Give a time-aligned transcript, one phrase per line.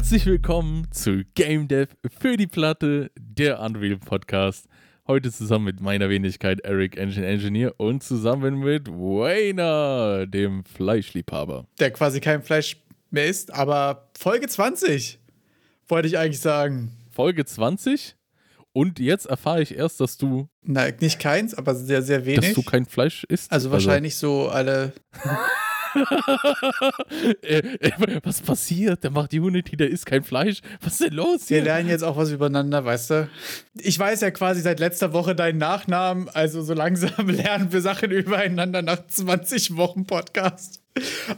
[0.00, 4.64] Herzlich willkommen zu Game Dev für die Platte, der Unreal Podcast.
[5.06, 11.66] Heute zusammen mit meiner Wenigkeit Eric Engine Engineer und zusammen mit Wayner, dem Fleischliebhaber.
[11.78, 12.78] Der quasi kein Fleisch
[13.10, 15.18] mehr isst, aber Folge 20
[15.86, 16.92] wollte ich eigentlich sagen.
[17.10, 18.16] Folge 20?
[18.72, 20.48] Und jetzt erfahre ich erst, dass du.
[20.62, 22.40] Na, nicht keins, aber sehr, sehr wenig.
[22.40, 23.52] Dass du kein Fleisch isst?
[23.52, 24.44] Also wahrscheinlich also.
[24.44, 24.94] so alle.
[28.24, 29.04] Was passiert?
[29.04, 30.60] Der macht Unity, der isst kein Fleisch.
[30.80, 31.58] Was ist denn los hier?
[31.58, 33.28] Wir lernen jetzt auch was übereinander, weißt du?
[33.74, 38.10] Ich weiß ja quasi seit letzter Woche deinen Nachnamen, also so langsam lernen wir Sachen
[38.10, 40.80] übereinander nach 20 Wochen Podcast.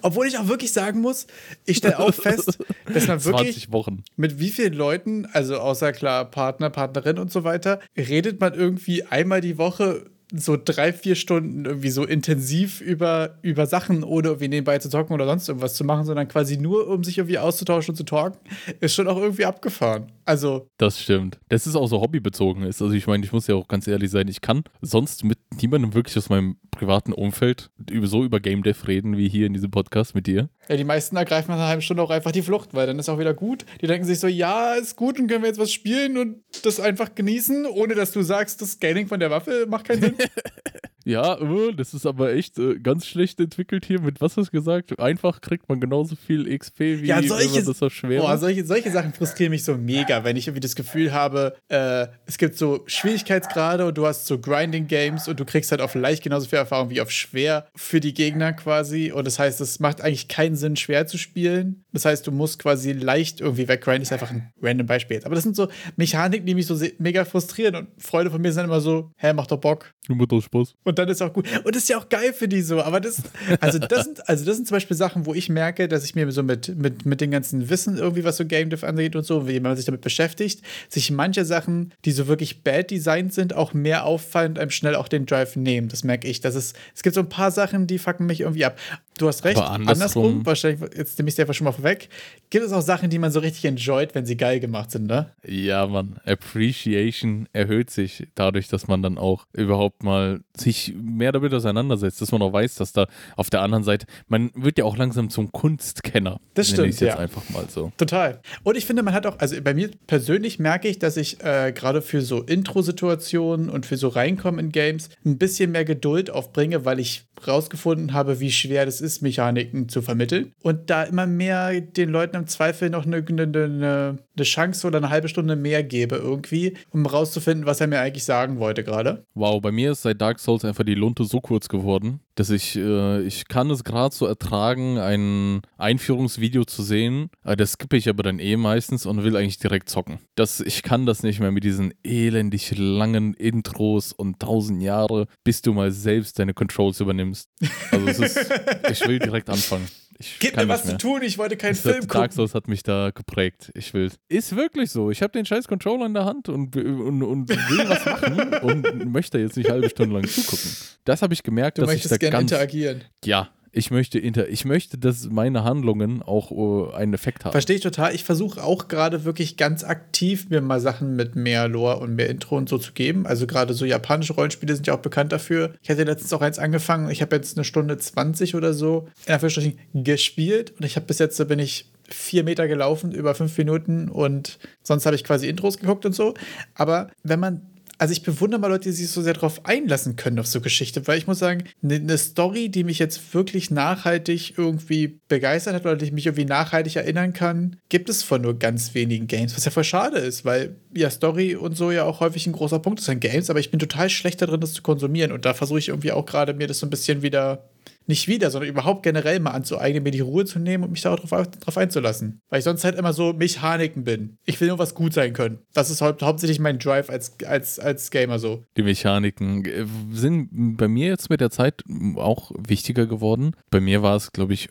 [0.01, 1.27] Obwohl ich auch wirklich sagen muss,
[1.67, 2.59] ich stelle auch fest,
[2.93, 3.69] dass man wirklich
[4.17, 9.05] mit wie vielen Leuten, also außer klar Partner, Partnerin und so weiter, redet man irgendwie
[9.05, 14.49] einmal die Woche so drei, vier Stunden irgendwie so intensiv über, über Sachen, ohne irgendwie
[14.49, 17.93] nebenbei zu talken oder sonst irgendwas zu machen, sondern quasi nur, um sich irgendwie auszutauschen
[17.93, 18.39] und zu talken,
[18.81, 20.11] ist schon auch irgendwie abgefahren.
[20.25, 20.69] Also.
[20.79, 21.39] Das stimmt.
[21.49, 22.81] Das ist auch so hobbybezogen ist.
[22.81, 25.95] Also ich meine, ich muss ja auch ganz ehrlich sein, ich kann sonst mit niemandem
[25.95, 27.71] wirklich aus meinem privaten Umfeld
[28.03, 30.49] so über Game Dev reden, wie hier in diesem Podcast mit dir.
[30.69, 33.09] Ja, die meisten ergreifen nach einer halben Stunde auch einfach die Flucht, weil dann ist
[33.09, 33.65] auch wieder gut.
[33.81, 36.79] Die denken sich so, ja, ist gut und können wir jetzt was spielen und das
[36.79, 40.17] einfach genießen, ohne dass du sagst, das Scaling von der Waffe macht keinen Sinn.
[41.05, 44.01] Ja, äh, das ist aber echt äh, ganz schlecht entwickelt hier.
[44.01, 44.99] Mit was hast du gesagt?
[44.99, 48.91] Einfach kriegt man genauso viel XP wie ja, solche, das so schwer boah, solche, solche
[48.91, 52.83] Sachen frustrieren mich so mega, wenn ich irgendwie das Gefühl habe, äh, es gibt so
[52.87, 56.91] Schwierigkeitsgrade und du hast so Grinding-Games und du kriegst halt auf leicht genauso viel Erfahrung
[56.91, 59.13] wie auf schwer für die Gegner quasi.
[59.13, 61.85] Und das heißt, es macht eigentlich keinen Sinn, schwer zu spielen.
[61.93, 64.03] Das heißt, du musst quasi leicht irgendwie weggrinden.
[64.03, 65.27] Das ist einfach ein random Beispiel jetzt.
[65.27, 68.65] Aber das sind so Mechaniken, die mich so mega frustrieren und Freunde von mir sind
[68.65, 69.93] immer so, hä, macht doch Bock.
[70.09, 70.75] Macht doch Spaß.
[70.85, 71.47] Und dann ist auch gut.
[71.65, 72.83] Und das ist ja auch geil für die so.
[72.83, 73.23] Aber das,
[73.61, 76.31] also das sind, also das sind zum Beispiel Sachen, wo ich merke, dass ich mir
[76.33, 79.49] so mit, mit, mit dem ganzen Wissen irgendwie, was so Game Dev angeht und so,
[79.49, 83.75] wie man sich damit beschäftigt, sich manche Sachen, die so wirklich bad designt sind, auch
[83.75, 85.89] mehr auffallen und einem schnell auch den Drive nehmen.
[85.89, 86.41] Das merke ich.
[86.41, 88.77] Das ist, es gibt so ein paar Sachen, die fucken mich irgendwie ab.
[89.19, 92.09] Du hast recht, andersrum, andersrum, wahrscheinlich, jetzt nehme ich es dir einfach schon mal vorweg,
[92.49, 95.31] gibt es auch Sachen, die man so richtig enjoyt, wenn sie geil gemacht sind, ne?
[95.47, 101.53] Ja, man, Appreciation erhöht sich dadurch, dass man dann auch überhaupt mal sich mehr damit
[101.53, 103.07] auseinandersetzt, dass man auch weiß, dass da
[103.37, 106.41] auf der anderen Seite, man wird ja auch langsam zum Kunstkenner.
[106.55, 107.19] Das stimmt, ich jetzt ja.
[107.19, 107.93] einfach mal so.
[107.99, 108.41] Total.
[108.63, 111.73] Und ich finde, man hat auch, also bei mir persönlich merke ich, dass ich äh,
[111.73, 116.87] gerade für so Intro-Situationen und für so Reinkommen in Games ein bisschen mehr Geduld aufbringe,
[116.87, 120.53] weil ich rausgefunden habe, wie schwer das ist, Mechaniken zu vermitteln.
[120.63, 125.11] Und da immer mehr den Leuten im Zweifel noch eine, eine, eine Chance oder eine
[125.11, 129.25] halbe Stunde mehr gebe irgendwie, um rauszufinden, was er mir eigentlich sagen wollte gerade.
[129.35, 132.77] Wow, bei mir ist seit Dark Souls einfach die Lunte so kurz geworden, dass ich,
[132.77, 137.31] äh, ich kann es gerade so ertragen, ein Einführungsvideo zu sehen.
[137.45, 140.19] Das skippe ich aber dann eh meistens und will eigentlich direkt zocken.
[140.35, 145.63] Das, ich kann das nicht mehr mit diesen elendig langen Intros und tausend Jahre, bis
[145.63, 147.49] du mal selbst deine Controls übernimmst.
[147.91, 148.51] Also es ist,
[148.91, 149.87] ich will direkt anfangen.
[150.23, 152.09] Ich Gib mir was zu tun, ich wollte keinen Film gucken.
[152.09, 153.73] Dark Souls hat mich da geprägt.
[153.75, 154.13] Ich will.
[154.29, 155.11] Ist wirklich so.
[155.11, 159.13] Ich habe den scheiß Controller in der Hand und, und, und will was machen und
[159.13, 160.71] möchte jetzt nicht halbe Stunde lang zugucken.
[161.05, 163.03] Das habe ich gemerkt, du dass ich da gerne ganz, interagieren.
[163.25, 167.53] Ja, ich möchte, inter ich möchte, dass meine Handlungen auch uh, einen Effekt haben.
[167.53, 168.15] Verstehe ich total.
[168.15, 172.29] Ich versuche auch gerade wirklich ganz aktiv mir mal Sachen mit mehr Lore und mehr
[172.29, 173.27] Intro und so zu geben.
[173.27, 175.73] Also gerade so japanische Rollenspiele sind ja auch bekannt dafür.
[175.83, 177.11] Ich hatte letztens auch eins angefangen.
[177.11, 181.19] Ich habe jetzt eine Stunde 20 oder so in Anführungsstrichen gespielt und ich habe bis
[181.19, 185.49] jetzt, da bin ich vier Meter gelaufen, über fünf Minuten und sonst habe ich quasi
[185.49, 186.35] Intros geguckt und so.
[186.75, 187.63] Aber wenn man
[187.99, 191.07] also ich bewundere mal Leute, die sich so sehr darauf einlassen können auf so Geschichte,
[191.07, 195.83] weil ich muss sagen, eine ne Story, die mich jetzt wirklich nachhaltig irgendwie begeistert hat
[195.83, 199.65] oder die mich irgendwie nachhaltig erinnern kann, gibt es von nur ganz wenigen Games, was
[199.65, 203.01] ja voll schade ist, weil ja Story und so ja auch häufig ein großer Punkt
[203.01, 205.79] ist an Games, aber ich bin total schlecht darin, das zu konsumieren und da versuche
[205.79, 207.69] ich irgendwie auch gerade mir das so ein bisschen wieder
[208.07, 211.31] nicht wieder, sondern überhaupt generell mal anzueignen, mir die Ruhe zu nehmen und mich darauf
[211.31, 212.41] drauf einzulassen.
[212.49, 214.39] Weil ich sonst halt immer so Mechaniken bin.
[214.45, 215.59] Ich will nur was gut sein können.
[215.75, 218.65] Das ist hau hauptsächlich mein Drive als, als, als Gamer so.
[218.77, 221.83] Die Mechaniken äh, sind bei mir jetzt mit der Zeit
[222.17, 223.53] auch wichtiger geworden.
[223.71, 224.69] Bei mir war es, glaube ich,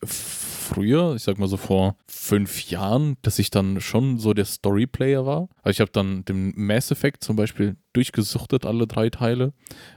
[0.71, 5.25] früher, ich sag mal so vor fünf Jahren, dass ich dann schon so der Storyplayer
[5.25, 5.49] war.
[5.63, 9.53] Also ich habe dann den Mass Effect zum Beispiel durchgesuchtet, alle drei Teile,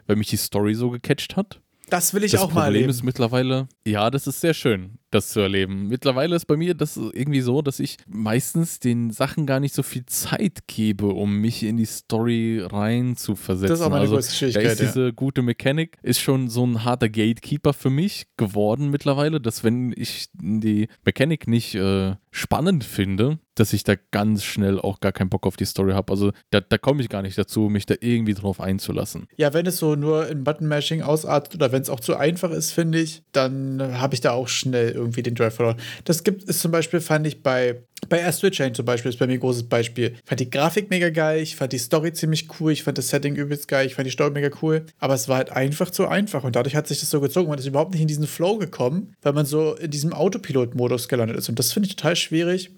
[0.07, 1.61] weil mich die Story so gecatcht hat.
[1.95, 2.91] Das will ich das auch Problem mal erleben.
[2.91, 4.99] ist mittlerweile, ja, das ist sehr schön.
[5.15, 5.89] Das zu erleben.
[5.89, 9.83] Mittlerweile ist bei mir das irgendwie so, dass ich meistens den Sachen gar nicht so
[9.83, 13.71] viel Zeit gebe, um mich in die Story rein zu versetzen.
[13.71, 14.65] Das ist auch meine also, größte Schwierigkeit.
[14.65, 19.41] Da ist diese gute Mechanik, ist schon so ein harter Gatekeeper für mich geworden mittlerweile,
[19.41, 24.99] dass wenn ich die Mechanik nicht äh, spannend finde, dass ich da ganz schnell auch
[24.99, 26.13] gar keinen Bock auf die Story habe.
[26.13, 29.29] Also da, da komme ich gar nicht dazu, mich da irgendwie drauf einzulassen.
[29.37, 32.73] Ja, wenn es so nur in Button-Mashing ausartet oder wenn es auch zu einfach ist,
[32.73, 35.77] finde ich, dann habe ich da auch schnell irgendwie den Drive verloren.
[36.05, 39.27] Das gibt es zum Beispiel, fand ich bei, bei Astral Chain zum Beispiel, ist bei
[39.27, 40.15] mir ein großes Beispiel.
[40.17, 43.09] Ich fand die Grafik mega geil, ich fand die Story ziemlich cool, ich fand das
[43.09, 46.07] Setting übelst geil, ich fand die Story mega cool, aber es war halt einfach zu
[46.09, 47.49] einfach und dadurch hat sich das so gezogen.
[47.49, 51.37] Man ist überhaupt nicht in diesen Flow gekommen, weil man so in diesem Autopilot-Modus gelandet
[51.37, 52.71] ist und das finde ich total schwierig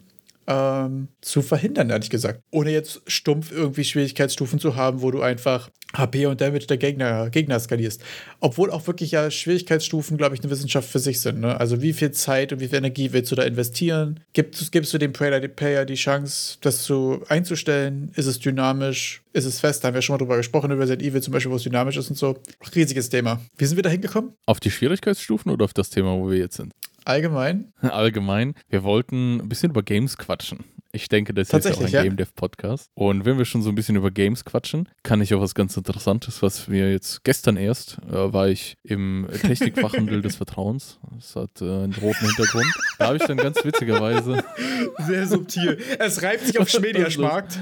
[0.46, 2.40] ähm, zu verhindern, ehrlich gesagt.
[2.50, 7.30] Ohne jetzt stumpf irgendwie Schwierigkeitsstufen zu haben, wo du einfach HP und Damage der Gegner,
[7.30, 8.02] Gegner skalierst.
[8.40, 11.40] Obwohl auch wirklich ja Schwierigkeitsstufen, glaube ich, eine Wissenschaft für sich sind.
[11.40, 11.58] Ne?
[11.58, 14.20] Also wie viel Zeit und wie viel Energie willst du da investieren?
[14.32, 18.10] Gibst, gibst du dem Player, die Chance, das zu einzustellen?
[18.14, 19.22] Ist es dynamisch?
[19.32, 19.82] Ist es fest?
[19.82, 21.96] Da haben wir schon mal drüber gesprochen, über Resident Evil zum Beispiel, wo es dynamisch
[21.96, 22.38] ist und so.
[22.74, 23.40] Riesiges Thema.
[23.56, 24.32] Wie sind wir da hingekommen?
[24.46, 26.72] Auf die Schwierigkeitsstufen oder auf das Thema, wo wir jetzt sind?
[27.06, 27.72] Allgemein?
[27.82, 28.54] Allgemein.
[28.68, 30.64] Wir wollten ein bisschen über Games quatschen.
[30.90, 32.02] Ich denke, das ist auch ein ja?
[32.02, 32.90] Game Dev Podcast.
[32.94, 35.76] Und wenn wir schon so ein bisschen über Games quatschen, kann ich auch was ganz
[35.76, 40.98] Interessantes, was wir jetzt gestern erst, äh, war ich im Technikfachhandel des Vertrauens.
[41.14, 42.74] Das hat äh, einen roten Hintergrund.
[42.98, 44.42] Da habe ich dann ganz witzigerweise.
[45.06, 45.78] Sehr subtil.
[46.00, 47.60] Es reibt sich auf Schmediaschmarkt.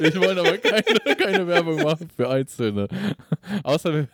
[0.00, 2.88] ich wollte aber keine, keine Werbung machen für Einzelne.
[3.62, 4.08] Außerdem.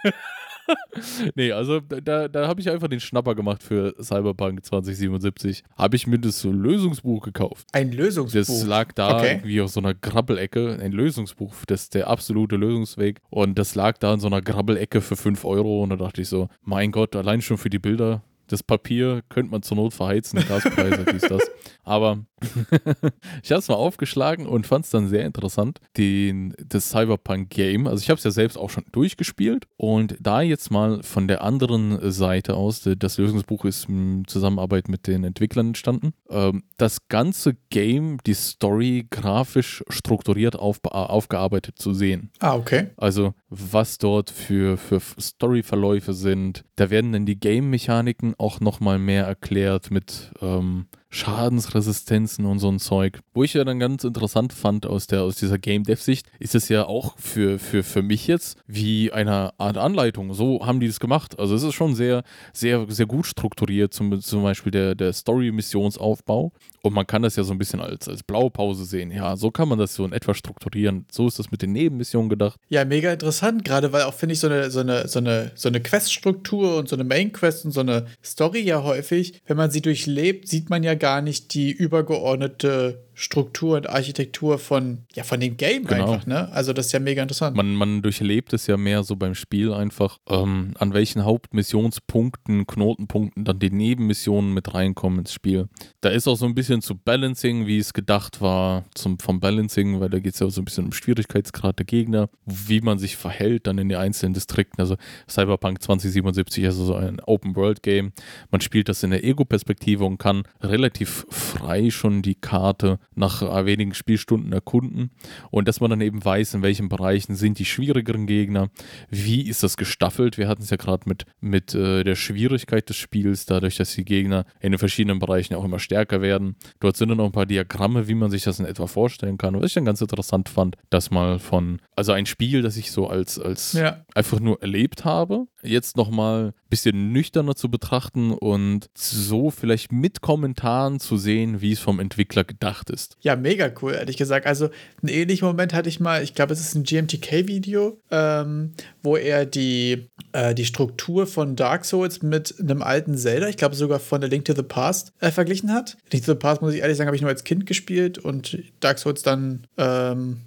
[1.34, 5.62] nee, also da, da habe ich einfach den Schnapper gemacht für Cyberpunk 2077.
[5.76, 7.66] Habe ich mir das Lösungsbuch gekauft.
[7.72, 8.38] Ein Lösungsbuch?
[8.38, 9.32] Das lag da Okay.
[9.36, 10.78] irgendwie auf so einer Grabbelecke.
[10.80, 13.20] Ein Lösungsbuch, das ist der absolute Lösungsweg.
[13.30, 15.82] Und das lag da in so einer Grabbelecke für 5 Euro.
[15.82, 18.22] Und da dachte ich so, mein Gott, allein schon für die Bilder.
[18.50, 21.42] Das Papier könnte man zur Not verheizen, Gaspreise, dies, das.
[21.84, 22.20] Aber
[23.42, 27.86] ich habe es mal aufgeschlagen und fand es dann sehr interessant, den, das Cyberpunk-Game.
[27.86, 31.42] Also ich habe es ja selbst auch schon durchgespielt und da jetzt mal von der
[31.42, 37.56] anderen Seite aus, das Lösungsbuch ist in Zusammenarbeit mit den Entwicklern entstanden, ähm, das ganze
[37.70, 42.30] Game, die Story grafisch strukturiert aufbe- aufgearbeitet zu sehen.
[42.40, 42.88] Ah, okay.
[42.96, 46.64] Also was dort für, für Storyverläufe sind.
[46.76, 52.78] Da werden dann die Game-Mechaniken auch nochmal mehr erklärt mit ähm, Schadensresistenzen und so ein
[52.78, 53.20] Zeug.
[53.32, 56.86] Wo ich ja dann ganz interessant fand aus, der, aus dieser Game-Dev-Sicht, ist es ja
[56.86, 60.34] auch für, für, für mich jetzt wie eine Art Anleitung.
[60.34, 61.38] So haben die das gemacht.
[61.38, 62.22] Also es ist schon sehr,
[62.52, 66.52] sehr, sehr gut strukturiert, zum, zum Beispiel der, der Story-Missionsaufbau.
[66.82, 69.10] Und man kann das ja so ein bisschen als, als Blaupause sehen.
[69.10, 71.06] Ja, so kann man das so in etwa strukturieren.
[71.10, 72.58] So ist das mit den Nebenmissionen gedacht.
[72.68, 75.68] Ja, mega interessant, gerade weil auch, finde ich, so eine, so eine, so eine, so
[75.68, 79.82] eine Queststruktur und so eine Main-Quest und so eine Story ja häufig, wenn man sie
[79.82, 85.56] durchlebt, sieht man ja gar nicht die übergeordnete Struktur und Architektur von, ja, von dem
[85.56, 86.12] Game Genau.
[86.12, 86.52] einfach, ne?
[86.52, 87.56] Also das ist ja mega interessant.
[87.56, 93.44] Man, man durchlebt es ja mehr so beim Spiel einfach, ähm, an welchen Hauptmissionspunkten, Knotenpunkten
[93.44, 95.66] dann die Nebenmissionen mit reinkommen ins Spiel.
[96.00, 99.98] Da ist auch so ein bisschen zu Balancing, wie es gedacht war, zum, vom Balancing,
[99.98, 103.00] weil da geht es ja auch so ein bisschen um Schwierigkeitsgrad der Gegner, wie man
[103.00, 104.80] sich verhält dann in den einzelnen Distrikten.
[104.80, 104.96] Also
[105.28, 108.12] Cyberpunk 2077 ist also so ein Open-World-Game.
[108.52, 113.66] Man spielt das in der Ego-Perspektive und kann relativ frei schon die Karte nach äh,
[113.66, 115.10] wenigen Spielstunden erkunden
[115.50, 118.70] und dass man dann eben weiß, in welchen Bereichen sind die schwierigeren Gegner,
[119.10, 120.38] wie ist das gestaffelt.
[120.38, 124.04] Wir hatten es ja gerade mit, mit äh, der Schwierigkeit des Spiels, dadurch, dass die
[124.04, 126.56] Gegner in den verschiedenen Bereichen auch immer stärker werden.
[126.80, 129.54] Dort sind dann noch ein paar Diagramme, wie man sich das in etwa vorstellen kann.
[129.60, 133.08] Was ich dann ganz interessant fand, dass mal von, also ein Spiel, das ich so
[133.08, 134.04] als, als ja.
[134.14, 140.20] einfach nur erlebt habe, jetzt nochmal ein bisschen nüchterner zu betrachten und so vielleicht mit
[140.20, 143.07] Kommentaren zu sehen, wie es vom Entwickler gedacht ist.
[143.20, 144.46] Ja, mega cool, ehrlich gesagt.
[144.46, 144.70] Also,
[145.02, 149.44] einen ähnlichen Moment hatte ich mal, ich glaube, es ist ein GMTK-Video, ähm, wo er
[149.44, 154.22] die, äh, die Struktur von Dark Souls mit einem alten Zelda, ich glaube sogar von
[154.22, 155.96] The Link to the Past, äh, verglichen hat.
[156.12, 158.58] Link to the Past, muss ich ehrlich sagen, habe ich nur als Kind gespielt und
[158.80, 159.66] Dark Souls dann.
[159.76, 160.38] Ähm,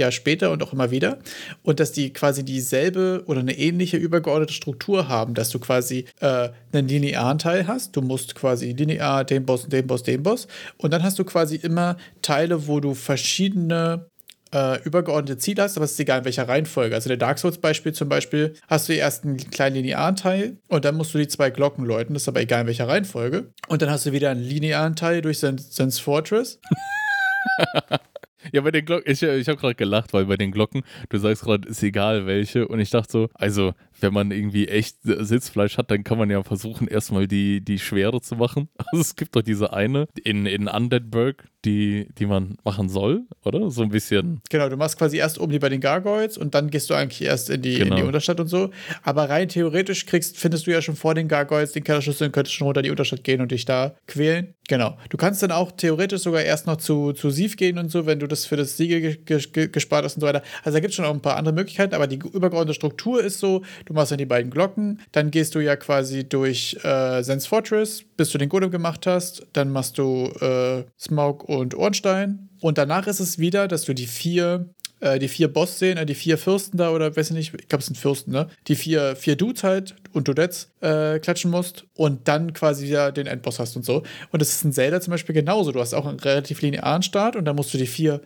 [0.00, 1.18] ja, später und auch immer wieder.
[1.62, 6.48] Und dass die quasi dieselbe oder eine ähnliche übergeordnete Struktur haben, dass du quasi äh,
[6.72, 7.94] einen linearen Teil hast.
[7.94, 10.48] Du musst quasi linear den Boss, den Boss, den Boss.
[10.78, 14.06] Und dann hast du quasi immer Teile, wo du verschiedene
[14.52, 16.94] äh, übergeordnete Ziele hast, aber es ist egal in welcher Reihenfolge.
[16.94, 20.96] Also der Dark Souls-Beispiel zum Beispiel, hast du erst einen kleinen linearen Teil und dann
[20.96, 23.52] musst du die zwei Glocken läuten, das ist aber egal in welcher Reihenfolge.
[23.68, 26.58] Und dann hast du wieder einen linearen Teil durch Sense Fortress.
[28.52, 31.42] Ja, bei den Glocken, ich, ich habe gerade gelacht, weil bei den Glocken, du sagst
[31.44, 32.66] gerade, ist egal welche.
[32.68, 36.42] Und ich dachte so, also, wenn man irgendwie echt Sitzfleisch hat, dann kann man ja
[36.42, 38.68] versuchen, erstmal die, die Schwere zu machen.
[38.90, 43.70] Also es gibt doch diese eine in, in Undeadburg, die, die man machen soll, oder?
[43.70, 44.40] So ein bisschen.
[44.50, 47.22] Genau, du machst quasi erst oben die bei den Gargoyles und dann gehst du eigentlich
[47.22, 47.82] erst in die, genau.
[47.82, 48.06] in die genau.
[48.06, 48.70] Unterstadt und so.
[49.02, 52.54] Aber rein theoretisch kriegst, findest du ja schon vor den Gargoyles den Kellerschlüssel und könntest
[52.54, 54.54] schon runter in die Unterstadt gehen und dich da quälen.
[54.68, 54.96] Genau.
[55.08, 58.20] Du kannst dann auch theoretisch sogar erst noch zu, zu Sieve gehen und so, wenn
[58.20, 60.42] du das für das Siegel gespart hast und so weiter.
[60.62, 63.40] Also da gibt es schon auch ein paar andere Möglichkeiten, aber die übergeordnete Struktur ist
[63.40, 67.48] so, du machst dann die beiden Glocken, dann gehst du ja quasi durch äh, Sense
[67.48, 72.78] Fortress, bis du den Golem gemacht hast, dann machst du äh, Smoke und Ornstein und
[72.78, 74.70] danach ist es wieder, dass du die vier
[75.00, 77.68] äh, die vier Boss sehen, äh, die vier Fürsten da oder weiß ich nicht, ich
[77.68, 78.48] glaube, es sind Fürsten, ne?
[78.68, 83.26] Die vier, vier Dudes halt und Dudettes äh, klatschen musst und dann quasi wieder den
[83.26, 84.04] Endboss hast und so.
[84.30, 85.72] Und das ist in Zelda zum Beispiel genauso.
[85.72, 88.20] Du hast auch einen relativ linearen Start und dann musst du die vier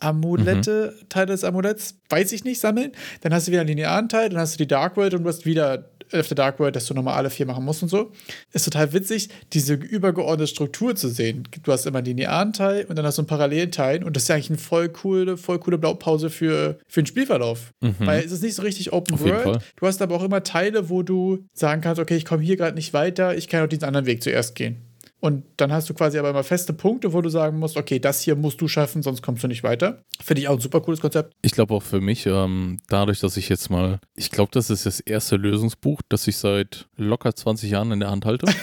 [0.00, 1.08] Amulette, mhm.
[1.08, 2.92] Teile des Amuletts, weiß ich nicht, sammeln.
[3.22, 5.28] Dann hast du wieder einen linearen Teil, dann hast du die Dark World und du
[5.28, 8.12] hast wieder After Dark World, dass du nochmal alle vier machen musst und so.
[8.52, 11.44] Ist total witzig, diese übergeordnete Struktur zu sehen.
[11.62, 14.24] Du hast immer einen linearen Teil und dann hast du einen parallelen Teil und das
[14.24, 17.72] ist ja eigentlich eine voll coole, voll coole Blaupause für, für den Spielverlauf.
[17.80, 17.94] Mhm.
[17.98, 19.58] Weil es ist nicht so richtig Open Auf World.
[19.76, 22.74] Du hast aber auch immer Teile, wo du sagen kannst, okay, ich komme hier gerade
[22.74, 24.87] nicht weiter, ich kann auch diesen anderen Weg zuerst gehen.
[25.20, 28.22] Und dann hast du quasi aber immer feste Punkte, wo du sagen musst, okay, das
[28.22, 30.04] hier musst du schaffen, sonst kommst du nicht weiter.
[30.20, 31.34] Finde ich auch ein super cooles Konzept.
[31.42, 34.86] Ich glaube auch für mich, ähm, dadurch, dass ich jetzt mal, ich glaube, das ist
[34.86, 38.46] das erste Lösungsbuch, das ich seit locker 20 Jahren in der Hand halte.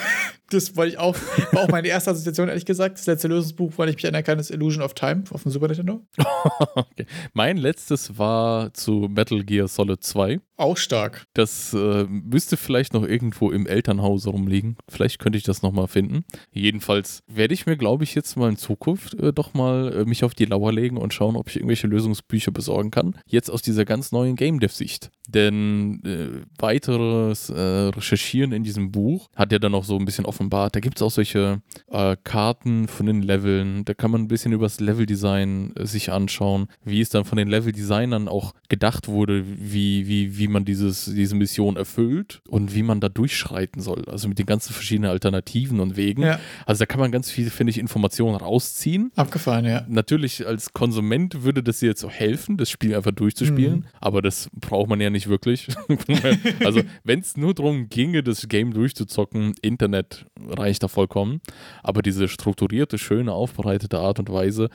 [0.49, 1.15] das wollte ich auch,
[1.51, 2.97] war auch meine erste Assoziation, ehrlich gesagt.
[2.99, 5.67] Das letzte Lösungsbuch, weil ich mich erinnern kann, ist Illusion of Time auf dem Super
[5.67, 6.01] Nintendo.
[6.75, 7.05] okay.
[7.33, 10.39] Mein letztes war zu Metal Gear Solid 2.
[10.57, 11.25] Auch stark.
[11.33, 14.77] Das äh, müsste vielleicht noch irgendwo im Elternhaus rumliegen.
[14.87, 16.23] Vielleicht könnte ich das nochmal finden.
[16.51, 20.23] Jedenfalls werde ich mir, glaube ich, jetzt mal in Zukunft äh, doch mal äh, mich
[20.23, 23.17] auf die Lauer legen und schauen, ob ich irgendwelche Lösungsbücher besorgen kann.
[23.25, 25.11] Jetzt aus dieser ganz neuen Game Dev-Sicht.
[25.27, 30.25] Denn äh, weiteres äh, Recherchieren in diesem Buch hat ja dann auch so ein bisschen
[30.25, 30.75] offenbart.
[30.75, 33.85] Da gibt es auch solche äh, Karten von den Leveln.
[33.85, 37.47] Da kann man ein bisschen über das Leveldesign sich anschauen, wie es dann von den
[37.47, 42.99] Leveldesignern auch gedacht wurde, wie, wie, wie man dieses, diese Mission erfüllt und wie man
[42.99, 44.05] da durchschreiten soll.
[44.07, 46.23] Also mit den ganzen verschiedenen Alternativen und Wegen.
[46.23, 46.39] Ja.
[46.65, 49.11] Also da kann man ganz viel, finde ich, Informationen rausziehen.
[49.15, 49.85] Abgefahren, ja.
[49.87, 53.85] Natürlich als Konsument würde das dir jetzt auch helfen, das Spiel einfach durchzuspielen, mhm.
[53.99, 55.67] aber das braucht man ja nicht wirklich.
[56.65, 61.41] also wenn es nur darum ginge, das Game durchzuzocken, Internet reicht da vollkommen.
[61.83, 64.69] Aber diese strukturierte, schöne, aufbereitete Art und Weise,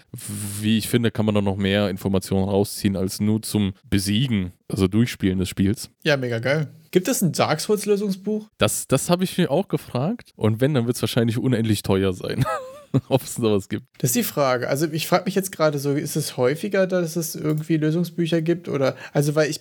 [0.60, 4.88] wie ich finde, kann man da noch mehr Informationen rausziehen als nur zum Besiegen also
[4.88, 5.90] Durchspielen des Spiels.
[6.02, 6.68] Ja, mega geil.
[6.90, 8.48] Gibt es ein Dark Souls Lösungsbuch?
[8.58, 10.32] Das, das habe ich mir auch gefragt.
[10.36, 12.44] Und wenn, dann wird es wahrscheinlich unendlich teuer sein.
[13.08, 13.84] Ob es sowas gibt.
[13.98, 14.68] Das ist die Frage.
[14.68, 18.68] Also ich frage mich jetzt gerade so, ist es häufiger, dass es irgendwie Lösungsbücher gibt?
[18.68, 19.60] Oder also weil ich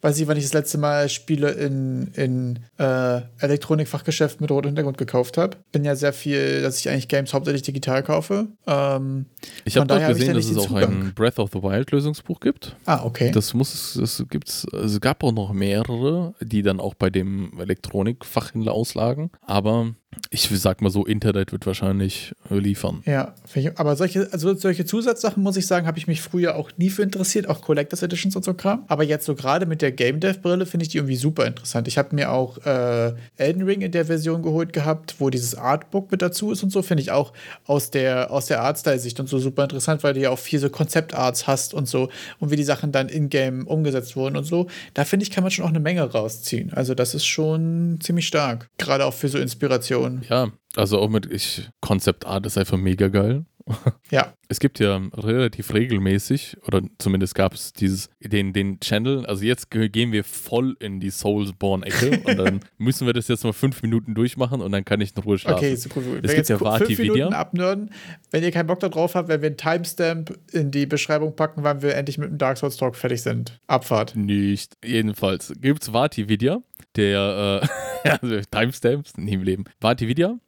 [0.00, 4.98] weiß ich, wann ich das letzte Mal Spiele in, in äh, Elektronikfachgeschäft mit rotem Hintergrund
[4.98, 5.56] gekauft habe.
[5.72, 8.48] Bin ja sehr viel, dass ich eigentlich Games hauptsächlich digital kaufe.
[8.66, 9.26] Ähm,
[9.64, 11.08] ich habe dort gesehen, dass es auch Zugang.
[11.08, 12.76] ein Breath of the Wild Lösungsbuch gibt.
[12.86, 13.30] Ah, okay.
[13.32, 17.58] Das muss es gibt's, also es gab auch noch mehrere, die dann auch bei dem
[17.58, 19.30] Elektronikfachhändler auslagen.
[19.42, 19.94] Aber
[20.30, 23.02] ich sag mal so, Internet wird wahrscheinlich liefern.
[23.06, 23.34] Ja,
[23.76, 27.02] aber solche, also solche Zusatzsachen, muss ich sagen, habe ich mich früher auch nie für
[27.02, 28.84] interessiert, auch Collectors Editions und so Kram.
[28.88, 31.86] Aber jetzt so gerade mit der Game Dev Brille finde ich die irgendwie super interessant.
[31.86, 36.10] Ich habe mir auch äh, Elden Ring in der Version geholt gehabt, wo dieses Artbook
[36.10, 37.32] mit dazu ist und so, finde ich auch
[37.66, 40.70] aus der, aus der Artstyle-Sicht und so super interessant, weil du ja auch viel so
[40.70, 44.66] Konzeptarts hast und so und wie die Sachen dann in-game umgesetzt wurden und so.
[44.94, 46.72] Da finde ich, kann man schon auch eine Menge rausziehen.
[46.72, 48.68] Also das ist schon ziemlich stark.
[48.78, 49.99] Gerade auch für so Inspiration.
[50.28, 53.44] Ja, also auch mit ich, Concept Art ist einfach mega geil.
[54.10, 54.34] Ja.
[54.48, 59.70] Es gibt ja relativ regelmäßig, oder zumindest gab es dieses, den, den Channel, also jetzt
[59.70, 64.14] gehen wir voll in die Soulsborne-Ecke und dann müssen wir das jetzt mal fünf Minuten
[64.14, 65.58] durchmachen und dann kann ich in Ruhe schlafen.
[65.58, 66.20] Okay, super cool.
[66.24, 67.28] Es gibt ja Vati Video.
[67.28, 67.92] abnörden.
[68.32, 71.80] Wenn ihr keinen Bock darauf habt, wenn wir einen Timestamp in die Beschreibung packen, wann
[71.80, 73.60] wir endlich mit dem Dark Souls Talk fertig sind.
[73.68, 74.16] Abfahrt.
[74.16, 74.76] Nicht.
[74.84, 76.64] Jedenfalls gibt es Vati Video,
[76.96, 77.62] der,
[78.04, 79.64] äh, also Timestamps, nie im Leben.
[79.80, 80.38] Vati Video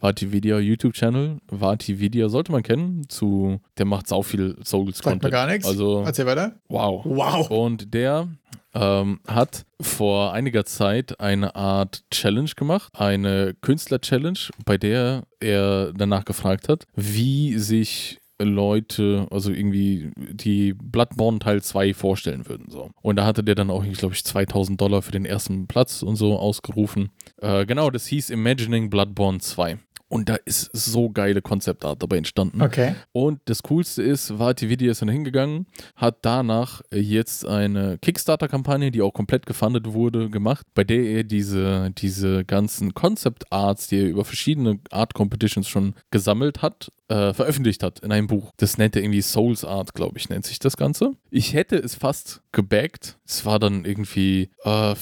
[0.00, 1.38] Vatividia YouTube-Channel.
[1.48, 3.08] Vatividia sollte man kennen.
[3.08, 5.32] Zu, der macht sau viel Souls-Content.
[5.32, 5.66] gar nichts.
[5.66, 6.56] Also, Erzähl weiter.
[6.68, 7.04] Wow.
[7.04, 7.50] Wow.
[7.50, 8.28] Und der
[8.74, 16.24] ähm, hat vor einiger Zeit eine Art Challenge gemacht, eine Künstler-Challenge, bei der er danach
[16.24, 22.66] gefragt hat, wie sich Leute, also irgendwie die Bloodborne Teil 2 vorstellen würden.
[22.70, 22.90] So.
[23.02, 26.16] Und da hatte der dann auch, glaube ich, 2000 Dollar für den ersten Platz und
[26.16, 27.10] so ausgerufen.
[27.40, 29.78] Äh, genau, das hieß Imagining Bloodborne 2.
[30.12, 32.60] und da ist so geile Konzeptart dabei entstanden.
[32.60, 32.96] Okay.
[33.12, 35.64] Und das Coolste ist, Vati Video ist dann hingegangen,
[35.96, 41.92] hat danach jetzt eine Kickstarter-Kampagne, die auch komplett gefundet wurde, gemacht, bei der er diese,
[41.96, 48.12] diese ganzen Concept-Arts, die er über verschiedene Art-Competitions schon gesammelt hat, äh, veröffentlicht hat in
[48.12, 48.52] einem Buch.
[48.58, 51.12] Das nennt er irgendwie Souls Art, glaube ich, nennt sich das Ganze.
[51.30, 53.16] Ich hätte es fast gebackt.
[53.26, 54.94] Es war dann irgendwie, äh,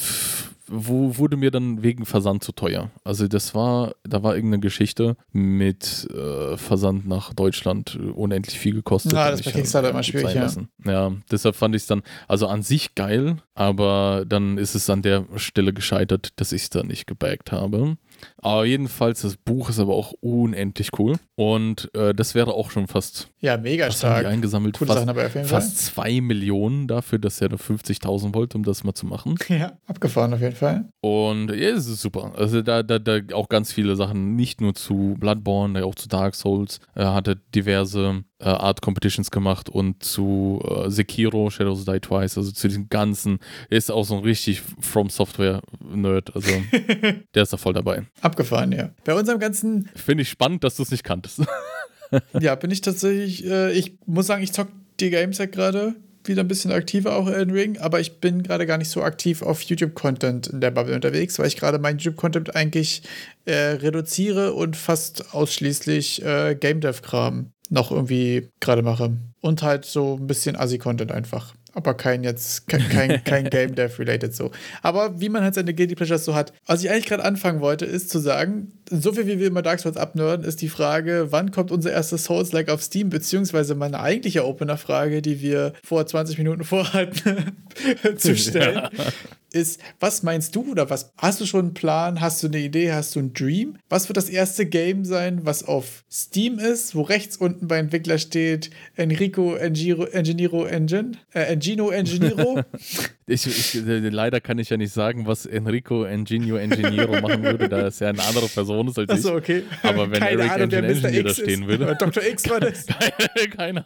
[0.71, 2.91] wo wurde mir dann wegen Versand zu teuer.
[3.05, 9.13] Also das war, da war irgendeine Geschichte mit äh, Versand nach Deutschland unendlich viel gekostet.
[9.13, 10.49] Ja, das ist bei Kickstarter immer schwierig, ja.
[10.87, 11.13] ja.
[11.31, 15.27] deshalb fand ich es dann, also an sich geil, aber dann ist es an der
[15.37, 17.97] Stelle gescheitert, dass ich es da nicht gebackt habe.
[18.39, 21.17] Aber jedenfalls, das Buch ist aber auch unendlich cool.
[21.37, 23.29] Und äh, das wäre auch schon fast.
[23.41, 24.27] Ja, mega stark.
[24.27, 24.79] eingesammelt.
[24.79, 28.65] Coole fast, Sachen auf jeden fast zwei Millionen dafür, dass er da 50.000 wollte, um
[28.65, 29.37] das mal zu machen.
[29.61, 30.89] Ja, abgefahren auf jeden Fall.
[31.01, 32.33] Und ja, es ist super.
[32.37, 36.35] Also da, da, da auch ganz viele Sachen, nicht nur zu Bloodborne, auch zu Dark
[36.35, 36.79] Souls.
[36.95, 42.51] Er hatte diverse äh, Art Competitions gemacht und zu äh, Sekiro, Shadows Die Twice, also
[42.51, 43.39] zu diesen ganzen.
[43.69, 46.35] Er ist auch so ein richtig From Software Nerd.
[46.35, 46.51] Also
[47.35, 48.05] der ist da voll dabei.
[48.21, 48.91] Abgefahren, ja.
[49.05, 49.89] Bei unserem ganzen.
[49.95, 51.43] Finde ich spannend, dass du es nicht kanntest.
[52.41, 53.47] ja, bin ich tatsächlich.
[53.47, 54.69] Äh, ich muss sagen, ich zock
[55.01, 55.95] die Games ja gerade
[56.25, 59.41] wieder ein bisschen aktiver auch in Ring, aber ich bin gerade gar nicht so aktiv
[59.41, 63.03] auf YouTube-Content in der Bubble unterwegs, weil ich gerade meinen YouTube-Content eigentlich
[63.47, 69.17] äh, reduziere und fast ausschließlich äh, Game Dev-Kram noch irgendwie gerade mache.
[69.41, 73.99] Und halt so ein bisschen Assi-Content einfach aber kein jetzt, kein, kein, kein Game Dev
[73.99, 74.51] related so.
[74.83, 76.53] Aber wie man halt seine Guilty Pleasures so hat.
[76.67, 79.81] Was ich eigentlich gerade anfangen wollte, ist zu sagen, so viel wie wir immer Dark
[79.81, 84.47] Souls abnörden, ist die Frage, wann kommt unser erstes Souls-like auf Steam, beziehungsweise meine eigentliche
[84.47, 87.57] Opener-Frage, die wir vor 20 Minuten vorhatten,
[88.17, 88.89] zu stellen.
[88.93, 89.05] Ja
[89.53, 92.21] ist, was meinst du oder was hast du schon einen Plan?
[92.21, 92.93] Hast du eine Idee?
[92.93, 93.77] Hast du einen Dream?
[93.89, 98.19] Was wird das erste Game sein, was auf Steam ist, wo rechts unten bei Entwickler
[98.19, 101.13] steht Enrico Engiro, Enginiro Engine?
[101.33, 102.63] Äh, Engino Enginiro?
[103.31, 107.69] ich, ich, äh, leider kann ich ja nicht sagen, was Enrico Enginio Enginiro machen würde,
[107.69, 109.63] da es ja eine andere Person ist als Achso, okay.
[109.83, 111.97] Aber wenn Keine Eric Ahnung, Engine Engineer da stehen würde.
[111.99, 112.23] Dr.
[112.23, 112.87] X war das.
[113.57, 113.85] Keiner.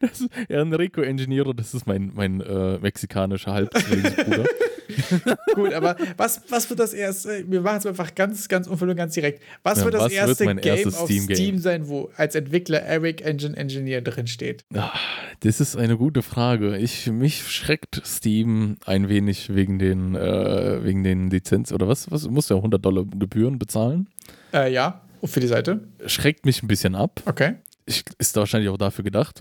[0.00, 4.44] Das ist Enrico Engineero, das ist mein, mein äh, mexikanischer Halbzwillingsbruder.
[5.54, 9.14] Gut, aber was, was wird das erste, wir machen es einfach ganz, ganz unverblümt, ganz
[9.14, 9.42] direkt.
[9.62, 12.80] Was ja, wird das was erste wird Game auf Steam, Steam sein, wo als Entwickler
[12.82, 14.64] Eric Engine Engineer drin steht?
[14.74, 14.98] Ach,
[15.40, 16.75] das ist eine gute Frage.
[16.78, 22.10] Ich, mich schreckt Steam ein wenig wegen den, äh, wegen den Lizenz oder was?
[22.10, 24.08] Was muss der 100 Dollar Gebühren bezahlen?
[24.52, 25.02] Äh, ja.
[25.24, 25.80] Für die Seite?
[26.06, 27.22] Schreckt mich ein bisschen ab.
[27.26, 29.40] Okay ich, ist wahrscheinlich auch dafür gedacht.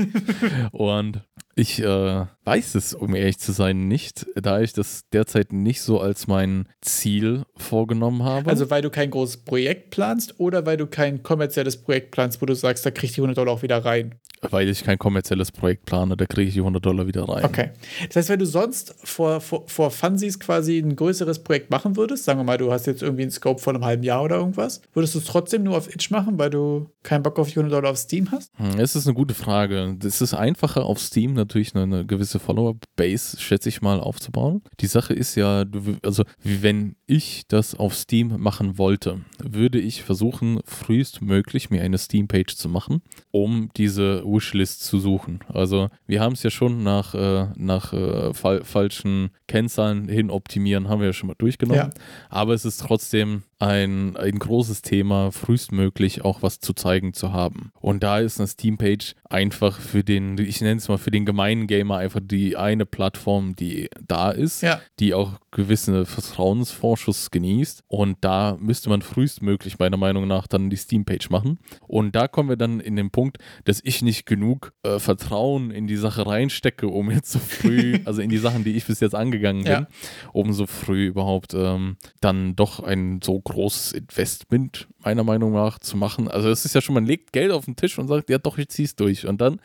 [0.72, 1.20] und
[1.56, 6.00] ich äh, weiß es, um ehrlich zu sein, nicht, da ich das derzeit nicht so
[6.00, 8.50] als mein Ziel vorgenommen habe.
[8.50, 12.46] Also weil du kein großes Projekt planst oder weil du kein kommerzielles Projekt planst, wo
[12.46, 14.16] du sagst, da krieg ich die 100 Dollar auch wieder rein?
[14.50, 17.44] Weil ich kein kommerzielles Projekt plane, da kriege ich die 100 Dollar wieder rein.
[17.44, 17.70] Okay.
[18.08, 22.24] Das heißt, wenn du sonst vor, vor, vor Funsies quasi ein größeres Projekt machen würdest,
[22.24, 24.80] sagen wir mal, du hast jetzt irgendwie einen Scope von einem halben Jahr oder irgendwas,
[24.92, 27.72] würdest du es trotzdem nur auf Itch machen, weil du keinen Bock auf die 100
[27.72, 28.50] Dollar auf Steam hast?
[28.56, 29.96] Hm, es ist eine gute Frage.
[30.04, 34.62] Es ist einfacher auf Steam natürlich eine, eine gewisse Follower-Base, schätze ich mal, aufzubauen.
[34.80, 35.64] Die Sache ist ja,
[36.02, 42.56] also wenn ich das auf Steam machen wollte, würde ich versuchen, frühestmöglich mir eine Steam-Page
[42.56, 45.40] zu machen, um diese Wishlist zu suchen.
[45.48, 50.88] Also wir haben es ja schon nach, äh, nach äh, fa falschen Kennzahlen hin optimieren,
[50.88, 51.92] haben wir ja schon mal durchgenommen.
[51.94, 52.02] Ja.
[52.28, 57.72] Aber es ist trotzdem ein, ein großes Thema, frühestmöglich auch was zu zeigen zu haben.
[57.80, 61.66] Und da ist eine Steam-Page einfach für den, ich nenne es mal für den gemeinen
[61.66, 64.80] Gamer einfach die eine Plattform, die da ist, ja.
[65.00, 67.84] die auch gewisse Vertrauensvorschuss genießt.
[67.88, 71.58] Und da müsste man frühestmöglich meiner Meinung nach dann die Steam-Page machen.
[71.86, 75.86] Und da kommen wir dann in den Punkt, dass ich nicht genug äh, Vertrauen in
[75.86, 79.14] die Sache reinstecke, um jetzt so früh, also in die Sachen, die ich bis jetzt
[79.14, 79.86] angegangen bin, ja.
[80.32, 85.96] um so früh überhaupt ähm, dann doch ein so großes Investment meiner Meinung nach zu
[85.96, 86.28] machen.
[86.28, 88.58] Also es ist ja schon, man legt Geld auf den Tisch und sagt, ja doch,
[88.58, 89.26] ich zieh's durch.
[89.26, 89.60] Und dann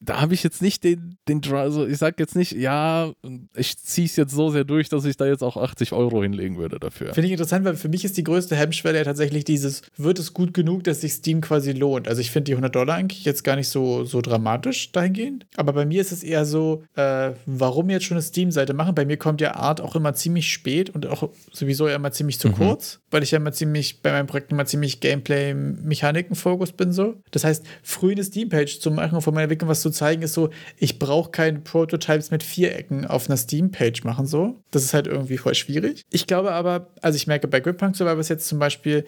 [0.00, 3.12] da habe ich jetzt nicht den, den also ich sage jetzt nicht, ja,
[3.56, 6.56] ich ziehe es jetzt so sehr durch, dass ich da jetzt auch 80 Euro hinlegen
[6.56, 7.14] würde dafür.
[7.14, 10.34] Finde ich interessant, weil für mich ist die größte Hemmschwelle ja tatsächlich dieses, wird es
[10.34, 12.06] gut genug, dass sich Steam quasi lohnt?
[12.06, 15.72] Also ich finde die 100 Dollar eigentlich jetzt gar nicht so, so dramatisch dahingehend, aber
[15.72, 18.94] bei mir ist es eher so, äh, warum jetzt schon eine Steam-Seite machen?
[18.94, 22.38] Bei mir kommt ja Art auch immer ziemlich spät und auch sowieso ja immer ziemlich
[22.38, 22.54] zu mhm.
[22.54, 27.16] kurz, weil ich ja immer ziemlich, bei meinem Projekt immer ziemlich Gameplay-Mechaniken-Fokus bin so.
[27.32, 30.22] Das heißt, früh eine Steam-Page zu machen und von meiner Entwicklung was zu zu zeigen,
[30.22, 34.62] ist so, ich brauche keine Prototypes mit Vierecken auf einer Steam-Page machen, so.
[34.70, 36.02] Das ist halt irgendwie voll schwierig.
[36.10, 39.04] Ich glaube aber, also ich merke bei Grip Punk Survivors jetzt zum Beispiel,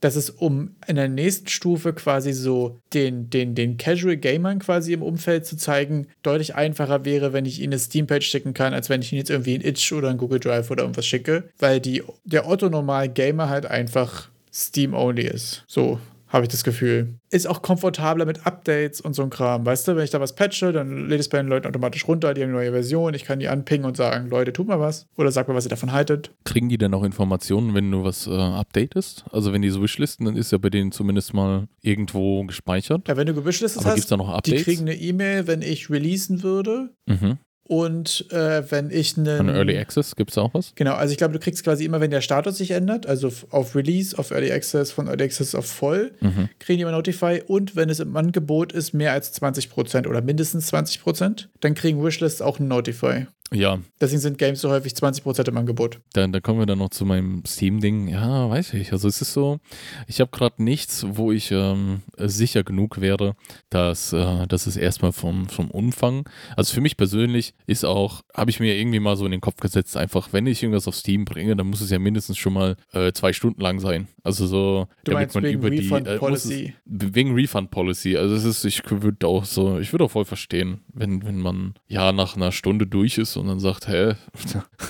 [0.00, 4.92] dass es um in der nächsten Stufe quasi so den, den, den Casual Gamern quasi
[4.92, 8.90] im Umfeld zu zeigen, deutlich einfacher wäre, wenn ich ihnen eine Steam-Page schicken kann, als
[8.90, 11.80] wenn ich ihnen jetzt irgendwie ein Itch oder ein Google Drive oder irgendwas schicke, weil
[11.80, 15.64] die, der Otto-Normal-Gamer halt einfach Steam-only ist.
[15.66, 17.14] So, habe ich das Gefühl.
[17.30, 19.64] Ist auch komfortabler mit Updates und so ein Kram.
[19.64, 22.34] Weißt du, wenn ich da was patche, dann lädt es bei den Leuten automatisch runter,
[22.34, 23.14] die haben eine neue Version.
[23.14, 25.06] Ich kann die anpingen und sagen, Leute, tut mal was.
[25.16, 26.30] Oder sag mal, was ihr davon haltet.
[26.44, 29.24] Kriegen die dann auch Informationen, wenn du was äh, updatest?
[29.30, 33.08] Also wenn die so wishlisten, dann ist ja bei denen zumindest mal irgendwo gespeichert.
[33.08, 34.58] Ja, wenn du gewishlistet Aber hast, da noch Updates?
[34.58, 36.90] die kriegen eine E-Mail, wenn ich releasen würde.
[37.06, 37.38] Mhm.
[37.66, 39.48] Und äh, wenn ich Von einen.
[39.48, 40.72] Early Access gibt es auch was?
[40.74, 43.74] Genau, also ich glaube, du kriegst quasi immer, wenn der Status sich ändert, also auf
[43.74, 46.48] Release, auf Early Access, von Early Access auf voll, Mhm.
[46.58, 47.42] kriegen die immer Notify.
[47.46, 52.42] Und wenn es im Angebot ist, mehr als 20% oder mindestens 20%, dann kriegen Wishlists
[52.42, 53.26] auch einen Notify.
[53.52, 56.00] Ja, Deswegen sind Games so häufig 20% im Angebot.
[56.14, 58.08] dann, dann kommen wir dann noch zu meinem Steam-Ding.
[58.08, 58.90] Ja, weiß ich.
[58.92, 59.60] Also es ist so,
[60.08, 63.36] ich habe gerade nichts, wo ich ähm, sicher genug wäre,
[63.70, 68.50] dass, äh, dass es erstmal vom, vom Umfang, also für mich persönlich ist auch, habe
[68.50, 71.24] ich mir irgendwie mal so in den Kopf gesetzt, einfach, wenn ich irgendwas auf Steam
[71.24, 74.08] bringe, dann muss es ja mindestens schon mal äh, zwei Stunden lang sein.
[74.24, 76.74] Also so, Du meinst wegen Refund äh, muss es- Policy.
[76.86, 78.16] Wegen Refund Policy.
[78.16, 81.74] Also es ist, ich würde auch so, ich würde auch voll verstehen, wenn, wenn man
[81.86, 84.14] ja nach einer Stunde durch ist und dann sagt, hä,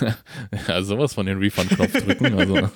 [0.69, 2.35] ja, sowas von den Refund-Knopf drücken.
[2.35, 2.69] Also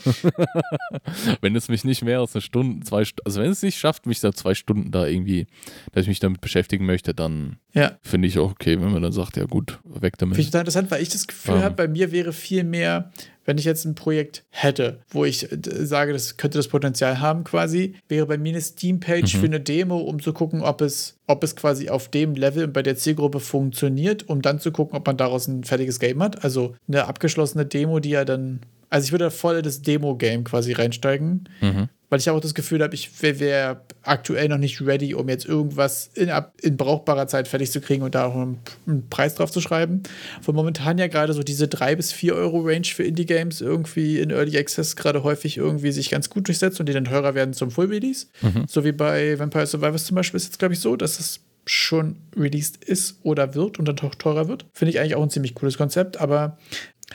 [1.40, 4.20] wenn es mich nicht mehr als eine Stunde, zwei also wenn es nicht schafft, mich
[4.20, 5.46] da zwei Stunden da irgendwie,
[5.92, 7.98] dass ich mich damit beschäftigen möchte, dann Ja.
[8.02, 10.34] finde ich auch okay, wenn man dann sagt, ja gut, weg damit.
[10.36, 11.62] Finde ich total interessant, weil ich das Gefühl Ähm.
[11.62, 13.10] habe, bei mir wäre viel mehr,
[13.48, 15.56] wenn ich jetzt ein Projekt hätte, wo ich äh,
[15.86, 19.38] sage, das könnte das Potenzial haben quasi, wäre bei mir eine Steam-Page Mhm.
[19.40, 22.74] für eine Demo, um zu gucken, ob es, ob es quasi auf dem Level und
[22.74, 26.44] bei der Zielgruppe funktioniert, um dann zu gucken, ob man daraus ein fertiges Game hat.
[26.44, 28.60] Also eine abgeschlossene Demo, die ja dann.
[28.90, 31.48] Also ich würde da voll in das Demo-Game quasi reinsteigen.
[31.62, 31.88] Mhm.
[32.10, 35.44] Weil ich auch das Gefühl habe, ich wäre wär aktuell noch nicht ready, um jetzt
[35.44, 36.30] irgendwas in,
[36.62, 40.02] in brauchbarer Zeit fertig zu kriegen und da auch einen, einen Preis drauf zu schreiben.
[40.40, 44.30] Von momentan ja gerade so diese 3 bis 4 Euro Range für Indie-Games irgendwie in
[44.30, 47.70] Early Access gerade häufig irgendwie sich ganz gut durchsetzt und die dann teurer werden zum
[47.70, 48.26] Full-Release.
[48.66, 52.16] So wie bei Vampire Survivors zum Beispiel ist jetzt, glaube ich, so, dass es schon
[52.36, 54.64] released ist oder wird und dann auch teurer wird.
[54.72, 56.56] Finde ich eigentlich auch ein ziemlich cooles Konzept, aber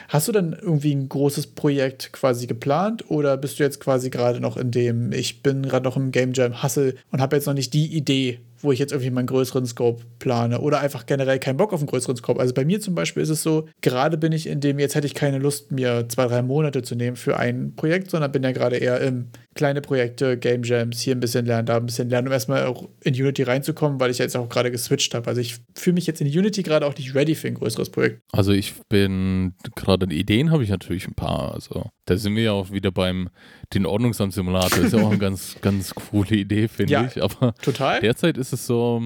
[0.08, 4.40] Hast du dann irgendwie ein großes Projekt quasi geplant oder bist du jetzt quasi gerade
[4.40, 7.54] noch in dem, ich bin gerade noch im Game Jam Hustle und habe jetzt noch
[7.54, 11.56] nicht die Idee, wo ich jetzt irgendwie meinen größeren Scope plane oder einfach generell keinen
[11.56, 12.40] Bock auf einen größeren Scope?
[12.40, 15.06] Also bei mir zum Beispiel ist es so, gerade bin ich in dem, jetzt hätte
[15.06, 18.52] ich keine Lust, mir zwei, drei Monate zu nehmen für ein Projekt, sondern bin ja
[18.52, 22.28] gerade eher im kleine Projekte, Game Jams, hier ein bisschen lernen, da ein bisschen lernen,
[22.28, 25.28] um erstmal auch in Unity reinzukommen, weil ich jetzt auch gerade geswitcht habe.
[25.28, 28.20] Also ich fühle mich jetzt in Unity gerade auch nicht ready für ein größeres Projekt.
[28.32, 31.54] Also ich bin gerade Ideen habe ich natürlich ein paar.
[31.54, 33.28] Also da sind wir ja auch wieder beim
[33.72, 34.84] den Ordnungsamt-Simulator.
[34.84, 37.04] Ist ja auch eine ganz, ganz coole Idee, finde Ja.
[37.06, 37.22] ich.
[37.22, 38.00] Aber Total?
[38.00, 39.02] derzeit ist es so,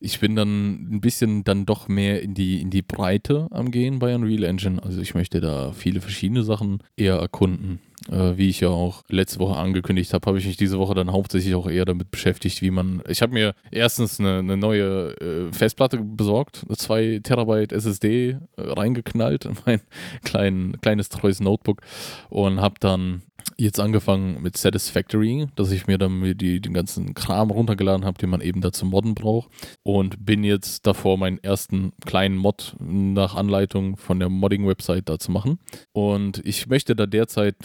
[0.00, 3.98] ich bin dann ein bisschen dann doch mehr in die, in die Breite am Gehen
[3.98, 4.82] bei Unreal Engine.
[4.82, 7.80] Also ich möchte da viele verschiedene Sachen eher erkunden.
[8.10, 11.12] Äh, wie ich ja auch letzte Woche angekündigt habe, habe ich mich diese Woche dann
[11.12, 13.02] hauptsächlich auch eher damit beschäftigt, wie man.
[13.08, 18.36] Ich habe mir erstens eine, eine neue äh, Festplatte besorgt, eine 2 Terabyte SSD äh,
[18.56, 19.80] reingeknallt in mein
[20.24, 21.80] klein, kleines treues Notebook
[22.28, 23.22] und habe dann
[23.56, 28.30] jetzt angefangen mit Satisfactory, dass ich mir dann die, den ganzen Kram runtergeladen habe, den
[28.30, 29.50] man eben dazu modden braucht.
[29.82, 35.30] Und bin jetzt davor, meinen ersten kleinen Mod nach Anleitung von der Modding-Website da zu
[35.30, 35.58] machen.
[35.92, 37.56] Und ich möchte da derzeit,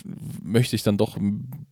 [0.43, 1.17] möchte ich dann doch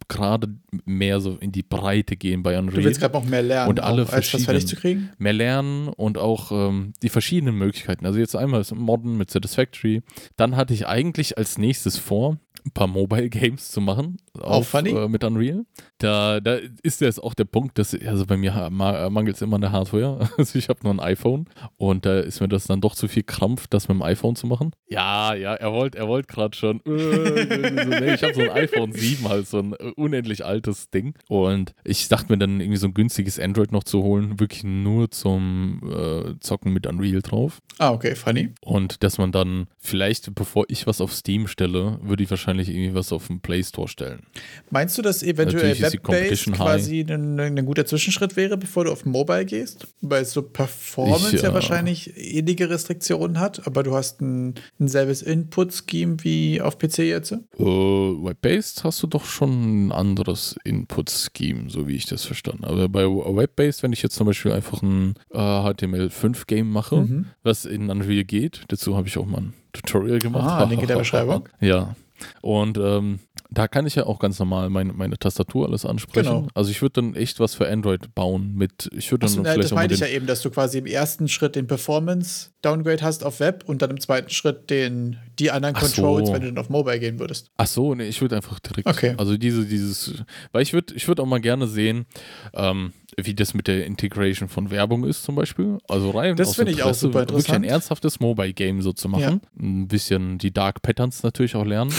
[0.08, 0.48] gerade
[0.86, 2.84] mehr so in die Breite gehen bei Du Unreal.
[2.86, 5.10] willst gerade noch mehr lernen, Und alle auch, als was fertig zu kriegen?
[5.18, 8.06] mehr lernen und auch ähm, die verschiedenen Möglichkeiten.
[8.06, 10.02] Also jetzt einmal das Modden mit Satisfactory.
[10.38, 14.18] Dann hatte ich eigentlich als nächstes vor, ein paar Mobile Games zu machen.
[14.40, 14.92] Auch funny.
[14.92, 15.66] Äh, mit Unreal.
[15.98, 19.62] Da, da ist jetzt auch der Punkt, dass, also bei mir mangelt es immer an
[19.62, 20.30] der Hardware.
[20.38, 21.46] Also ich habe nur ein iPhone
[21.78, 24.46] und da ist mir das dann doch zu viel Krampf, das mit dem iPhone zu
[24.46, 24.72] machen.
[24.88, 26.82] Ja, ja, er wollte er wollt gerade schon.
[26.86, 31.16] Äh, ich habe so ein iPhone 7 halt, so ein äh, unendlich altes Ding.
[31.28, 35.10] Und ich dachte mir dann irgendwie so ein günstiges Android noch zu holen, wirklich nur
[35.12, 37.60] zum äh, Zocken mit Unreal drauf.
[37.80, 38.50] Ah, okay, funny.
[38.62, 42.70] Und dass man dann vielleicht, bevor ich was auf Steam stelle, würde ich wahrscheinlich wahrscheinlich
[42.70, 44.22] irgendwie was auf den Play Store stellen.
[44.70, 49.46] Meinst du, dass eventuell Web-Based quasi ein, ein, guter Zwischenschritt wäre, bevor du auf Mobile
[49.46, 49.88] gehst?
[50.02, 51.50] Weil so Performance ich, ja.
[51.50, 51.54] ja.
[51.54, 57.34] wahrscheinlich ähnliche Restriktionen hat, aber du hast ein, ein selbes Input-Scheme wie auf PC jetzt?
[57.58, 62.90] Uh, Web-Based hast du doch schon ein anderes Input-Scheme, so wie ich das verstanden habe.
[62.90, 67.26] Bei Web-Based, wenn ich jetzt zum Beispiel einfach ein äh, HTML5-Game mache, mhm.
[67.44, 70.48] was in Unreal geht, dazu habe ich auch mal ein Tutorial gemacht.
[70.48, 71.48] Ah, Link in der Beschreibung.
[71.60, 71.96] Ja.
[72.42, 76.28] Und ähm, da kann ich ja auch ganz normal meine, meine Tastatur alles ansprechen.
[76.28, 76.48] Genau.
[76.54, 79.64] Also ich würde dann echt was für Android bauen mit, ich würde dann Achso, vielleicht
[79.64, 83.24] Das meinte ich ja eben, dass du quasi im ersten Schritt den Performance Downgrade hast
[83.24, 86.34] auf Web und dann im zweiten Schritt den, die anderen Ach Controls, so.
[86.34, 87.52] wenn du dann auf Mobile gehen würdest.
[87.58, 89.14] Ach so, nee, ich würde einfach direkt, okay.
[89.18, 92.06] also diese, dieses, weil ich würde ich würd auch mal gerne sehen,
[92.54, 95.80] ähm, wie das mit der Integration von Werbung ist zum Beispiel.
[95.88, 97.48] Also rein Das finde ich auch super interessant.
[97.48, 99.42] Wirklich ein ernsthaftes Mobile-Game so zu machen.
[99.42, 99.60] Ja.
[99.60, 101.92] Ein bisschen die Dark Patterns natürlich auch lernen.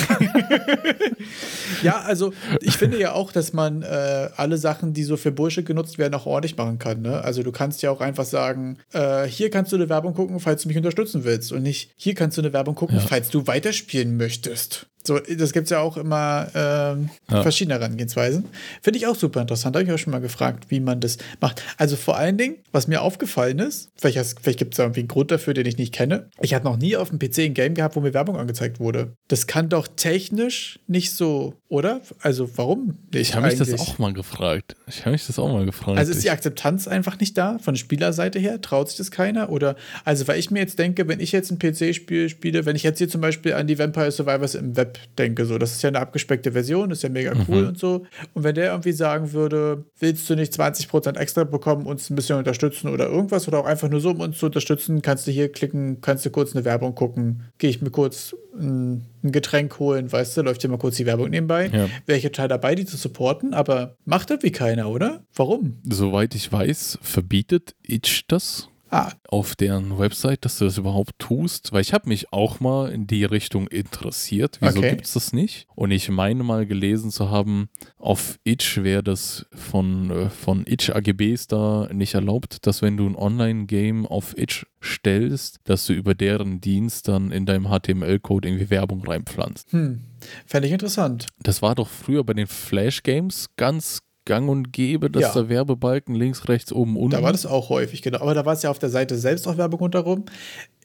[1.82, 5.66] ja, also ich finde ja auch, dass man äh, alle Sachen, die so für Bullshit
[5.66, 7.02] genutzt werden, auch ordentlich machen kann.
[7.02, 7.20] Ne?
[7.20, 10.62] Also du kannst ja auch einfach sagen, äh, hier kannst du eine Werbung gucken, falls
[10.62, 11.52] du mich unterstützen willst.
[11.52, 13.02] Und nicht, hier kannst du eine Werbung gucken, ja.
[13.02, 14.87] falls du weiterspielen möchtest.
[15.08, 17.40] So, das gibt es ja auch immer ähm, ja.
[17.40, 18.44] verschiedene Herangehensweisen.
[18.82, 19.74] Finde ich auch super interessant.
[19.74, 21.62] Da habe ich auch schon mal gefragt, wie man das macht.
[21.78, 25.30] Also vor allen Dingen, was mir aufgefallen ist, vielleicht, vielleicht gibt es irgendwie einen Grund
[25.30, 26.28] dafür, den ich nicht kenne.
[26.42, 29.14] Ich hatte noch nie auf dem PC ein Game gehabt, wo mir Werbung angezeigt wurde.
[29.28, 32.00] Das kann doch technisch nicht so, oder?
[32.22, 32.96] Also warum?
[33.12, 34.74] Ich habe mich das auch mal gefragt.
[34.86, 35.98] Ich habe mich das auch mal gefragt.
[35.98, 38.60] Also ist die Akzeptanz einfach nicht da von Spielerseite her?
[38.62, 39.50] Traut sich das keiner?
[39.50, 42.84] Oder also weil ich mir jetzt denke, wenn ich jetzt ein PC-Spiel spiele, wenn ich
[42.84, 45.44] jetzt hier zum Beispiel an die Vampire Survivors im Web denke.
[45.44, 47.68] So, das ist ja eine abgespeckte Version, ist ja mega cool mhm.
[47.68, 48.06] und so.
[48.32, 52.38] Und wenn der irgendwie sagen würde, willst du nicht 20% extra bekommen, uns ein bisschen
[52.38, 55.52] unterstützen oder irgendwas oder auch einfach nur so, um uns zu unterstützen, kannst du hier
[55.52, 60.10] klicken, kannst du kurz eine Werbung gucken, gehe ich mir kurz ein, ein, Getränk holen,
[60.10, 61.66] weißt du, läuft ja mal kurz die Werbung nebenbei.
[61.66, 61.88] Ja.
[62.06, 65.24] Wäre ich total dabei, die zu supporten, aber macht das wie keiner, oder?
[65.34, 65.78] Warum?
[65.84, 69.12] Soweit ich weiß, verbietet Itch das ah.
[69.28, 73.06] auf deren Website, dass du das überhaupt tust, weil ich habe mich auch mal in
[73.06, 74.58] die Richtung interessiert.
[74.60, 74.90] Wieso okay.
[74.90, 75.66] gibt es das nicht?
[75.74, 80.90] Und ich meine mal gelesen zu haben, auf Itch wäre das von, äh, von Itch
[80.90, 86.14] AGBs da nicht erlaubt, dass wenn du ein Online-Game auf Itch stellst, dass du über
[86.14, 89.72] deren Dienst dann in deinem HTML-Code irgendwie Werbung reinpflanzt.
[89.72, 90.02] Hm.
[90.46, 91.26] Fände ich interessant.
[91.40, 95.32] Das war doch früher bei den Flash-Games ganz gang und gäbe, dass ja.
[95.32, 97.10] der Werbebalken links, rechts, oben, unten.
[97.10, 98.20] Da war das auch häufig, genau.
[98.20, 100.26] Aber da war es ja auf der Seite selbst auch Werbung rundherum.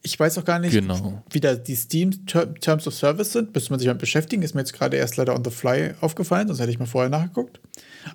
[0.06, 1.24] Ich weiß auch gar nicht, genau.
[1.32, 3.56] wie da die Steam Terms of Service sind.
[3.56, 4.44] Müsste man sich mal beschäftigen.
[4.44, 7.10] Ist mir jetzt gerade erst leider on the fly aufgefallen, sonst hätte ich mal vorher
[7.10, 7.62] nachgeguckt.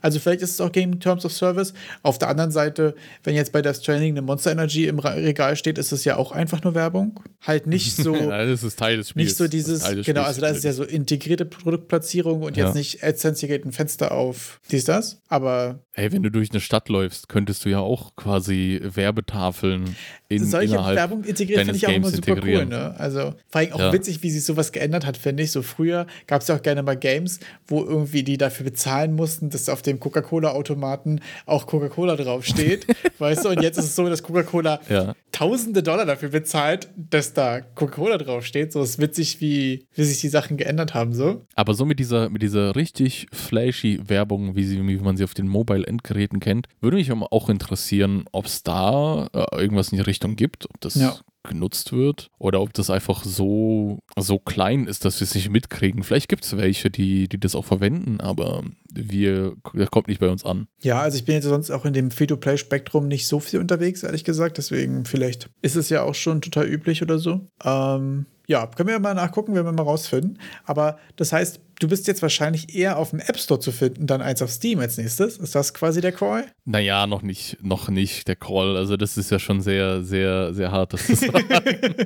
[0.03, 1.73] Also vielleicht ist es auch Game Terms of Service.
[2.03, 5.79] Auf der anderen Seite, wenn jetzt bei das Training eine Monster Energy im Regal steht,
[5.79, 7.21] ist es ja auch einfach nur Werbung.
[7.41, 8.15] Halt nicht so.
[8.15, 9.27] ja, das ist Teil des Spiels.
[9.27, 12.67] Nicht so dieses, genau, also da ist es ja so integrierte Produktplatzierung und ja.
[12.67, 15.23] jetzt nicht AdSense, hier geht ein Fenster auf, dies, das.
[15.29, 15.81] Aber.
[15.99, 19.97] Ey, wenn du durch eine Stadt läufst, könntest du ja auch quasi Werbetafeln
[20.31, 22.67] in, Solche Werbung integriert finde ich auch immer super cool.
[22.67, 22.95] Ne?
[22.99, 23.93] Also vor allem auch ja.
[23.95, 25.53] witzig, wie sich sowas geändert hat, finde ich.
[25.53, 29.49] So früher gab es ja auch gerne mal Games, wo irgendwie die dafür bezahlen mussten,
[29.49, 32.87] dass auf dem Coca-Cola-Automaten auch Coca-Cola draufsteht.
[33.19, 35.15] weißt du, und jetzt ist es so, dass Coca-Cola ja.
[35.33, 38.71] tausende Dollar dafür bezahlt, dass da Coca-Cola draufsteht.
[38.71, 41.15] So ist witzig, wie, wie sich die Sachen geändert haben.
[41.15, 41.47] So.
[41.55, 45.33] Aber so mit dieser, mit dieser richtig flashy Werbung, wie, sie, wie man sie auf
[45.33, 45.49] den
[45.89, 50.69] Mobile-Endgeräten kennt, würde mich auch interessieren, ob es da äh, irgendwas in die Richtung gibt,
[50.69, 55.25] ob das ja genutzt wird oder ob das einfach so, so klein ist, dass wir
[55.25, 56.03] es nicht mitkriegen.
[56.03, 60.29] Vielleicht gibt es welche, die, die das auch verwenden, aber wir, das kommt nicht bei
[60.29, 60.67] uns an.
[60.83, 64.25] Ja, also ich bin jetzt sonst auch in dem Free-to-Play-Spektrum nicht so viel unterwegs, ehrlich
[64.25, 64.59] gesagt.
[64.59, 67.41] Deswegen vielleicht ist es ja auch schon total üblich oder so.
[67.65, 70.39] Ähm, ja, können wir mal nachgucken, wenn wir mal rausfinden.
[70.65, 74.21] Aber das heißt, du bist jetzt wahrscheinlich eher auf dem App Store zu finden, dann
[74.21, 75.39] als auf Steam als nächstes.
[75.39, 76.47] Ist das quasi der Call?
[76.65, 78.77] Naja, noch nicht, noch nicht der Call.
[78.77, 81.47] Also das ist ja schon sehr, sehr, sehr hart, das zu sagen.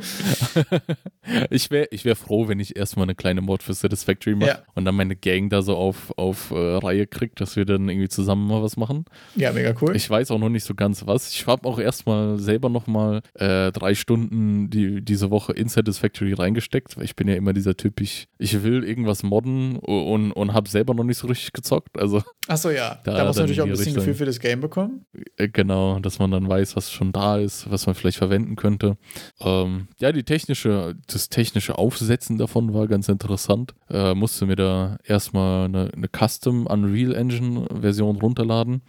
[1.51, 4.63] ich wäre ich wär froh, wenn ich erstmal eine kleine Mod für Satisfactory mache ja.
[4.75, 8.09] und dann meine Gang da so auf, auf äh, Reihe kriegt, dass wir dann irgendwie
[8.09, 9.05] zusammen mal was machen.
[9.37, 9.97] Ja, mega cool.
[9.97, 11.33] Ich weiß auch noch nicht so ganz was.
[11.33, 16.97] Ich habe auch erstmal selber nochmal äh, drei Stunden die, diese Woche in Satisfactory reingesteckt,
[16.97, 20.69] weil ich bin ja immer dieser Typ, ich, ich will irgendwas modden und, und habe
[20.69, 21.99] selber noch nicht so richtig gezockt.
[21.99, 22.99] Also Achso, ja.
[23.05, 24.03] Da Da, muss man natürlich auch in ein bisschen Richtung.
[24.05, 25.05] Gefühl für das Game bekommen.
[25.37, 28.97] äh, genau, dass man dann weiß, was schon da ist, was man vielleicht verwenden könnte.
[29.41, 33.75] Ähm, ja, die technische, das technische Aufsetzen davon war ganz interessant.
[33.89, 38.83] Äh, musste mir da erstmal eine, eine Custom Unreal Engine Version runterladen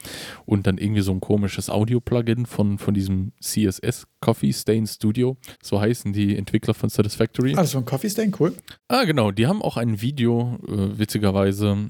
[0.45, 5.37] und dann irgendwie so ein komisches Audio-Plugin von, von diesem CSS Coffee Stain Studio.
[5.61, 7.53] So heißen die Entwickler von Satisfactory.
[7.53, 8.53] Ah, das war ein Coffee Stain, cool.
[8.87, 9.31] Ah, genau.
[9.31, 11.89] Die haben auch ein Video, äh, witzigerweise,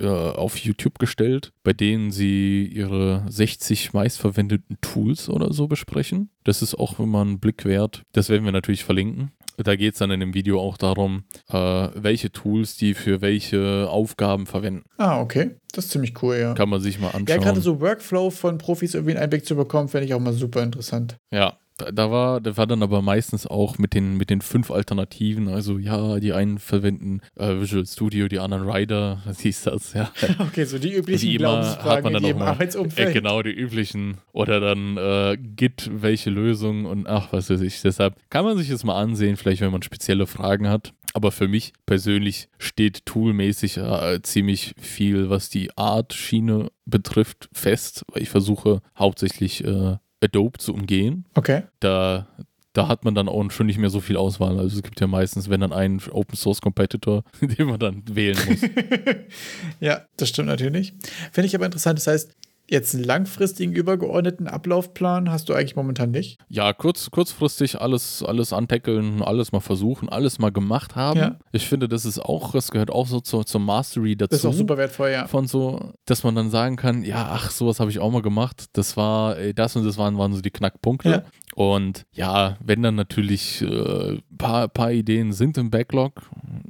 [0.00, 6.30] äh, auf YouTube gestellt, bei denen sie ihre 60 meistverwendeten Tools oder so besprechen.
[6.42, 8.02] Das ist auch immer ein Blick wert.
[8.12, 9.30] Das werden wir natürlich verlinken.
[9.58, 13.88] Da geht es dann in dem Video auch darum, äh, welche Tools die für welche
[13.90, 14.84] Aufgaben verwenden.
[14.96, 15.56] Ah, okay.
[15.72, 16.54] Das ist ziemlich cool, ja.
[16.54, 17.26] Kann man sich mal anschauen.
[17.28, 20.32] Ja, gerade so Workflow von Profis irgendwie einen Einblick zu bekommen, finde ich auch mal
[20.32, 21.18] super interessant.
[21.30, 24.70] Ja, da, da war, da war dann aber meistens auch mit den, mit den fünf
[24.70, 25.48] Alternativen.
[25.48, 30.10] Also ja, die einen verwenden äh, Visual Studio, die anderen Rider, was hieß das, ja.
[30.38, 33.08] Okay, so die üblichen Wie immer hat Glaubensfragen man in dann jedem auch mal, Arbeitsumfeld.
[33.10, 34.18] äh, genau die üblichen.
[34.32, 37.80] Oder dann äh, Git, welche Lösung und ach, was weiß ich.
[37.82, 40.92] Deshalb kann man sich das mal ansehen, vielleicht wenn man spezielle Fragen hat.
[41.12, 48.22] Aber für mich persönlich steht toolmäßig äh, ziemlich viel, was die Art-Schiene betrifft, fest, weil
[48.22, 51.24] ich versuche hauptsächlich äh, Adobe zu umgehen.
[51.34, 51.62] Okay.
[51.80, 52.26] Da,
[52.72, 54.58] da hat man dann auch schon nicht mehr so viel Auswahl.
[54.58, 58.38] Also es gibt ja meistens, wenn dann einen Open Source Competitor, den man dann wählen
[58.48, 58.60] muss.
[59.80, 60.92] ja, das stimmt natürlich.
[61.32, 61.98] Finde ich aber interessant.
[61.98, 62.34] Das heißt,
[62.70, 66.38] jetzt einen langfristigen, übergeordneten Ablaufplan hast du eigentlich momentan nicht.
[66.48, 71.18] Ja, kurz, kurzfristig alles, alles antackeln, alles mal versuchen, alles mal gemacht haben.
[71.18, 71.38] Ja.
[71.52, 74.30] Ich finde, das ist auch, das gehört auch so zur, zur Mastery dazu.
[74.30, 75.26] Das ist auch super wertvoll, ja.
[75.26, 78.66] Von so, dass man dann sagen kann, ja, ach, sowas habe ich auch mal gemacht.
[78.74, 81.10] Das war, ey, das und das waren, waren so die Knackpunkte.
[81.10, 81.22] Ja.
[81.56, 86.22] Und ja, wenn dann natürlich äh, paar, paar Ideen sind im Backlog,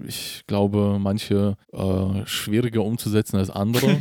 [0.06, 4.00] ich glaube, manche äh, schwieriger umzusetzen als andere.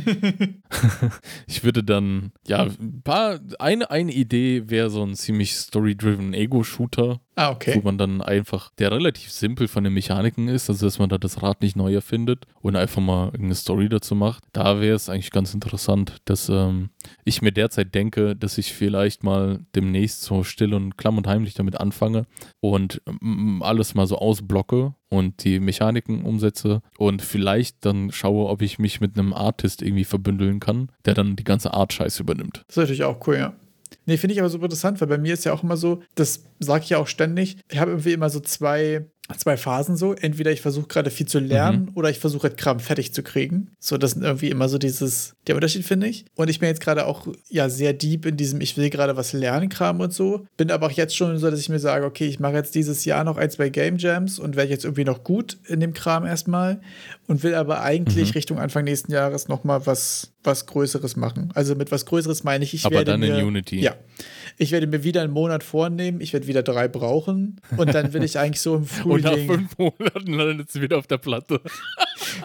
[1.46, 7.20] ich würde dann, ja, ein paar, eine, eine Idee wäre so ein ziemlich story-driven Ego-Shooter,
[7.40, 7.80] Ah, wo okay.
[7.82, 11.42] man dann einfach, der relativ simpel von den Mechaniken ist, also dass man da das
[11.42, 14.44] Rad nicht neu erfindet und einfach mal irgendeine Story dazu macht.
[14.52, 16.90] Da wäre es eigentlich ganz interessant, dass ähm,
[17.24, 21.54] ich mir derzeit denke, dass ich vielleicht mal demnächst so still und klamm und heimlich
[21.54, 22.26] damit anfange
[22.60, 28.60] und mm, alles mal so ausblocke und die Mechaniken umsetze und vielleicht dann schaue, ob
[28.60, 32.64] ich mich mit einem Artist irgendwie verbündeln kann, der dann die ganze Art-Scheiße übernimmt.
[32.66, 33.54] Das ist natürlich auch cool, ja.
[34.06, 36.44] Nee, finde ich aber super interessant, weil bei mir ist ja auch immer so, das
[36.58, 40.14] sage ich ja auch ständig, ich habe irgendwie immer so zwei, zwei Phasen so.
[40.14, 43.70] Entweder ich versuche gerade viel zu lernen oder ich versuche halt Kram fertig zu kriegen.
[43.78, 46.24] So, das sind irgendwie immer so dieses, der Unterschied, finde ich.
[46.34, 49.32] Und ich bin jetzt gerade auch ja sehr deep in diesem, ich will gerade was
[49.32, 50.46] lernen, Kram und so.
[50.56, 53.04] Bin aber auch jetzt schon so, dass ich mir sage, okay, ich mache jetzt dieses
[53.04, 56.26] Jahr noch ein, zwei Game Jams und werde jetzt irgendwie noch gut in dem Kram
[56.26, 56.80] erstmal
[57.26, 61.50] und will aber eigentlich Richtung Anfang nächsten Jahres nochmal was, was Größeres machen.
[61.54, 63.80] Also mit was Größeres meine ich, ich Aber werde dann in mir, Unity.
[63.80, 63.94] Ja.
[64.62, 68.22] Ich werde mir wieder einen Monat vornehmen, ich werde wieder drei brauchen und dann will
[68.22, 71.60] ich eigentlich so im Und nach Frühling, fünf Monaten landet es wieder auf der Platte.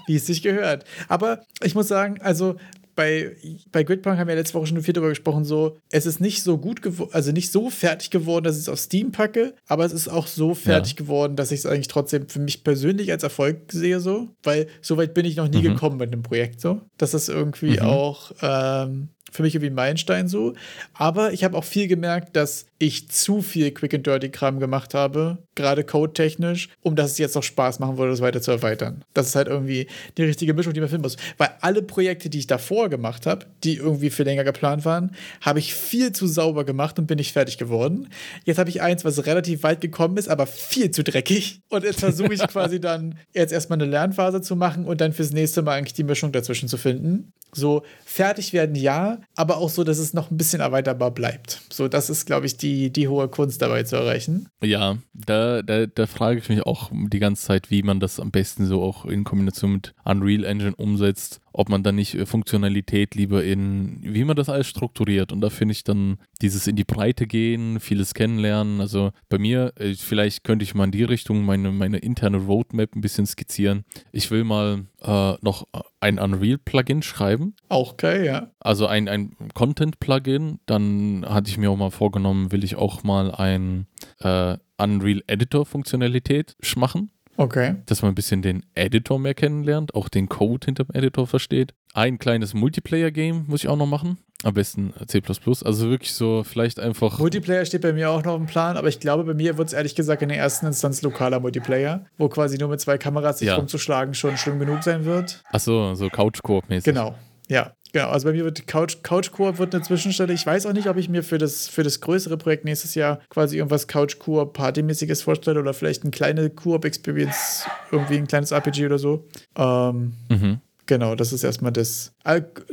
[0.08, 0.86] wie es sich gehört.
[1.10, 2.56] Aber ich muss sagen, also
[2.96, 3.36] bei,
[3.74, 6.58] bei Gridpunk haben wir letzte Woche schon viel darüber gesprochen, so, es ist nicht so
[6.58, 9.92] gut geworden, also nicht so fertig geworden, dass ich es auf Steam packe, aber es
[9.92, 10.98] ist auch so fertig Ja.
[11.00, 14.96] geworden, dass ich es eigentlich trotzdem für mich persönlich als Erfolg sehe, so, weil so
[14.96, 15.74] weit bin ich noch nie Mhm.
[15.74, 16.80] gekommen mit dem Projekt, so.
[16.98, 17.80] Das ist irgendwie Mhm.
[17.86, 20.54] auch ähm, für mich irgendwie ein Meilenstein so.
[20.94, 24.94] Aber ich habe auch viel gemerkt, dass ich zu viel Quick and Dirty Kram gemacht
[24.94, 29.04] habe, gerade codetechnisch, um dass es jetzt noch Spaß machen würde, das weiter zu erweitern.
[29.14, 31.16] Das ist halt irgendwie die richtige Mischung, die man finden muss.
[31.38, 35.60] Weil alle Projekte, die ich davor gemacht habe, die irgendwie für länger geplant waren, habe
[35.60, 38.10] ich viel zu sauber gemacht und bin nicht fertig geworden.
[38.44, 41.62] Jetzt habe ich eins, was relativ weit gekommen ist, aber viel zu dreckig.
[41.70, 45.32] Und jetzt versuche ich quasi dann jetzt erstmal eine Lernphase zu machen und dann fürs
[45.32, 47.32] nächste Mal eigentlich die Mischung dazwischen zu finden.
[47.54, 51.62] So fertig werden ja, aber auch so, dass es noch ein bisschen erweiterbar bleibt.
[51.72, 54.48] So, das ist, glaube ich, die, die hohe Kunst dabei zu erreichen.
[54.64, 58.32] Ja, da, da, da frage ich mich auch die ganze Zeit, wie man das am
[58.32, 61.42] besten so auch in Kombination mit Unreal Engine umsetzt.
[61.58, 65.32] Ob man dann nicht äh, Funktionalität lieber in, wie man das alles strukturiert.
[65.32, 68.82] Und da finde ich dann dieses in die Breite gehen, vieles kennenlernen.
[68.82, 72.96] Also bei mir, äh, vielleicht könnte ich mal in die Richtung meine, meine interne Roadmap
[72.96, 73.86] ein bisschen skizzieren.
[74.12, 75.66] Ich will mal äh, noch
[76.00, 77.56] ein Unreal-Plugin schreiben.
[77.70, 78.52] Auch geil, ja.
[78.60, 80.60] Also ein, ein Content-Plugin.
[80.66, 83.88] Dann hatte ich mir auch mal vorgenommen, will ich auch mal ein
[84.20, 87.76] äh, Unreal Editor-Funktionalität machen, Okay.
[87.86, 91.74] dass man ein bisschen den Editor mehr kennenlernt, auch den Code hinter dem Editor versteht.
[91.94, 94.18] ein kleines Multiplayer-Game muss ich auch noch machen.
[94.44, 95.22] Am besten C.
[95.64, 97.18] Also wirklich so, vielleicht einfach.
[97.20, 99.74] Multiplayer steht bei mir auch noch im Plan, aber ich glaube, bei mir wird es
[99.74, 103.48] ehrlich gesagt in der ersten Instanz lokaler Multiplayer, wo quasi nur mit zwei Kameras sich
[103.48, 103.56] Ja.
[103.56, 105.42] rumzuschlagen schon schlimm genug sein wird.
[105.52, 106.84] Achso, so Couch-Koop-mäßig.
[106.84, 107.16] Genau.
[107.50, 108.10] Ja, genau.
[108.10, 110.34] Also bei mir wird Couch, Couch Koop wird eine Zwischenstelle.
[110.34, 113.20] Ich weiß auch nicht, ob ich mir für das, für das größere Projekt nächstes Jahr
[113.30, 118.52] quasi irgendwas Couch Koop Partymäßiges vorstelle oder vielleicht eine kleine Koop Experience, irgendwie ein kleines
[118.52, 119.28] RPG oder so.
[119.56, 120.60] Ähm, Mhm.
[120.88, 122.14] genau, das ist erstmal das.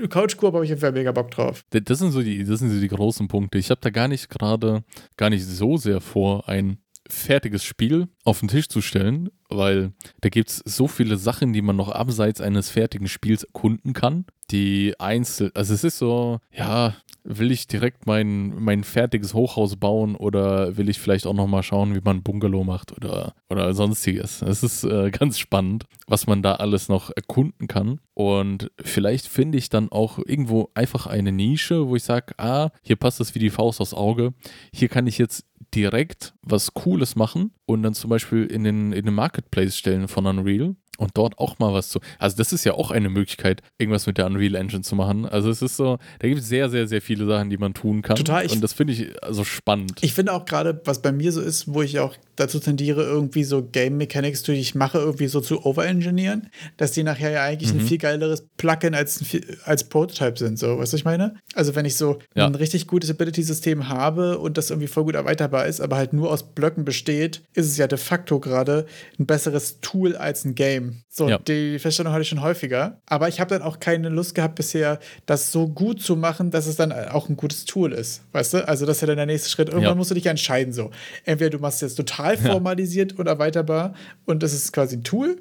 [0.08, 1.64] Couch Koop habe ich auf jeden Fall mega Bock drauf.
[1.70, 3.58] Das sind so die, das sind so die großen Punkte.
[3.58, 4.84] Ich habe da gar nicht gerade,
[5.16, 10.28] gar nicht so sehr vor, ein fertiges Spiel auf den Tisch zu stellen, weil da
[10.28, 14.94] gibt es so viele Sachen, die man noch abseits eines fertigen Spiels erkunden kann, die
[14.98, 16.94] einzeln, also es ist so, ja,
[17.24, 21.94] will ich direkt mein, mein fertiges Hochhaus bauen oder will ich vielleicht auch nochmal schauen,
[21.94, 24.42] wie man Bungalow macht oder, oder sonstiges.
[24.42, 28.00] Es ist äh, ganz spannend, was man da alles noch erkunden kann.
[28.14, 32.96] Und vielleicht finde ich dann auch irgendwo einfach eine Nische, wo ich sage, ah, hier
[32.96, 34.34] passt das wie die Faust aufs Auge.
[34.72, 39.04] Hier kann ich jetzt direkt was Cooles machen und dann zum Beispiel in den, in
[39.04, 42.00] den Marketplace stellen von Unreal und dort auch mal was zu.
[42.18, 45.26] Also, das ist ja auch eine Möglichkeit, irgendwas mit der Unreal Engine zu machen.
[45.26, 48.02] Also, es ist so, da gibt es sehr, sehr, sehr viele Sachen, die man tun
[48.02, 48.16] kann.
[48.16, 49.98] Total, ich- und das finde ich also spannend.
[50.00, 53.44] Ich finde auch gerade, was bei mir so ist, wo ich auch dazu tendiere, irgendwie
[53.44, 56.48] so Game Mechanics, die ich mache, irgendwie so zu overengineeren,
[56.78, 57.80] dass die nachher ja eigentlich Mhm.
[57.80, 60.58] ein viel geileres Plugin als, ein als Prototype sind.
[60.58, 61.34] So, weißt du, was ich meine?
[61.54, 62.46] Also, wenn ich so Ja.
[62.46, 66.30] ein richtig gutes Ability-System habe und das irgendwie voll gut erweiterbar ist, aber halt nur
[66.30, 68.86] aus Blöcken besteht, ist es ja de facto gerade
[69.18, 70.91] ein besseres Tool als ein Game.
[71.08, 71.38] So, Ja.
[71.38, 73.00] die Feststellung hatte ich schon häufiger.
[73.06, 76.66] Aber ich habe dann auch keine Lust gehabt bisher, das so gut zu machen, dass
[76.66, 78.22] es dann auch ein gutes Tool ist.
[78.32, 78.68] Weißt du?
[78.68, 79.68] Also, das ist ja dann der nächste Schritt.
[79.68, 79.94] Irgendwann Ja.
[79.94, 80.90] musst du dich entscheiden so.
[81.24, 85.40] Entweder du machst es jetzt total formalisiert und erweiterbar und das ist quasi ein Tool.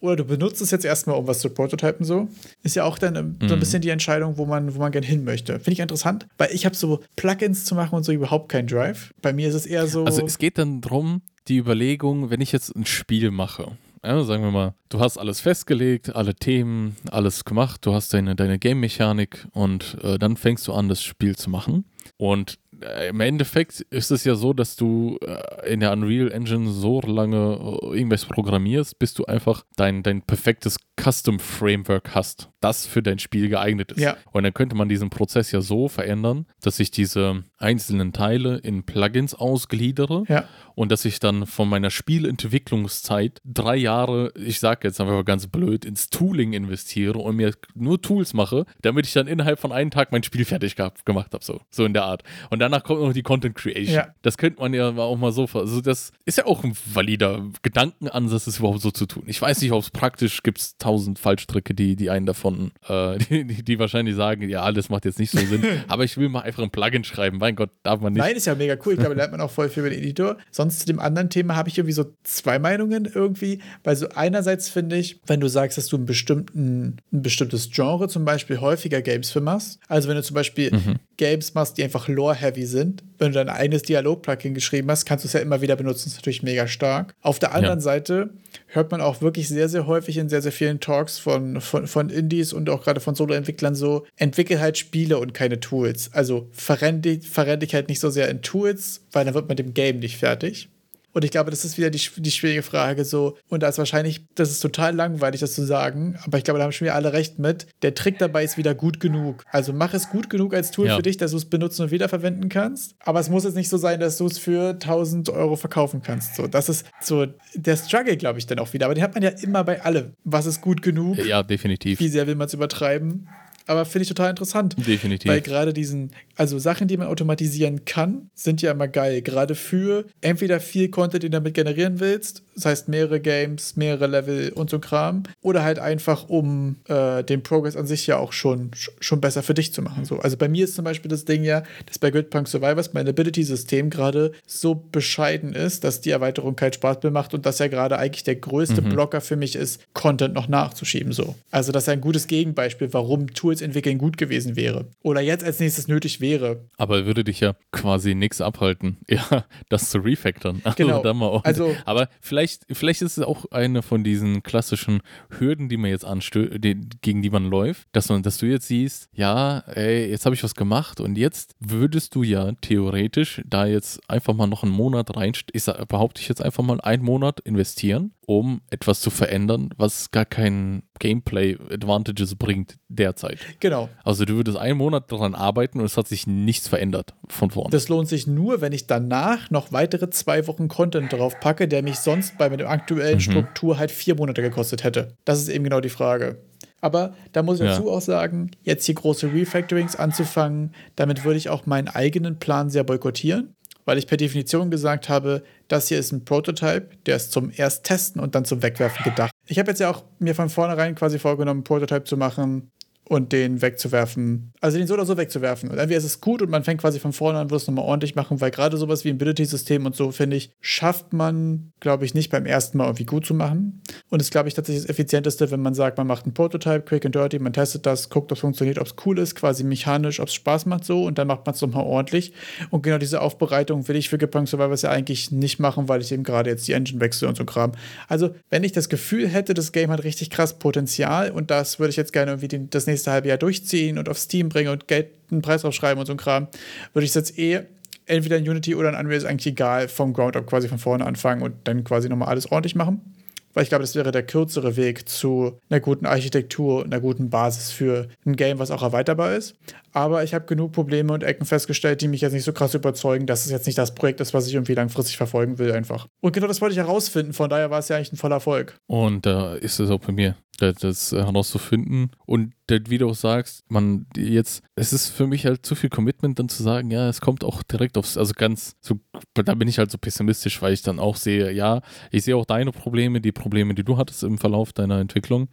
[0.00, 2.28] Oder du benutzt es jetzt erstmal, um was zu prototypen, so.
[2.62, 3.52] Ist ja auch dann ähm, so Mhm.
[3.54, 5.54] ein bisschen die Entscheidung, wo man, wo man gern hin möchte.
[5.54, 9.12] Finde ich interessant, weil ich habe so Plugins zu machen und so überhaupt keinen Drive.
[9.22, 10.04] Bei mir ist es eher so.
[10.04, 13.72] Also es geht dann drum, die Überlegung, wenn ich jetzt ein Spiel mache,
[14.04, 18.36] ja, sagen wir mal, du hast alles festgelegt, alle Themen, alles gemacht, du hast deine,
[18.36, 21.84] deine Game-Mechanik und äh, dann fängst du an, das Spiel zu machen.
[22.16, 22.58] Und
[23.08, 27.58] im Endeffekt ist es ja so, dass du äh, in der Unreal Engine so lange
[27.82, 33.48] äh, irgendwas programmierst, bis du einfach dein, dein perfektes Custom-Framework hast, das für dein Spiel
[33.48, 34.00] geeignet ist.
[34.00, 34.16] Ja.
[34.32, 38.84] Und dann könnte man diesen Prozess ja so verändern, dass ich diese einzelnen Teile in
[38.84, 40.44] Plugins ausgliedere ja.
[40.74, 45.46] und dass ich dann von meiner Spielentwicklungszeit drei Jahre, ich sage jetzt einfach mal ganz
[45.46, 49.90] blöd, ins Tooling investiere und mir nur Tools mache, damit ich dann innerhalb von einem
[49.90, 52.22] Tag mein Spiel fertig gemacht habe, so, so in der Art.
[52.50, 53.94] Und danach kommt noch die Content Creation.
[53.94, 54.14] Ja.
[54.22, 58.44] Das könnte man ja auch mal so, also das ist ja auch ein valider Gedankenansatz,
[58.44, 59.24] das überhaupt so zu tun.
[59.26, 63.18] Ich weiß nicht, ob es praktisch gibt, es tausend Fallstricke, die, die einen davon, äh,
[63.30, 66.28] die, die, die wahrscheinlich sagen, ja, das macht jetzt nicht so Sinn, aber ich will
[66.28, 67.38] mal einfach ein Plugin schreiben.
[67.38, 68.22] Mein Gott, darf man nicht.
[68.22, 68.94] Nein, ist ja mega cool.
[68.94, 70.36] Ich glaube, da lernt man auch voll viel über den Editor.
[70.50, 73.60] Sonst zu dem anderen Thema habe ich irgendwie so zwei Meinungen irgendwie.
[73.84, 78.08] Weil so einerseits finde ich, wenn du sagst, dass du einen bestimmten, ein bestimmtes Genre
[78.08, 79.80] zum Beispiel häufiger Games für machst.
[79.88, 80.70] Also wenn du zum Beispiel
[81.16, 85.26] Games machst, die einfach lore-heavy sind, wenn du dein eigenes Dialog-Plugin geschrieben hast, kannst du
[85.26, 86.04] es ja immer wieder benutzen.
[86.04, 87.14] Das ist natürlich mega stark.
[87.20, 88.30] Auf der anderen Seite
[88.66, 92.10] hört man auch wirklich sehr, sehr häufig in sehr, sehr vielen Talks von, von, von
[92.10, 96.10] Indies und auch gerade von Solo-Entwicklern so, entwickel halt Spiele und keine Tools.
[96.12, 99.56] Also verrenn dich, verrenn dich halt nicht so sehr in Tools, weil dann wird man
[99.56, 100.68] dem Game nicht fertig.
[101.12, 103.36] Und ich glaube, das ist wieder die, die schwierige Frage so.
[103.48, 106.64] Und da ist wahrscheinlich, das ist total langweilig, das zu sagen, aber ich glaube, da
[106.64, 107.66] haben schon wir alle recht mit.
[107.82, 109.44] Der Trick dabei ist wieder gut genug.
[109.50, 110.96] Also mach es gut genug als Tool Ja.
[110.96, 112.94] für dich, dass du es benutzen und wiederverwenden kannst.
[113.00, 116.36] Aber es muss jetzt nicht so sein, dass du es für 1000 Euro verkaufen kannst.
[116.36, 118.86] So, das ist so der Struggle, glaube ich, dann auch wieder.
[118.86, 120.12] Aber den hat man ja immer bei allem.
[120.24, 121.16] Was ist gut genug?
[121.24, 122.00] Ja, definitiv.
[122.00, 123.28] Wie sehr will man es übertreiben?
[123.68, 124.74] Aber finde ich total interessant.
[124.86, 125.30] Definitiv.
[125.30, 129.20] Weil gerade diesen, also Sachen, die man automatisieren kann, sind ja immer geil.
[129.20, 134.06] Gerade für entweder viel Content, den du damit generieren willst, das heißt mehrere Games, mehrere
[134.08, 138.32] Level und so Kram, oder halt einfach, um äh, den Progress an sich ja auch
[138.32, 140.04] schon, schon besser für dich zu machen.
[140.04, 140.18] So.
[140.18, 143.90] Also bei mir ist zum Beispiel das Ding ja, dass bei Gridpunk Survivors mein Ability-System
[143.90, 147.96] gerade so bescheiden ist, dass die Erweiterung keinen Spaß mehr macht und dass ja gerade
[147.98, 151.12] eigentlich der größte Blocker für mich ist, Content noch nachzuschieben.
[151.12, 151.36] So.
[151.52, 154.86] Also das ist ein gutes Gegenbeispiel, warum Tools entwickeln gut gewesen wäre.
[155.02, 156.64] Oder jetzt als nächstes nötig wäre.
[156.76, 160.60] Aber würde dich ja quasi nichts abhalten, ja, das zu refactoren.
[160.64, 161.02] Also Genau.
[161.02, 165.00] dann mal auch- Also- aber vielleicht, vielleicht ist es auch eine von diesen klassischen
[165.38, 166.58] Hürden, die man jetzt anstößt,
[167.02, 170.44] gegen die man läuft, dass man, dass du jetzt siehst, ja, ey, jetzt habe ich
[170.44, 175.16] was gemacht und jetzt würdest du ja theoretisch da jetzt einfach mal noch einen Monat
[175.16, 179.70] rein, ich sag, behaupte ich jetzt einfach mal einen Monat investieren um etwas zu verändern,
[179.78, 183.38] was gar keinen Gameplay-Advantages bringt derzeit.
[183.58, 183.88] Genau.
[184.04, 187.70] Also du würdest einen Monat daran arbeiten und es hat sich nichts verändert von vorne.
[187.70, 191.82] Das lohnt sich nur, wenn ich danach noch weitere zwei Wochen Content drauf packe, der
[191.82, 193.20] mich sonst bei der aktuellen mhm.
[193.20, 195.16] Struktur halt vier Monate gekostet hätte.
[195.24, 196.36] Das ist eben genau die Frage.
[196.80, 197.72] Aber da muss ich ja.
[197.72, 202.70] dazu auch sagen, jetzt hier große Refactorings anzufangen, damit würde ich auch meinen eigenen Plan
[202.70, 203.54] sehr boykottieren,
[203.88, 207.84] weil ich per Definition gesagt habe, das hier ist ein Prototype, der ist zum erst
[207.84, 209.30] testen und dann zum Wegwerfen gedacht.
[209.46, 212.70] Ich habe jetzt ja auch mir von vornherein quasi vorgenommen, Prototype zu machen,
[213.08, 214.52] und den wegzuwerfen.
[214.60, 215.70] Also den so oder so wegzuwerfen.
[215.70, 217.84] Und entweder ist es gut und man fängt quasi von vorne an, wird es nochmal
[217.84, 222.04] ordentlich machen, weil gerade sowas wie ein Ability-System und so, finde ich, schafft man, glaube
[222.04, 223.82] ich, nicht beim ersten Mal irgendwie gut zu machen.
[224.10, 227.06] Und ist, glaube ich, tatsächlich das Effizienteste, wenn man sagt, man macht einen Prototype, quick
[227.06, 230.20] and dirty, man testet das, guckt, ob es funktioniert, ob es cool ist, quasi mechanisch,
[230.20, 232.32] ob es Spaß macht so und dann macht man es nochmal ordentlich.
[232.70, 236.12] Und genau diese Aufbereitung will ich für Gepunk Survivors ja eigentlich nicht machen, weil ich
[236.12, 237.72] eben gerade jetzt die Engine wechsle und so Kram.
[238.08, 241.90] Also, wenn ich das Gefühl hätte, das Game hat richtig krass Potenzial und das würde
[241.90, 244.70] ich jetzt gerne irgendwie den, das nächste nächste halbe Jahr durchziehen und auf Steam bringen
[244.70, 246.48] und Geld einen Preis aufschreiben und so ein Kram,
[246.92, 247.60] würde ich es jetzt eh
[248.06, 251.04] entweder in Unity oder in Unreal ist eigentlich egal, vom Ground up quasi von vorne
[251.04, 253.14] anfangen und dann quasi nochmal alles ordentlich machen.
[253.54, 257.70] Weil ich glaube, das wäre der kürzere Weg zu einer guten Architektur, einer guten Basis
[257.70, 259.56] für ein Game, was auch erweiterbar ist.
[259.98, 263.26] Aber ich habe genug Probleme und Ecken festgestellt, die mich jetzt nicht so krass überzeugen,
[263.26, 266.06] dass es jetzt nicht das Projekt ist, was ich irgendwie langfristig verfolgen will, einfach.
[266.20, 267.32] Und genau das wollte ich herausfinden.
[267.32, 268.76] Von daher war es ja eigentlich ein voller Erfolg.
[268.86, 272.10] Und da äh, ist es auch bei mir das herauszufinden.
[272.26, 276.38] Und wie du auch sagst, man jetzt, es ist für mich halt zu viel Commitment,
[276.38, 278.98] dann zu sagen, ja, es kommt auch direkt aufs, also ganz, so,
[279.34, 281.80] da bin ich halt so pessimistisch, weil ich dann auch sehe, ja,
[282.10, 285.48] ich sehe auch deine Probleme, die Probleme, die du hattest im Verlauf deiner Entwicklung.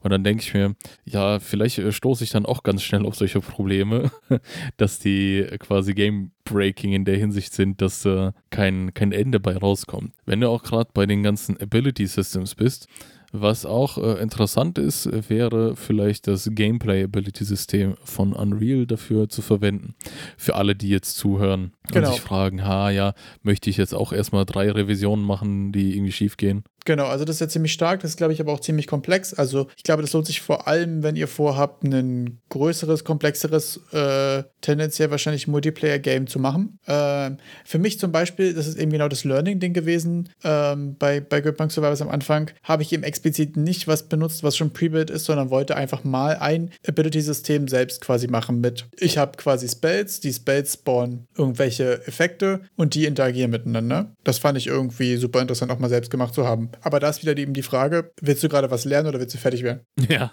[0.00, 0.74] Und dann denke ich mir,
[1.04, 3.83] ja, vielleicht äh, stoße ich dann auch ganz schnell auf solche Probleme,
[4.76, 9.56] dass die quasi Game Breaking in der Hinsicht sind, dass äh, kein, kein Ende bei
[9.56, 10.12] rauskommt.
[10.26, 12.88] Wenn du auch gerade bei den ganzen Ability Systems bist,
[13.36, 19.96] was auch äh, interessant ist, wäre vielleicht das Gameplay-Ability-System von Unreal dafür zu verwenden.
[20.36, 22.06] Für alle, die jetzt zuhören genau.
[22.06, 23.12] und sich fragen, ha, ja,
[23.42, 26.62] möchte ich jetzt auch erstmal drei Revisionen machen, die irgendwie schief gehen?
[26.84, 29.32] Genau, also das ist ja ziemlich stark, das ist, glaube ich, aber auch ziemlich komplex.
[29.32, 34.42] Also ich glaube, das lohnt sich vor allem, wenn ihr vorhabt, ein größeres, komplexeres, äh,
[34.60, 36.78] tendenziell wahrscheinlich Multiplayer-Game zu machen.
[36.86, 37.30] Äh,
[37.64, 41.72] für mich zum Beispiel, das ist eben genau das Learning-Ding gewesen, ähm, bei, bei Gridpunk
[41.72, 45.48] Survivors am Anfang, habe ich eben explizit nicht was benutzt, was schon pre-built ist, sondern
[45.48, 50.74] wollte einfach mal ein Ability-System selbst quasi machen mit, ich habe quasi Spells, die Spells
[50.74, 54.12] spawnen irgendwelche Effekte und die interagieren miteinander.
[54.22, 56.70] Das fand ich irgendwie super interessant, auch mal selbst gemacht zu haben.
[56.82, 59.38] Aber da ist wieder eben die Frage, willst du gerade was lernen oder willst du
[59.38, 59.80] fertig werden?
[60.08, 60.30] Ja,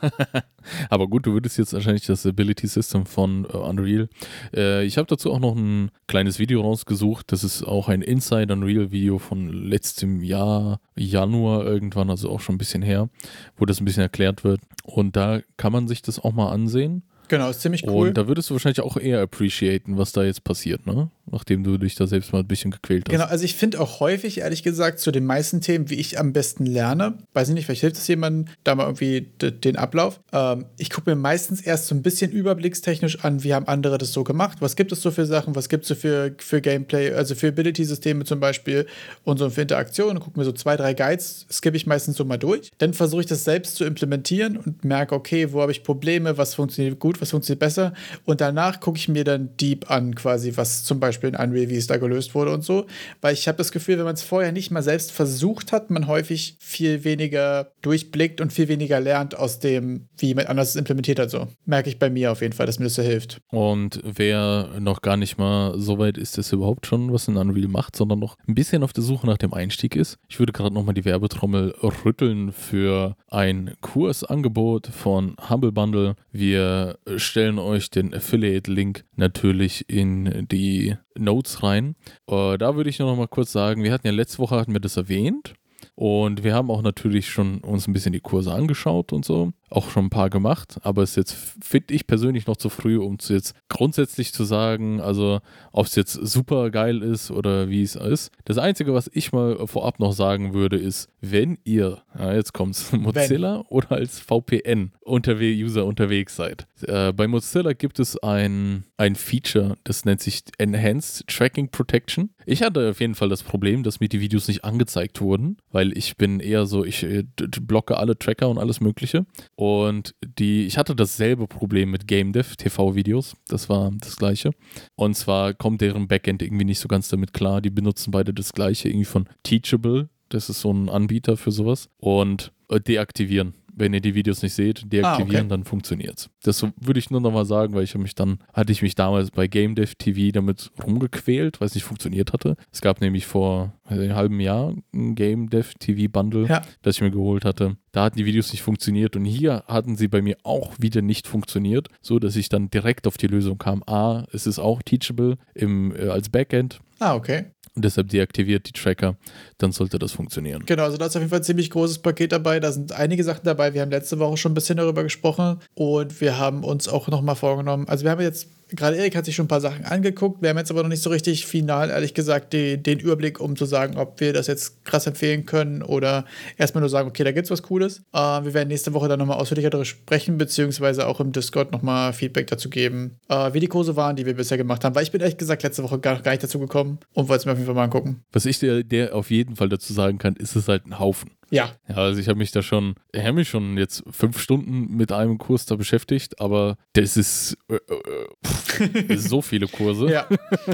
[0.89, 4.09] aber gut, du würdest jetzt wahrscheinlich das Ability System von uh, Unreal.
[4.53, 7.31] Äh, ich habe dazu auch noch ein kleines Video rausgesucht.
[7.31, 12.55] Das ist auch ein Inside Unreal Video von letztem Jahr, Januar irgendwann, also auch schon
[12.55, 13.09] ein bisschen her,
[13.55, 14.61] wo das ein bisschen erklärt wird.
[14.83, 17.03] Und da kann man sich das auch mal ansehen.
[17.31, 18.09] Genau, ist ziemlich cool.
[18.09, 21.09] Und da würdest du wahrscheinlich auch eher appreciaten, was da jetzt passiert, ne?
[21.31, 23.13] Nachdem du dich da selbst mal ein bisschen gequält hast.
[23.13, 26.33] Genau, also ich finde auch häufig, ehrlich gesagt, zu den meisten Themen, wie ich am
[26.33, 30.19] besten lerne, weiß ich nicht, vielleicht hilft es jemandem, da mal irgendwie den Ablauf.
[30.33, 34.11] Ähm, ich gucke mir meistens erst so ein bisschen überblickstechnisch an, wie haben andere das
[34.11, 37.13] so gemacht, was gibt es so für Sachen, was gibt es so für, für Gameplay,
[37.13, 38.87] also für Ability-Systeme zum Beispiel
[39.23, 42.35] und so für Interaktionen, gucke mir so zwei, drei Guides, skippe ich meistens so mal
[42.35, 42.71] durch.
[42.79, 46.55] Dann versuche ich das selbst zu implementieren und merke, okay, wo habe ich Probleme, was
[46.55, 47.93] funktioniert gut, was funktioniert besser.
[48.25, 51.75] Und danach gucke ich mir dann Deep an, quasi, was zum Beispiel in Unreal, wie
[51.75, 52.87] es da gelöst wurde und so.
[53.21, 56.07] Weil ich habe das Gefühl, wenn man es vorher nicht mal selbst versucht hat, man
[56.07, 61.19] häufig viel weniger durchblickt und viel weniger lernt aus dem, wie jemand anders es implementiert
[61.19, 61.29] hat.
[61.29, 63.41] So merke ich bei mir auf jeden Fall, dass mir das so hilft.
[63.49, 67.67] Und wer noch gar nicht mal so weit ist, dass überhaupt schon was in Unreal
[67.67, 70.73] macht, sondern noch ein bisschen auf der Suche nach dem Einstieg ist, ich würde gerade
[70.73, 76.15] nochmal die Werbetrommel rütteln für ein Kursangebot von Humble Bundle.
[76.31, 81.95] Wir stellen euch den Affiliate-Link natürlich in die Notes rein.
[82.29, 84.73] Uh, da würde ich nur noch mal kurz sagen, wir hatten ja letzte Woche hatten
[84.73, 85.53] wir das erwähnt
[85.95, 89.89] und wir haben auch natürlich schon uns ein bisschen die Kurse angeschaut und so auch
[89.89, 93.19] schon ein paar gemacht, aber es ist jetzt, finde ich persönlich noch zu früh, um
[93.19, 95.39] zu jetzt grundsätzlich zu sagen, also
[95.71, 98.31] ob es jetzt super geil ist oder wie es ist.
[98.45, 102.91] Das Einzige, was ich mal vorab noch sagen würde, ist, wenn ihr, ja, jetzt kommt's,
[102.91, 103.65] Mozilla wenn.
[103.67, 106.67] oder als VPN unterwe User unterwegs seid.
[106.87, 112.31] Äh, bei Mozilla gibt es ein, ein Feature, das nennt sich Enhanced Tracking Protection.
[112.45, 115.97] Ich hatte auf jeden Fall das Problem, dass mir die Videos nicht angezeigt wurden, weil
[115.97, 117.23] ich bin eher so, ich äh,
[117.61, 119.25] blocke alle Tracker und alles Mögliche.
[119.61, 123.35] Und die, ich hatte dasselbe Problem mit GameDev, TV-Videos.
[123.47, 124.55] Das war das gleiche.
[124.95, 127.61] Und zwar kommt deren Backend irgendwie nicht so ganz damit klar.
[127.61, 131.89] Die benutzen beide das gleiche, irgendwie von Teachable Das ist so ein Anbieter für sowas.
[131.97, 133.53] Und äh, deaktivieren.
[133.75, 135.47] Wenn ihr die Videos nicht seht, deaktivieren, Ah, okay.
[135.49, 136.29] dann funktioniert's.
[136.43, 139.31] Das würde ich nur nochmal sagen, weil ich habe mich dann, hatte ich mich damals
[139.31, 142.55] bei Game Dev TV damit rumgequält, weil es nicht funktioniert hatte.
[142.71, 146.61] Es gab nämlich vor einem halben Jahr ein Game Dev TV Bundle, Ja.
[146.81, 147.77] das ich mir geholt hatte.
[147.91, 151.27] Da hatten die Videos nicht funktioniert und hier hatten sie bei mir auch wieder nicht
[151.27, 153.83] funktioniert, so dass ich dann direkt auf die Lösung kam.
[153.85, 157.45] A, es ist auch teachable im, äh, als Backend Ah, okay.
[157.75, 159.17] und deshalb deaktiviert die Tracker,
[159.57, 160.63] dann sollte das funktionieren.
[160.67, 162.59] Genau, also da ist auf jeden Fall ein ziemlich großes Paket dabei.
[162.59, 163.73] Da sind einige Sachen dabei.
[163.73, 167.35] Wir haben letzte Woche schon ein bisschen darüber gesprochen und wir haben uns auch nochmal
[167.35, 167.87] vorgenommen.
[167.89, 170.41] Also wir haben jetzt, gerade Erik hat sich schon ein paar Sachen angeguckt.
[170.41, 173.55] Wir haben jetzt aber noch nicht so richtig final, ehrlich gesagt, die, den Überblick, um
[173.55, 176.25] zu sagen, ob wir das jetzt krass empfehlen können oder
[176.57, 178.03] erstmal nur sagen, okay, da gibt's was Cooles.
[178.13, 182.13] Äh, wir werden nächste Woche dann nochmal ausführlicher darüber sprechen, beziehungsweise auch im Discord nochmal
[182.13, 184.95] Feedback dazu geben, äh, wie die Kurse waren, die wir bisher gemacht haben.
[184.95, 187.45] Weil ich bin ehrlich gesagt letzte Woche gar, gar nicht dazu gekommen und wollte es
[187.45, 188.23] mir auf jeden Fall mal angucken.
[188.31, 191.31] Was ich dir der auf jeden Fall dazu sagen kann, ist es halt ein Haufen.
[191.51, 194.95] Ja, Ja, also ich habe mich da schon, ich habe mich schon jetzt fünf Stunden
[194.95, 200.07] mit einem Kurs da beschäftigt, aber das ist, äh, äh, so viele Kurse.
[200.11, 200.27] ja.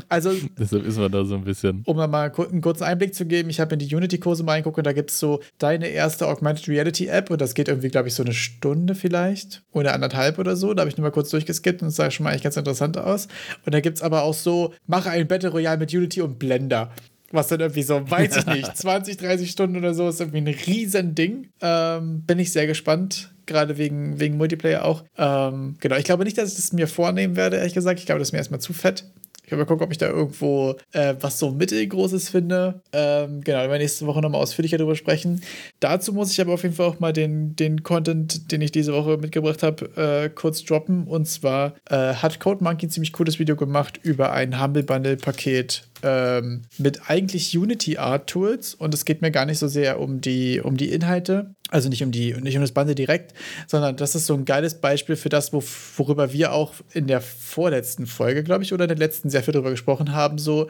[0.07, 1.82] Also Deshalb ist man da so ein bisschen.
[1.86, 4.78] um da mal einen kurzen Einblick zu geben, ich habe in die Unity-Kurse mal reingeguckt
[4.78, 8.13] und da gibt es so deine erste Augmented Reality-App und das geht irgendwie, glaube ich,
[8.13, 10.73] so eine Stunde vielleicht oder anderthalb oder so.
[10.73, 12.97] Da habe ich nur mal kurz durchgeskippt und es sah schon mal eigentlich ganz interessant
[12.97, 13.28] aus.
[13.65, 16.91] Und da gibt es aber auch so, mache ein Battle Royale mit Unity und Blender.
[17.32, 20.47] Was dann irgendwie so, weiß ich nicht, 20, 30 Stunden oder so ist irgendwie ein
[20.47, 21.49] riesen Ding.
[21.61, 25.03] Ähm, bin ich sehr gespannt, gerade wegen, wegen Multiplayer auch.
[25.17, 27.99] Ähm, genau, ich glaube nicht, dass ich das mir vornehmen werde, ehrlich gesagt.
[27.99, 29.03] Ich glaube, das ist mir erstmal zu fett.
[29.47, 32.82] Ich werde mal gucken, ob ich da irgendwo äh, was so mittelgroßes finde.
[32.91, 35.41] Ähm, genau, wir werden nächste Woche nochmal ausführlicher darüber sprechen.
[35.80, 38.91] Dazu muss ich aber auf jeden Fall auch mal den, den Content, den ich diese
[38.91, 41.07] Woche mitgebracht habe, äh, kurz droppen.
[41.07, 45.15] Und zwar äh, hat Code Monkey ein ziemlich cooles Video gemacht über ein Humble Bundle
[45.15, 48.74] Paket ähm, mit eigentlich Unity Art Tools.
[48.74, 52.04] Und es geht mir gar nicht so sehr um die, um die Inhalte, also nicht
[52.04, 53.34] um die, nicht um das Bundle direkt,
[53.68, 55.64] sondern das ist so ein geiles Beispiel für das, wo,
[55.98, 59.54] worüber wir auch in der vorletzten Folge, glaube ich, oder in der letzten sehr viel
[59.54, 60.38] drüber gesprochen haben.
[60.38, 60.70] So,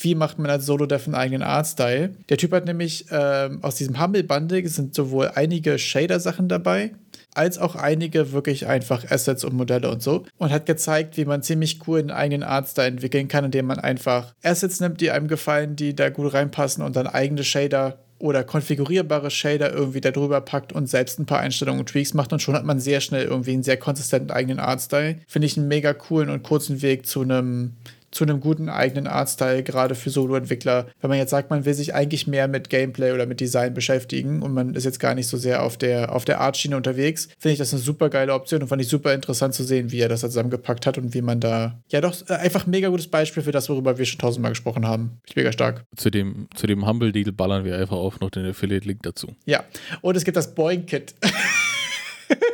[0.00, 2.14] wie macht man als Solo-Dev einen eigenen Artstyle?
[2.28, 6.92] Der Typ hat nämlich ähm, aus diesem Humble Bundle sind sowohl einige Shader-Sachen dabei,
[7.34, 10.24] als auch einige wirklich einfach Assets und Modelle und so.
[10.38, 14.34] Und hat gezeigt, wie man ziemlich cool einen eigenen Artstyle entwickeln kann, indem man einfach
[14.42, 19.30] Assets nimmt, die einem gefallen, die da gut reinpassen und dann eigene Shader oder konfigurierbare
[19.30, 22.54] Shader irgendwie da drüber packt und selbst ein paar Einstellungen und Tweaks macht und schon
[22.54, 25.18] hat man sehr schnell irgendwie einen sehr konsistenten eigenen Artstyle.
[25.28, 27.74] Finde ich einen mega coolen und kurzen Weg zu einem
[28.10, 30.86] zu einem guten eigenen Artstyle, gerade für Solo-Entwickler.
[31.00, 34.42] Wenn man jetzt sagt, man will sich eigentlich mehr mit Gameplay oder mit Design beschäftigen
[34.42, 37.52] und man ist jetzt gar nicht so sehr auf der, auf der Art-Schiene unterwegs, finde
[37.52, 40.08] ich das eine super geile Option und fand ich super interessant zu sehen, wie er
[40.08, 43.08] das da zusammengepackt hat und wie man da, ja doch, äh, einfach ein mega gutes
[43.08, 45.20] Beispiel für das, worüber wir schon tausendmal gesprochen haben.
[45.26, 45.84] Ich mega stark.
[45.96, 49.34] Zu dem, zu dem Humble Deal ballern wir einfach auch noch den Affiliate-Link dazu.
[49.44, 49.64] Ja,
[50.00, 51.14] und es gibt das Boing-Kit.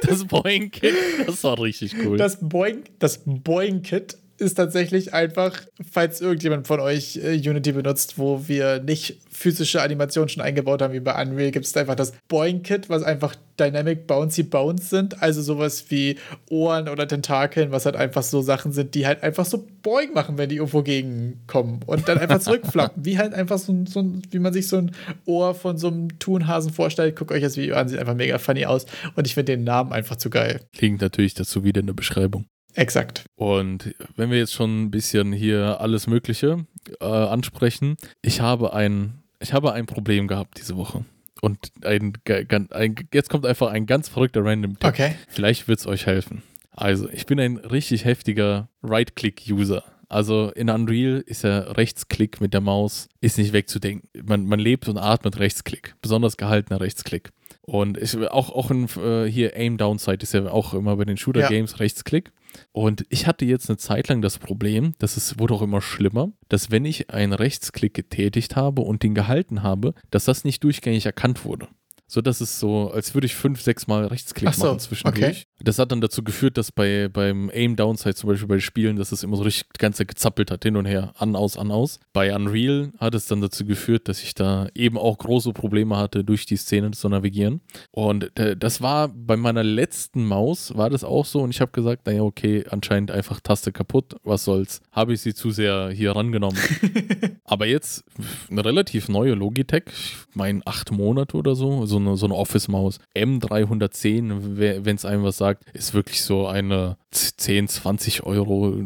[0.03, 0.95] Das Boeing-Kit,
[1.27, 2.17] das war richtig cool.
[2.17, 5.61] Das Boing, das Boing-Kit ist tatsächlich einfach,
[5.91, 10.93] falls irgendjemand von euch äh, Unity benutzt, wo wir nicht physische Animationen schon eingebaut haben,
[10.95, 15.23] wie bei Unreal, gibt es einfach das Boing-Kit, was einfach Dynamic Bouncy Bounce sind.
[15.23, 16.17] Also sowas wie
[16.51, 20.39] Ohren oder Tentakeln, was halt einfach so Sachen sind, die halt einfach so Boing machen,
[20.39, 23.05] wenn die irgendwo gegenkommen und dann einfach zurückflappen.
[23.05, 24.93] wie halt einfach so, ein- so ein, wie man sich so ein
[25.27, 27.17] Ohr von so einem Thunhasen vorstellt.
[27.17, 29.93] Guckt euch das Video an, sieht einfach mega funny aus und ich finde den Namen
[29.93, 30.61] einfach zu geil.
[30.81, 32.47] Link natürlich dazu wieder in der Beschreibung.
[32.75, 33.25] Exakt.
[33.37, 36.67] Und wenn wir jetzt schon ein bisschen hier alles Mögliche
[37.01, 41.05] äh, ansprechen, ich habe ein, ich habe ein Problem gehabt diese Woche.
[41.41, 44.89] Und ein, ein, ein, jetzt kommt einfach ein ganz verrückter Random-Tipp.
[44.89, 45.15] Okay.
[45.29, 46.43] Vielleicht wird es euch helfen.
[46.71, 49.85] Also, ich bin ein richtig heftiger Right-Click-User.
[50.09, 54.09] Also in Unreal ist der Rechtsklick mit der Maus ist nicht wegzudenken.
[54.25, 55.97] Man, man lebt und atmet Rechtsklick.
[56.03, 57.31] Besonders gehaltener Rechtsklick.
[57.63, 61.17] Und ich, auch, auch in, äh, hier Aim Downside ist ja auch immer bei den
[61.17, 62.31] Shooter-Games Rechtsklick.
[62.73, 66.33] Und ich hatte jetzt eine Zeit lang das Problem, dass es wurde auch immer schlimmer,
[66.49, 71.07] dass wenn ich einen Rechtsklick getätigt habe und den gehalten habe, dass das nicht durchgängig
[71.07, 71.69] erkannt wurde.
[72.07, 75.25] So dass es so, als würde ich fünf, sechs Mal Rechtsklick so, machen zwischendurch.
[75.25, 75.43] okay.
[75.61, 79.13] Das hat dann dazu geführt, dass bei, beim Aim Downside zum Beispiel bei Spielen, dass
[79.13, 81.71] es immer so richtig die ganze Zeit gezappelt hat, hin und her, an, aus, an,
[81.71, 82.01] aus.
[82.13, 86.25] Bei Unreal hat es dann dazu geführt, dass ich da eben auch große Probleme hatte,
[86.25, 87.63] durch die Szene zu navigieren.
[87.91, 91.41] Und äh, das war bei meiner letzten Maus, war das auch so.
[91.41, 94.83] Und ich habe gesagt, naja, okay, anscheinend einfach Taste kaputt, was soll's.
[94.93, 96.59] Habe ich sie zu sehr hier rangenommen.
[97.45, 98.05] Aber jetzt
[98.51, 102.99] eine relativ neue Logitech, ich meine acht Monate oder so, so eine, so eine Office-Maus.
[103.17, 108.77] M310, wenn es einem was sagt, ist wirklich so eine 10, 20 Euro,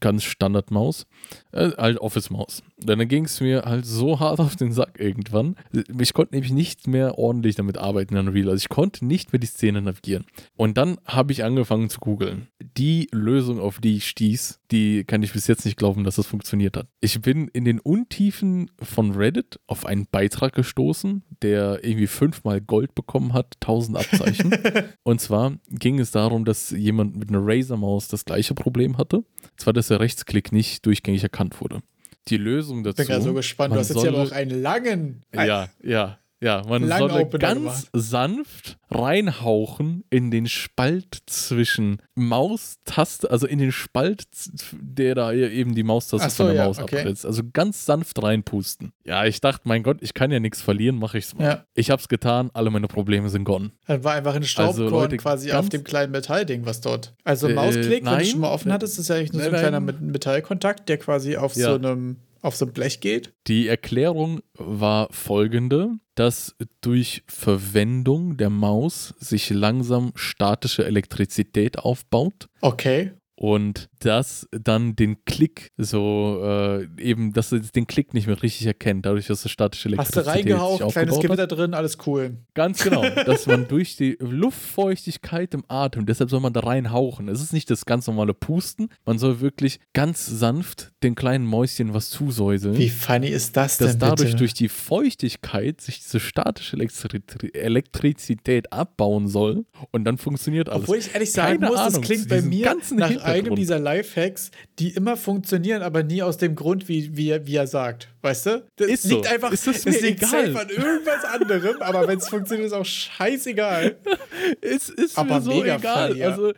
[0.00, 1.06] ganz Standard-Maus.
[1.52, 2.62] Äh, halt Office-Maus.
[2.78, 5.56] Dann ging es mir halt so hart auf den Sack irgendwann.
[5.98, 8.50] Ich konnte nämlich nicht mehr ordentlich damit arbeiten in Unreal.
[8.50, 10.26] Also ich konnte nicht mehr die Szene navigieren.
[10.56, 12.48] Und dann habe ich angefangen zu googeln.
[12.76, 16.26] Die Lösung, auf die ich stieß, die kann ich bis jetzt nicht glauben, dass das
[16.26, 16.88] funktioniert hat.
[17.00, 22.94] Ich bin in den Untiefen von Reddit auf einen Beitrag gestoßen, der irgendwie fünfmal Gold
[22.94, 24.54] bekommen hat, 1000 Abzeichen.
[25.04, 29.24] Und zwar ging es darum, dass jemand mit einer Razer-Maus das gleiche Problem hatte.
[29.56, 31.80] Zwar, dass der Rechtsklick nicht durchgängig erkannt wurde.
[32.28, 33.02] Die Lösung dazu.
[33.02, 33.74] Ich bin gerade so gespannt.
[33.74, 35.22] Du hast jetzt ja auch einen langen.
[35.32, 36.18] Ja, ja.
[36.40, 43.58] Ja, man Lang soll Opener ganz sanft reinhauchen in den Spalt zwischen Maustaste, also in
[43.58, 44.24] den Spalt,
[44.72, 46.98] der da eben die Maustaste so, von der ja, Maus okay.
[46.98, 47.24] absetzt.
[47.26, 48.92] Also ganz sanft reinpusten.
[49.04, 51.44] Ja, ich dachte, mein Gott, ich kann ja nichts verlieren, mache ich's mal.
[51.44, 51.64] Ja.
[51.74, 53.72] Ich hab's getan, alle meine Probleme sind gone.
[53.86, 57.14] Dann war einfach ein Staubkorn Leute, quasi auf dem kleinen Metallding, was dort.
[57.24, 58.24] Also Äh, Mausklick, wenn du nein.
[58.26, 59.86] schon mal offen hattest, ist ja eigentlich nur so ein Nein, kleiner nein.
[59.86, 61.70] Met- Metallkontakt, der quasi auf Ja.
[61.70, 62.16] so einem
[62.46, 63.32] auf so einem Blech geht.
[63.46, 73.12] Die Erklärung war folgende, dass durch Verwendung der Maus sich langsam statische Elektrizität aufbaut Okay.
[73.34, 78.66] und das dann den Klick so äh, eben, dass es den Klick nicht mehr richtig
[78.66, 81.22] erkennt, dadurch, dass es statische Hast du Elektrizität reingehaucht, kleines hat.
[81.22, 82.38] Gewitter drin, alles cool.
[82.54, 87.28] Ganz genau, dass man durch die Luftfeuchtigkeit im Atem, deshalb soll man da reinhauchen.
[87.28, 91.94] Es ist nicht das ganz normale Pusten, man soll wirklich ganz sanft den kleinen Mäuschen
[91.94, 94.36] was zusäuseln Wie funny ist das dass denn dadurch bitte?
[94.38, 97.22] durch die Feuchtigkeit sich diese statische Elektri
[97.52, 100.82] Elektrizität abbauen soll und dann funktioniert alles.
[100.82, 104.50] Obwohl ich ehrlich sagen Keine muss, das Ahnung, klingt bei mir nach einem dieser Lifehacks,
[104.80, 108.08] die immer funktionieren, aber nie aus dem Grund, wie, wie, er, wie er sagt.
[108.22, 108.66] Weißt du?
[108.76, 109.30] Das Ist liegt so.
[109.30, 110.52] einfach, Ist das es liegt egal.
[110.52, 113.96] safe an irgendwas anderem, aber wenn es funktioniert, ist auch scheißegal.
[114.60, 116.08] es ist Aber mir so egal.
[116.08, 116.30] funny, ja.
[116.30, 116.52] Also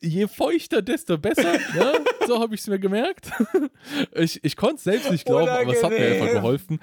[0.00, 1.52] je feuchter, desto besser.
[1.52, 1.92] ne?
[2.26, 3.30] So habe ich es mir gemerkt.
[4.14, 6.22] Ich, ich konnte es selbst nicht glauben, aber es hat mir Unangenehm.
[6.22, 6.80] einfach geholfen.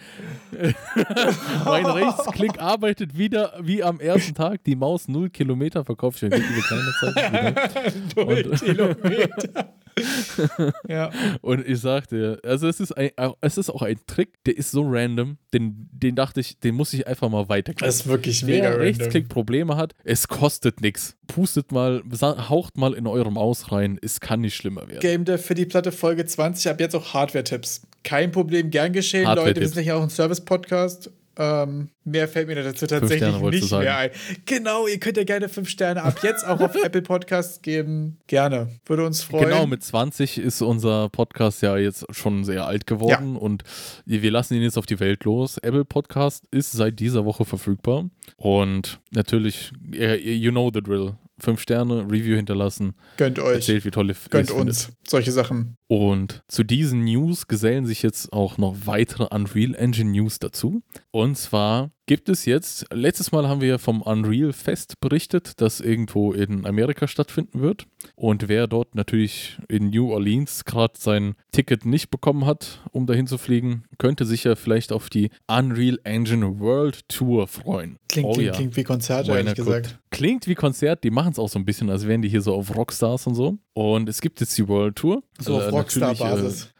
[1.66, 4.64] mein Rechtsklick arbeitet wieder wie am ersten Tag.
[4.64, 8.16] Die Maus 0 Kilometer verkauft schon diese kleine Zeit.
[8.16, 9.63] Null Kilometer.
[10.88, 11.12] ja.
[11.42, 13.12] Und ich sagte, also es ist, ein,
[13.42, 16.94] es ist auch ein Trick, der ist so random, den, den dachte ich, den muss
[16.94, 17.86] ich einfach mal weitergeben.
[17.86, 18.82] Das ist wirklich mega Wer random.
[18.82, 21.16] Rechtsklick-Probleme hat, es kostet nichts.
[21.28, 25.00] Pustet mal, haucht mal in eurem Maus rein, es kann nicht schlimmer werden.
[25.00, 26.72] Game Dev für die Platte Folge 20.
[26.72, 27.84] Ab jetzt auch Hardware-Tipps.
[28.04, 29.62] Kein Problem, gern geschehen, Leute.
[29.62, 31.12] Wir sind ja auch ein Service-Podcast.
[31.36, 34.12] Ähm, mehr fällt mir dazu tatsächlich nicht mehr ein.
[34.46, 38.20] Genau, ihr könnt ja gerne fünf Sterne ab jetzt auch auf Apple Podcasts geben.
[38.28, 38.70] Gerne.
[38.86, 39.50] Würde uns freuen.
[39.50, 43.64] Genau, mit 20 ist unser Podcast ja jetzt schon sehr alt geworden und
[44.06, 45.58] wir lassen ihn jetzt auf die Welt los.
[45.58, 51.16] Apple Podcast ist seit dieser Woche verfügbar und natürlich, äh, you know the drill.
[51.40, 53.56] Fünf Sterne, Review hinterlassen, Gönnt euch.
[53.56, 54.92] erzählt, wie toll ihr Gönnt uns.
[55.08, 55.76] Solche Sachen.
[55.88, 60.82] Und zu diesen News gesellen sich jetzt auch noch weitere Unreal Engine News dazu.
[61.12, 66.34] Und zwar gibt es jetzt, letztes Mal haben wir vom Unreal Fest berichtet, das irgendwo
[66.34, 67.86] in Amerika stattfinden wird.
[68.16, 73.28] Und wer dort natürlich in New Orleans gerade sein Ticket nicht bekommen hat, um dahin
[73.28, 77.98] zu fliegen, könnte sich ja vielleicht auf die Unreal Engine World Tour freuen.
[78.10, 78.54] Klingt, Oh klingt, ja.
[78.54, 80.00] klingt wie Konzerte, ehrlich gesagt.
[80.14, 82.54] Klingt wie Konzert, die machen es auch so ein bisschen, als wären die hier so
[82.54, 83.58] auf Rockstars und so.
[83.74, 85.24] Und es gibt jetzt die World Tour.
[85.40, 86.72] So auf Äh, Rockstar-Basis.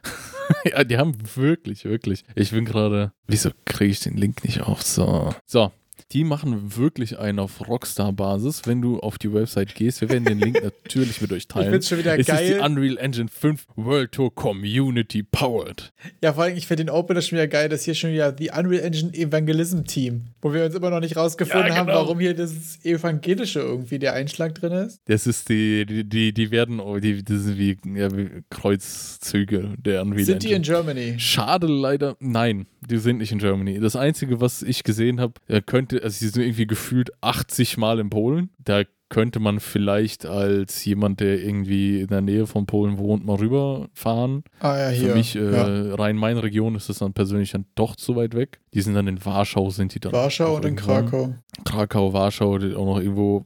[0.64, 2.24] äh, ja, die haben wirklich, wirklich.
[2.36, 3.12] Ich bin gerade.
[3.26, 4.82] Wieso kriege ich den Link nicht auf?
[4.82, 5.34] So.
[5.46, 5.72] So.
[6.14, 10.00] Die machen wirklich einen auf Rockstar-Basis, wenn du auf die Website gehst.
[10.00, 11.66] Wir werden den Link natürlich mit euch teilen.
[11.66, 12.44] Ich find's schon wieder es geil.
[12.50, 15.92] ist die Unreal Engine 5 World Tour Community Powered.
[16.22, 18.50] Ja, vor allem, ich finde den Opener schon wieder geil, dass hier schon wieder die
[18.56, 21.98] Unreal Engine Evangelism Team, wo wir uns immer noch nicht rausgefunden Ja, haben, genau.
[21.98, 25.00] warum hier das Evangelische irgendwie der Einschlag drin ist.
[25.06, 29.74] Das ist die, die, die, die werden, oh, die, das sind wie, ja, wie Kreuzzüge
[29.78, 30.56] der Unreal Sind die Engine.
[30.56, 31.14] in Germany?
[31.18, 33.80] Schade leider, nein, die sind nicht in Germany.
[33.80, 35.34] Das Einzige, was ich gesehen habe,
[35.66, 38.50] könnte, also sie sind irgendwie gefühlt 80 Mal in Polen.
[38.58, 43.36] Da könnte man vielleicht als jemand, der irgendwie in der Nähe von Polen wohnt, mal
[43.36, 44.42] rüberfahren.
[44.60, 45.10] Ah ja, hier.
[45.10, 45.94] Für mich, äh, ja.
[45.94, 48.60] Rhein-Main-Region, ist das dann persönlich dann doch zu weit weg.
[48.72, 50.12] Die sind dann in Warschau, sind die dann.
[50.12, 50.76] Warschau und in.
[50.76, 51.34] Krakau.
[51.64, 53.44] Krakau, Warschau, auch noch irgendwo.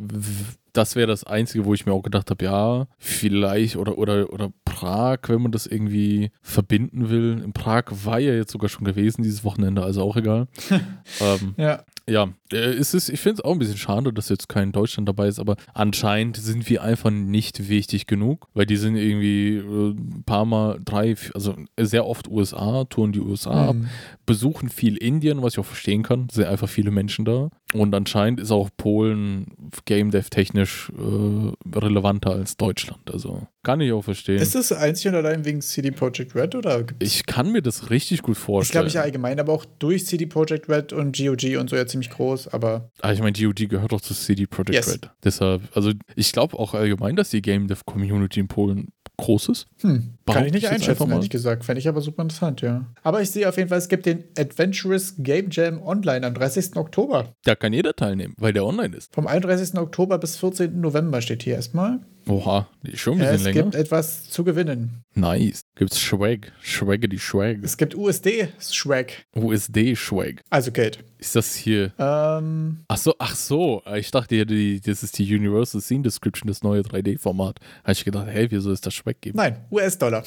[0.73, 4.53] Das wäre das Einzige, wo ich mir auch gedacht habe, ja, vielleicht oder, oder, oder
[4.65, 7.43] Prag, wenn man das irgendwie verbinden will.
[7.45, 10.47] In Prag war ja jetzt sogar schon gewesen dieses Wochenende, also auch egal.
[11.21, 11.83] ähm, Ja.
[12.09, 15.09] Ja, äh, es ist, ich finde es auch ein bisschen schade, dass jetzt kein Deutschland
[15.09, 19.91] dabei ist, aber anscheinend sind wir einfach nicht wichtig genug, weil die sind irgendwie äh,
[19.91, 23.89] ein paar Mal, drei, also sehr oft USA, touren die USA ab, Mhm.
[24.27, 27.51] besuchen viel Indien, was ich auch verstehen kann, sind einfach viele Menschen da.
[27.75, 29.47] Und anscheinend ist auch Polen
[29.85, 33.11] Game Dev technisch äh, relevanter als Deutschland.
[33.13, 34.39] Also kann ich auch verstehen.
[34.41, 36.85] Ist das einzig und allein wegen CD Projekt Red oder?
[36.99, 38.85] Ich kann mir das richtig gut Ich vorstellen.
[38.85, 42.09] glaube, ich allgemein, aber auch durch CD Projekt Red und GOG und so ja ziemlich
[42.09, 44.95] groß, aber Ah, ich meine, GOG gehört doch zu CD Projekt Yes.
[44.95, 45.11] Red.
[45.23, 48.89] Deshalb, also ich glaube auch allgemein, dass die Game Dev Community in Polen
[49.19, 49.67] groß ist.
[49.81, 51.65] hm, kann ich nicht einschätzen, ehrlich gesagt.
[51.65, 52.85] Fände ich aber super interessant, ja.
[53.03, 56.77] Aber ich sehe auf jeden Fall, es gibt den Adventurous Game Jam online am 30.
[56.77, 57.33] Oktober.
[57.45, 59.15] Da kann jeder teilnehmen, weil der online ist.
[59.15, 59.77] Vom 31.
[59.79, 60.81] Oktober bis 14.
[60.81, 62.01] November steht hier erstmal.
[62.29, 63.63] Oha, schon ein bisschen Es länger.
[63.63, 65.03] gibt etwas zu gewinnen.
[65.15, 65.63] Nice.
[65.77, 66.53] Gibt's Swag.
[66.63, 67.59] Swagge die Swag.
[67.63, 70.43] Es gibt USD-Swag, USD-Swag.
[70.51, 71.05] also Geld.
[71.19, 71.93] Ist das hier.
[71.99, 73.83] Ähm, Ach so, ach so.
[73.97, 77.59] Ich dachte die, das ist die Universal Scene Description, das neue 3D-Format.
[77.83, 79.37] Habe ich gedacht, hey, wieso ist das Swag geben?
[79.37, 80.18] nein, US-Dollar.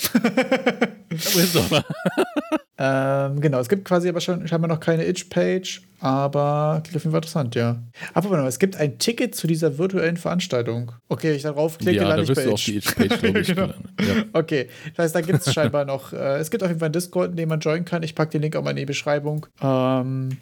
[1.11, 1.85] US-Dollar.
[2.77, 7.11] ähm, genau, es gibt quasi aber schon scheinbar noch keine Itch-Page, aber klingt auf jeden
[7.11, 7.81] Fall interessant, ja.
[8.13, 10.91] Aber warte mal, es gibt ein Ticket zu dieser virtuellen Veranstaltung.
[11.09, 12.65] Okay, ich darauf klicke, ja, da lande ich wirst bei Itch.
[12.65, 13.47] die Itch-Page, glaube ich.
[13.51, 13.67] Genau.
[13.67, 14.23] ja.
[14.33, 16.93] Okay, das heißt, da gibt es scheinbar noch, äh, es gibt auf jeden Fall einen
[16.93, 18.03] Discord, in dem man joinen kann.
[18.03, 19.45] Ich packe den Link auch mal in die Beschreibung.
[19.61, 20.37] Ähm,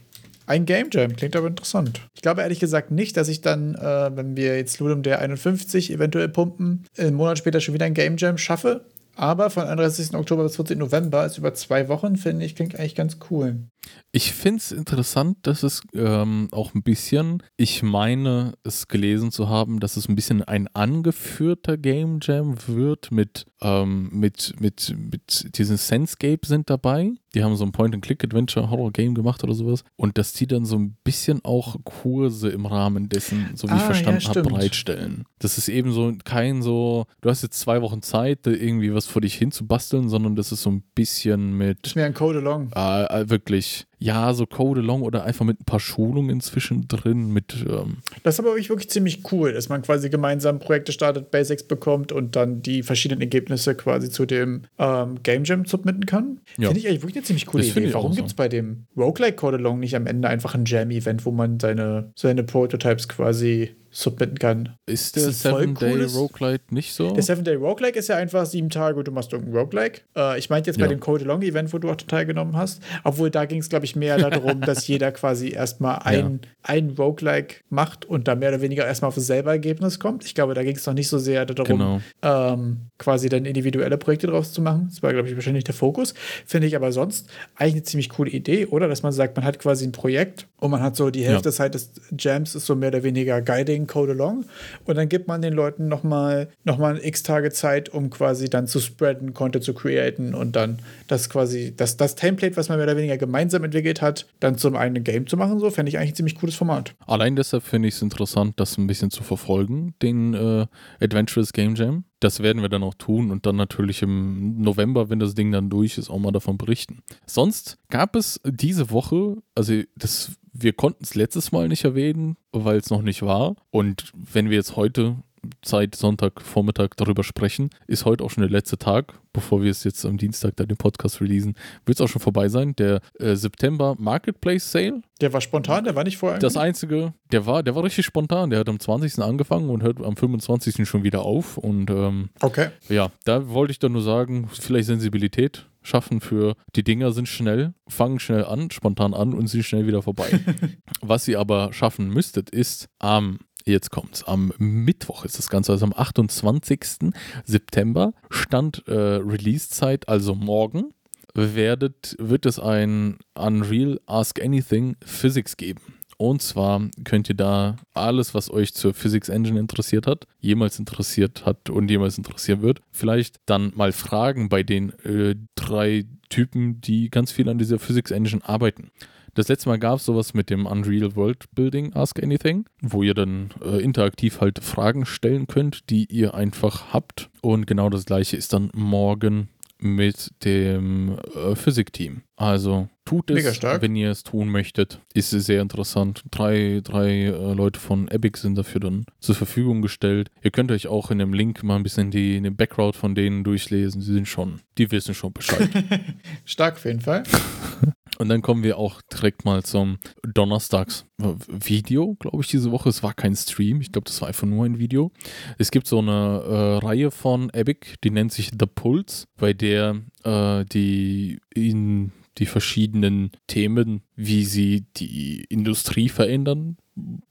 [0.49, 2.01] ein Game Jam, klingt aber interessant.
[2.15, 5.91] Ich glaube ehrlich gesagt nicht, dass ich dann, äh, wenn wir jetzt Ludum der 51
[5.91, 8.83] eventuell pumpen, einen Monat später schon wieder ein Game Jam schaffe.
[9.19, 10.13] Aber von 31.
[10.15, 10.77] Oktober bis 14.
[10.77, 13.67] November ist über zwei Wochen, finde ich, klingt eigentlich ganz cool.
[14.13, 19.49] Ich finde es interessant, dass es ähm, auch ein bisschen, ich meine, es gelesen zu
[19.49, 25.57] haben, dass es ein bisschen ein angeführter Game Jam wird mit, ähm, mit, mit, mit
[25.57, 27.11] diesen Senscape sind dabei.
[27.35, 29.83] Die haben so ein Point-and-Click-Adventure-Horror-Game gemacht oder sowas.
[29.95, 33.81] Und dass die dann so ein bisschen auch Kurse im Rahmen dessen, so wie ich
[33.81, 35.25] Ah, verstanden ja, habe, bereitstellen.
[35.39, 39.21] Das ist eben so kein so, du hast jetzt zwei Wochen Zeit, irgendwie was vor
[39.21, 42.71] dich hinzubasteln, sondern das ist so ein bisschen mit Ist mir ein Code Along.
[42.75, 47.31] äh, äh, wirklich, ja, so Code Along oder einfach mit ein paar Schulungen inzwischen drin,
[47.31, 51.63] mit, ähm, Das ist aber wirklich, ziemlich cool, dass man quasi gemeinsam Projekte startet, Basics
[51.63, 56.39] bekommt und dann die verschiedenen Ergebnisse quasi zu dem ähm, Game Jam submitten kann.
[56.57, 56.69] Ja.
[56.69, 57.93] Finde ich eigentlich wirklich eine ziemlich coole Das Idee.
[57.93, 58.17] Warum so.
[58.17, 61.59] gibt es bei dem Roguelike Code Along nicht am Ende einfach ein Jam-Event, wo man
[61.59, 64.75] seine, seine Prototypes quasi submitten kann?
[64.85, 67.11] ist Das der ist voll Seven Day cooles- Roguelite nicht so?
[67.11, 70.01] Der Seven Day Roguelike ist ja einfach sieben Tage, du machst irgendein Roguelike.
[70.15, 70.89] Äh, ich meinte jetzt bei Ja.
[70.89, 72.81] dem Code Along Event, wo du auch teilgenommen hast.
[73.03, 77.57] Obwohl da ging es, glaube ich, mehr darum, dass jeder quasi erstmal ein, ein Roguelike
[77.69, 80.25] macht und da mehr oder weniger erstmal auf dasselbe Ergebnis kommt.
[80.25, 82.01] Ich glaube, da ging es noch nicht so sehr darum, Genau.
[82.21, 84.87] ähm, quasi dann individuelle Projekte draus zu machen.
[84.89, 86.13] Das war, glaube ich, wahrscheinlich der Fokus.
[86.45, 88.87] Finde ich aber sonst eigentlich eine ziemlich coole Idee, oder?
[88.87, 91.41] Dass man sagt, man hat quasi ein Projekt und man hat so die Hälfte Ja.
[91.41, 94.45] der Zeit des Jams ist so mehr oder weniger Guiding Code Along
[94.85, 98.67] und dann gibt man den Leuten nochmal noch mal x Tage Zeit, um quasi dann
[98.67, 102.87] zu spreaden, Content zu createn und dann das quasi, das, das Template, was man mehr
[102.87, 105.59] oder weniger gemeinsam entwickelt hat, dann zum eigenen Game zu machen.
[105.59, 106.95] So fände ich eigentlich ein ziemlich cooles Format.
[107.05, 110.65] Allein deshalb finde ich es interessant, das ein bisschen zu verfolgen, den äh,
[110.99, 112.03] Adventurous Game Jam.
[112.19, 115.69] Das werden wir dann auch tun und dann natürlich im November, wenn das Ding dann
[115.69, 116.99] durch ist, auch mal davon berichten.
[117.25, 122.77] Sonst gab es diese Woche, also das, wir konnten es letztes Mal nicht erwähnen, weil
[122.77, 123.55] es noch nicht war.
[123.71, 125.17] Und wenn wir jetzt heute
[125.61, 129.83] Zeit, Sonntag, Vormittag darüber sprechen, ist heute auch schon der letzte Tag, bevor wir es
[129.83, 132.75] jetzt am Dienstag dann den Podcast releasen, wird es auch schon vorbei sein.
[132.77, 136.39] Der äh, September Marketplace Sale Der war spontan, der war nicht vorher.
[136.39, 138.49] das einzige, der war, der war richtig spontan.
[138.49, 139.19] Der hat am 20.
[139.19, 140.87] angefangen und hört am 25.
[140.87, 141.57] schon wieder auf.
[141.57, 142.69] Und ähm, okay.
[142.87, 147.73] ja, da wollte ich dann nur sagen, vielleicht Sensibilität schaffen für die Dinger sind schnell,
[147.87, 150.39] fangen schnell an, spontan an und sind schnell wieder vorbei.
[151.01, 154.23] Was ihr aber schaffen müsstet, ist am Jetzt kommt's.
[154.23, 157.11] Am Mittwoch ist das Ganze, also am 28.
[157.45, 160.93] September, stand äh, Release-Zeit, also morgen,
[161.35, 165.81] werdet, wird es ein Unreal Ask Anything Physics geben.
[166.17, 171.45] Und zwar könnt ihr da alles, was euch zur Physics Engine interessiert hat, jemals interessiert
[171.45, 177.09] hat und jemals interessieren wird, vielleicht dann mal fragen bei den äh, drei Typen, die
[177.09, 178.91] ganz viel an dieser Physics Engine arbeiten.
[179.33, 183.13] Das letzte Mal gab es sowas mit dem Unreal World Building Ask Anything, wo ihr
[183.13, 187.29] dann äh, interaktiv halt Fragen stellen könnt, die ihr einfach habt.
[187.41, 189.49] Und genau das gleiche ist dann morgen
[189.81, 192.23] mit dem äh, Physik-Team.
[192.35, 195.01] Also tut es, wenn ihr es tun möchtet.
[195.13, 196.23] Ist sehr interessant.
[196.31, 200.29] Drei, drei äh, Leute von Epic sind dafür dann zur Verfügung gestellt.
[200.43, 203.43] Ihr könnt euch auch in dem Link mal ein bisschen die, den Background von denen
[203.43, 204.01] durchlesen.
[204.01, 205.69] Sie sind schon, die wissen schon Bescheid.
[206.45, 207.23] Stark auf jeden Fall.
[208.21, 212.89] Und dann kommen wir auch direkt mal zum Donnerstags-Video, glaube ich, diese Woche.
[212.89, 215.13] Es war kein Stream, ich glaube, das war einfach nur ein Video.
[215.57, 216.43] Es gibt so eine
[216.81, 222.45] äh, Reihe von Epic, die nennt sich The Pulse, bei der äh, die in die
[222.45, 226.75] verschiedenen Themen, wie sie die Industrie verändern,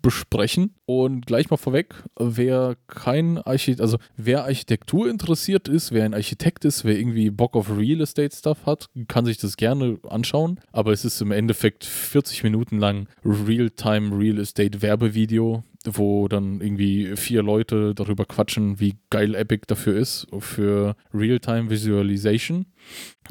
[0.03, 0.75] besprechen.
[0.87, 6.65] Und gleich mal vorweg, wer kein Architekt, also wer Architektur interessiert ist, wer ein Architekt
[6.65, 10.61] ist, wer irgendwie Bock auf Real Estate Stuff hat, kann sich das gerne anschauen.
[10.73, 15.63] Aber es ist im Endeffekt 40 Minuten lang Real-Time Real Estate Werbevideo
[15.97, 22.67] wo dann irgendwie vier Leute darüber quatschen, wie geil Epic dafür ist, für Real-Time Visualization.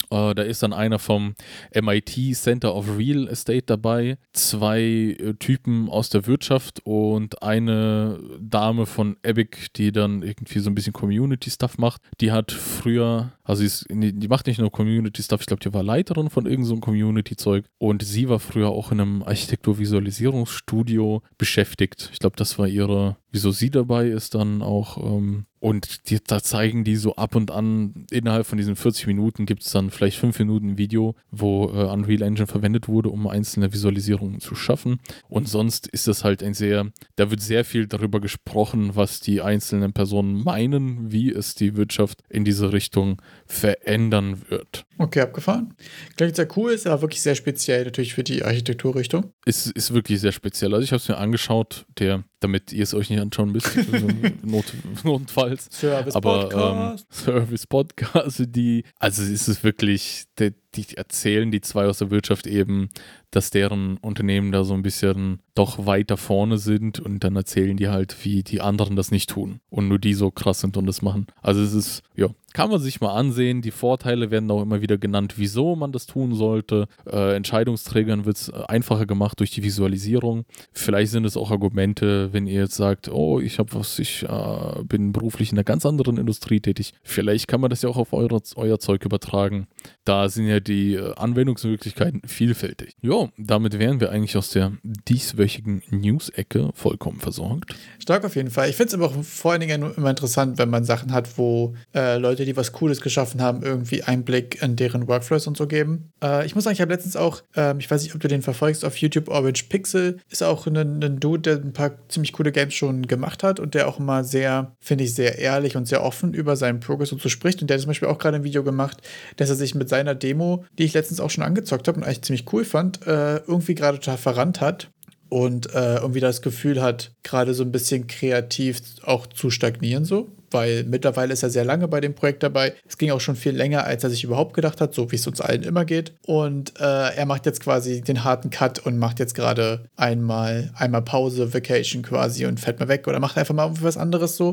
[0.09, 1.35] Äh, da ist dann einer vom
[1.73, 8.85] MIT Center of Real Estate dabei, zwei äh, Typen aus der Wirtschaft und eine Dame
[8.85, 12.01] von Epic, die dann irgendwie so ein bisschen Community-Stuff macht.
[12.21, 16.29] Die hat früher, also ist, die macht nicht nur Community-Stuff, ich glaube, die war Leiterin
[16.29, 22.09] von irgendeinem so Community-Zeug und sie war früher auch in einem Architektur-Visualisierungsstudio beschäftigt.
[22.13, 26.41] Ich glaube, das war ihre, wieso sie dabei ist, dann auch ähm, und die, da
[26.41, 30.17] zeigen die so ab und an, innerhalb von diesen 40 Minuten gibt es dann vielleicht
[30.17, 34.99] 5 Minuten Video, wo äh, Unreal Engine verwendet wurde, um einzelne Visualisierungen zu schaffen.
[35.29, 39.41] Und sonst ist das halt ein sehr, da wird sehr viel darüber gesprochen, was die
[39.41, 44.86] einzelnen Personen meinen, wie es die Wirtschaft in diese Richtung verändern wird.
[44.99, 45.73] Okay, abgefahren.
[46.15, 49.31] Klingt sehr cool, ist aber wirklich sehr speziell natürlich für die Architekturrichtung.
[49.45, 50.73] Ist, ist wirklich sehr speziell.
[50.73, 53.71] Also ich habe es mir angeschaut, der, damit ihr es euch nicht anschauen müsst,
[54.43, 54.65] Not,
[55.03, 55.67] notfalls.
[55.71, 57.05] Service aber, Podcast.
[57.09, 62.11] Ähm, Service Podcast, die, also ist es wirklich, die, die erzählen die zwei aus der
[62.11, 62.89] Wirtschaft eben,
[63.31, 67.89] dass deren Unternehmen da so ein bisschen doch weiter vorne sind und dann erzählen die
[67.89, 71.01] halt, wie die anderen das nicht tun und nur die so krass sind und das
[71.01, 71.27] machen.
[71.41, 73.61] Also es ist, ja, kann man sich mal ansehen.
[73.61, 76.87] Die Vorteile werden auch immer wieder genannt, wieso man das tun sollte.
[77.05, 80.45] Äh, Entscheidungsträgern wird es einfacher gemacht durch die Visualisierung.
[80.71, 84.83] Vielleicht sind es auch Argumente, wenn ihr jetzt sagt, oh, ich habe was, ich äh,
[84.83, 86.93] bin beruflich in einer ganz anderen Industrie tätig.
[87.03, 89.67] Vielleicht kann man das ja auch auf eure, euer Zeug übertragen.
[90.05, 92.95] Da sind ja die äh, Anwendungsmöglichkeiten vielfältig.
[93.01, 97.75] Ja, damit wären wir eigentlich aus der dieswöchigen News-Ecke vollkommen versorgt.
[97.99, 98.69] Stark auf jeden Fall.
[98.69, 101.75] Ich finde es aber auch vor allen Dingen immer interessant, wenn man Sachen hat, wo
[101.93, 106.11] äh, Leute, die was Cooles geschaffen haben, irgendwie Einblick in deren Workflows und so geben.
[106.23, 108.41] Äh, ich muss sagen, ich habe letztens auch, ähm, ich weiß nicht, ob du den
[108.41, 112.51] verfolgst, auf YouTube Orange Pixel, ist auch ein, ein Dude, der ein paar ziemlich coole
[112.51, 116.03] Games schon gemacht hat und der auch immer sehr, finde ich, sehr ehrlich und sehr
[116.03, 117.61] offen über seinen Progress und so spricht.
[117.61, 119.01] Und der hat zum Beispiel auch gerade ein Video gemacht,
[119.37, 120.46] dass er sich mit seiner Demo,
[120.77, 123.99] die ich letztens auch schon angezockt habe und eigentlich ziemlich cool fand, äh, irgendwie gerade
[123.99, 124.89] total verrannt hat
[125.29, 130.29] und äh, irgendwie das Gefühl hat, gerade so ein bisschen kreativ auch zu stagnieren so,
[130.51, 132.73] weil mittlerweile ist er sehr lange bei dem Projekt dabei.
[132.87, 135.27] Es ging auch schon viel länger, als er sich überhaupt gedacht hat, so wie es
[135.27, 136.13] uns allen immer geht.
[136.25, 141.01] Und äh, er macht jetzt quasi den harten Cut und macht jetzt gerade einmal, einmal
[141.01, 144.49] Pause, Vacation quasi und fährt mal weg oder macht einfach mal was anderes so.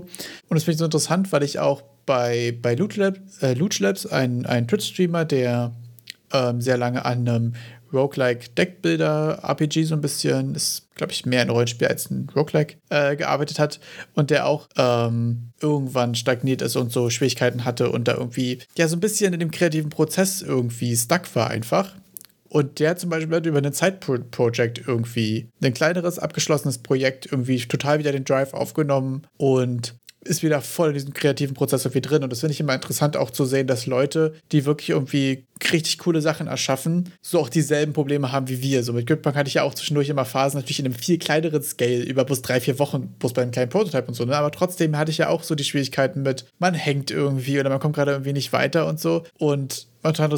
[0.49, 3.78] Und das finde ich so interessant, weil ich auch bei, bei Loot Labs, äh, Loot
[3.78, 5.72] Labs ein, ein Twitch-Streamer, der
[6.35, 7.55] ähm, sehr lange an einem
[7.95, 12.76] Roguelike Deckbuilder RPG so ein bisschen, ist, glaube ich, mehr ein Rollenspiel als ein Roguelike
[12.91, 13.80] äh, gearbeitet hat
[14.14, 18.89] und der auch ähm, irgendwann stagniert ist und so Schwierigkeiten hatte und da irgendwie, ja,
[18.89, 21.95] so ein bisschen in dem kreativen Prozess irgendwie stuck war einfach.
[22.49, 27.99] Und der zum Beispiel hat über ein Side-Project irgendwie ein kleineres, abgeschlossenes Projekt irgendwie total
[27.99, 32.22] wieder den Drive aufgenommen und ist wieder voll in diesem kreativen Prozess irgendwie drin.
[32.22, 35.99] Und das finde ich immer interessant auch zu sehen, dass Leute, die wirklich irgendwie richtig
[35.99, 38.83] coole Sachen erschaffen, so auch dieselben Probleme haben wie wir.
[38.83, 41.62] So mit Gridpunk hatte ich ja auch zwischendurch immer Phasen, natürlich in einem viel kleineren
[41.62, 44.25] Scale, über bloß drei, vier Wochen, bloß beim kleinen Prototype und so.
[44.25, 44.37] Ne?
[44.37, 47.81] Aber trotzdem hatte ich ja auch so die Schwierigkeiten mit, man hängt irgendwie oder man
[47.81, 49.25] kommt gerade irgendwie nicht weiter und so.
[49.39, 50.30] Und manchmal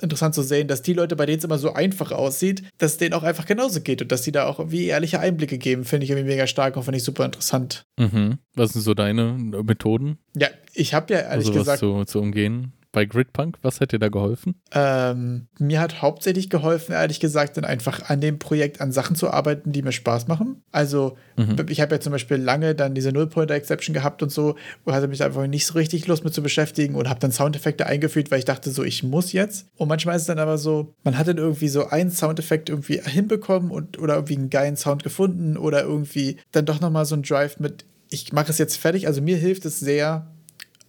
[0.00, 2.98] interessant, zu sehen, dass die Leute, bei denen es immer so einfach aussieht, dass es
[2.98, 6.04] denen auch einfach genauso geht und dass die da auch irgendwie ehrliche Einblicke geben, finde
[6.04, 7.84] ich irgendwie mega stark und finde ich super interessant.
[7.98, 8.38] Mhm.
[8.54, 10.18] Was sind so deine Methoden?
[10.36, 11.78] Ja, ich habe ja ehrlich also gesagt.
[11.80, 13.58] Zu, zu umgehen bei Gridpunk?
[13.60, 14.54] Was hat dir da geholfen?
[14.72, 19.30] Ähm, mir hat hauptsächlich geholfen, ehrlich gesagt, dann einfach an dem Projekt an Sachen zu
[19.30, 20.62] arbeiten, die mir Spaß machen.
[20.72, 21.56] Also, mhm.
[21.68, 25.22] ich habe ja zum Beispiel lange dann diese Null-Pointer-Exception gehabt und so und hatte mich
[25.22, 28.44] einfach nicht so richtig Lust mit zu beschäftigen und habe dann Soundeffekte eingeführt, weil ich
[28.44, 29.66] dachte, so, ich muss jetzt.
[29.76, 33.00] Und manchmal ist es dann aber so, man hat dann irgendwie so einen Soundeffekt irgendwie
[33.04, 37.22] hinbekommen und oder irgendwie einen geilen Sound gefunden oder irgendwie dann doch nochmal so ein
[37.22, 39.08] Drive mit, ich mache es jetzt fertig.
[39.08, 40.28] Also mir hilft es sehr,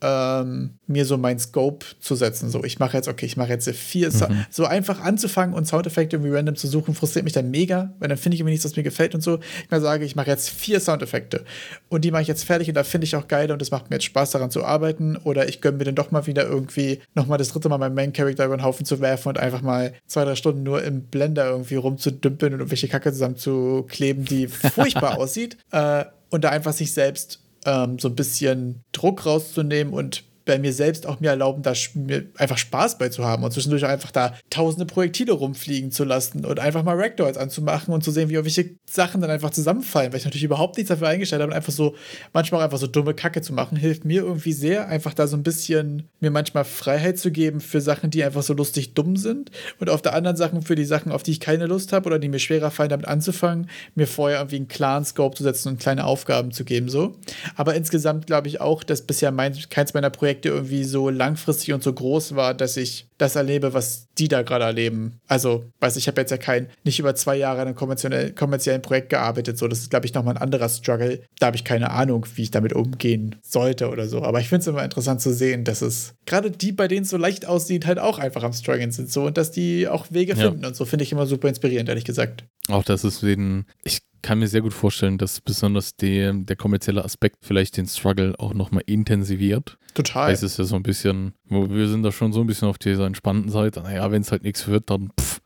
[0.02, 2.50] ähm, mir so mein Scope zu setzen.
[2.50, 4.46] So, ich mache jetzt, okay, ich mache jetzt vier, mhm.
[4.50, 8.18] so einfach anzufangen und Soundeffekte irgendwie random zu suchen, frustriert mich dann mega, weil dann
[8.18, 9.40] finde ich irgendwie nichts, was mir gefällt und so.
[9.64, 11.46] Ich mal sage, ich mache jetzt vier Soundeffekte
[11.90, 13.90] und die mache ich jetzt fertig und da finde ich auch geil und es macht
[13.90, 17.00] mir jetzt Spaß daran zu arbeiten oder ich gönne mir dann doch mal wieder irgendwie
[17.14, 19.94] nochmal das dritte Mal meinen Main Character über den Haufen zu werfen und einfach mal
[20.08, 25.58] zwei, drei Stunden nur im Blender irgendwie rumzudümpeln und irgendwelche Kacke zusammenzukleben, die furchtbar aussieht
[25.72, 30.74] äh, und da einfach sich selbst ähm, so ein bisschen Druck rauszunehmen und bei mir
[30.74, 34.36] selbst auch mir erlauben, da mir einfach Spaß bei zu haben und zwischendurch einfach da
[34.50, 38.76] tausende Projektile rumfliegen zu lassen und einfach mal Ragdolls anzumachen und zu sehen, wie welche
[38.90, 41.96] Sachen dann einfach zusammenfallen, weil ich natürlich überhaupt nichts dafür eingestellt habe und einfach so
[42.32, 45.36] manchmal auch einfach so dumme Kacke zu machen, hilft mir irgendwie sehr, einfach da so
[45.36, 49.50] ein bisschen mir manchmal Freiheit zu geben für Sachen, die einfach so lustig dumm sind
[49.80, 52.20] und auf der anderen Sachen für die Sachen, auf die ich keine Lust habe oder
[52.20, 55.80] die mir schwerer fallen, damit anzufangen, mir vorher irgendwie einen klaren Scope zu setzen und
[55.80, 57.16] kleine Aufgaben zu geben, so.
[57.56, 61.84] Aber insgesamt glaube ich auch, dass bisher mein, keins meiner Projekte irgendwie so langfristig und
[61.84, 65.20] so groß war, dass ich das erlebe, was die da gerade erleben.
[65.28, 68.82] Also, weiß ich, habe jetzt ja kein, nicht über zwei Jahre an einem kommerziellen, kommerziellen
[68.82, 69.68] Projekt gearbeitet, so.
[69.68, 71.22] Das ist, glaube ich, nochmal ein anderer Struggle.
[71.40, 74.24] Da habe ich keine Ahnung, wie ich damit umgehen sollte oder so.
[74.24, 77.10] Aber ich finde es immer interessant zu sehen, dass es gerade die, bei denen es
[77.10, 79.26] so leicht aussieht, halt auch einfach am Struggeln sind, so.
[79.26, 80.50] Und dass die auch Wege ja.
[80.50, 82.44] finden und so, finde ich immer super inspirierend, ehrlich gesagt.
[82.70, 87.06] Auch das ist den, ich kann mir sehr gut vorstellen, dass besonders der, der kommerzielle
[87.06, 89.78] Aspekt vielleicht den Struggle auch nochmal intensiviert.
[89.94, 90.32] Total.
[90.32, 93.06] Es ist ja so ein bisschen, wir sind da schon so ein bisschen auf dieser
[93.06, 93.82] entspannten Seite.
[93.82, 95.42] Naja, wenn es halt nichts wird, dann pff.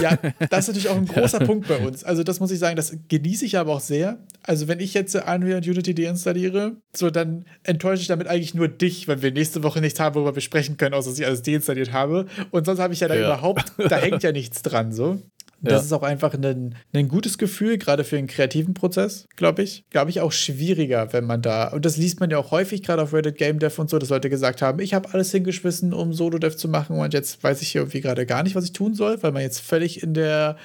[0.00, 0.16] Ja,
[0.48, 1.46] das ist natürlich auch ein großer ja.
[1.46, 2.04] Punkt bei uns.
[2.04, 4.18] Also, das muss ich sagen, das genieße ich aber auch sehr.
[4.42, 8.68] Also, wenn ich jetzt Unreal und Unity deinstalliere, so dann enttäusche ich damit eigentlich nur
[8.68, 11.42] dich, wenn wir nächste Woche nichts haben, worüber wir sprechen können, außer dass ich alles
[11.42, 12.26] deinstalliert habe.
[12.50, 13.26] Und sonst habe ich ja da ja.
[13.26, 15.20] überhaupt, da hängt ja nichts dran, so.
[15.62, 15.78] Das ja.
[15.78, 19.84] ist auch einfach ein, ein gutes Gefühl, gerade für einen kreativen Prozess, glaube ich.
[19.90, 23.02] Glaube ich auch schwieriger, wenn man da, und das liest man ja auch häufig, gerade
[23.02, 26.12] auf Reddit Game Dev und so, dass Leute gesagt haben, ich habe alles hingeschmissen, um
[26.12, 28.94] Solo-Dev zu machen und jetzt weiß ich hier irgendwie gerade gar nicht, was ich tun
[28.94, 30.56] soll, weil man jetzt völlig in der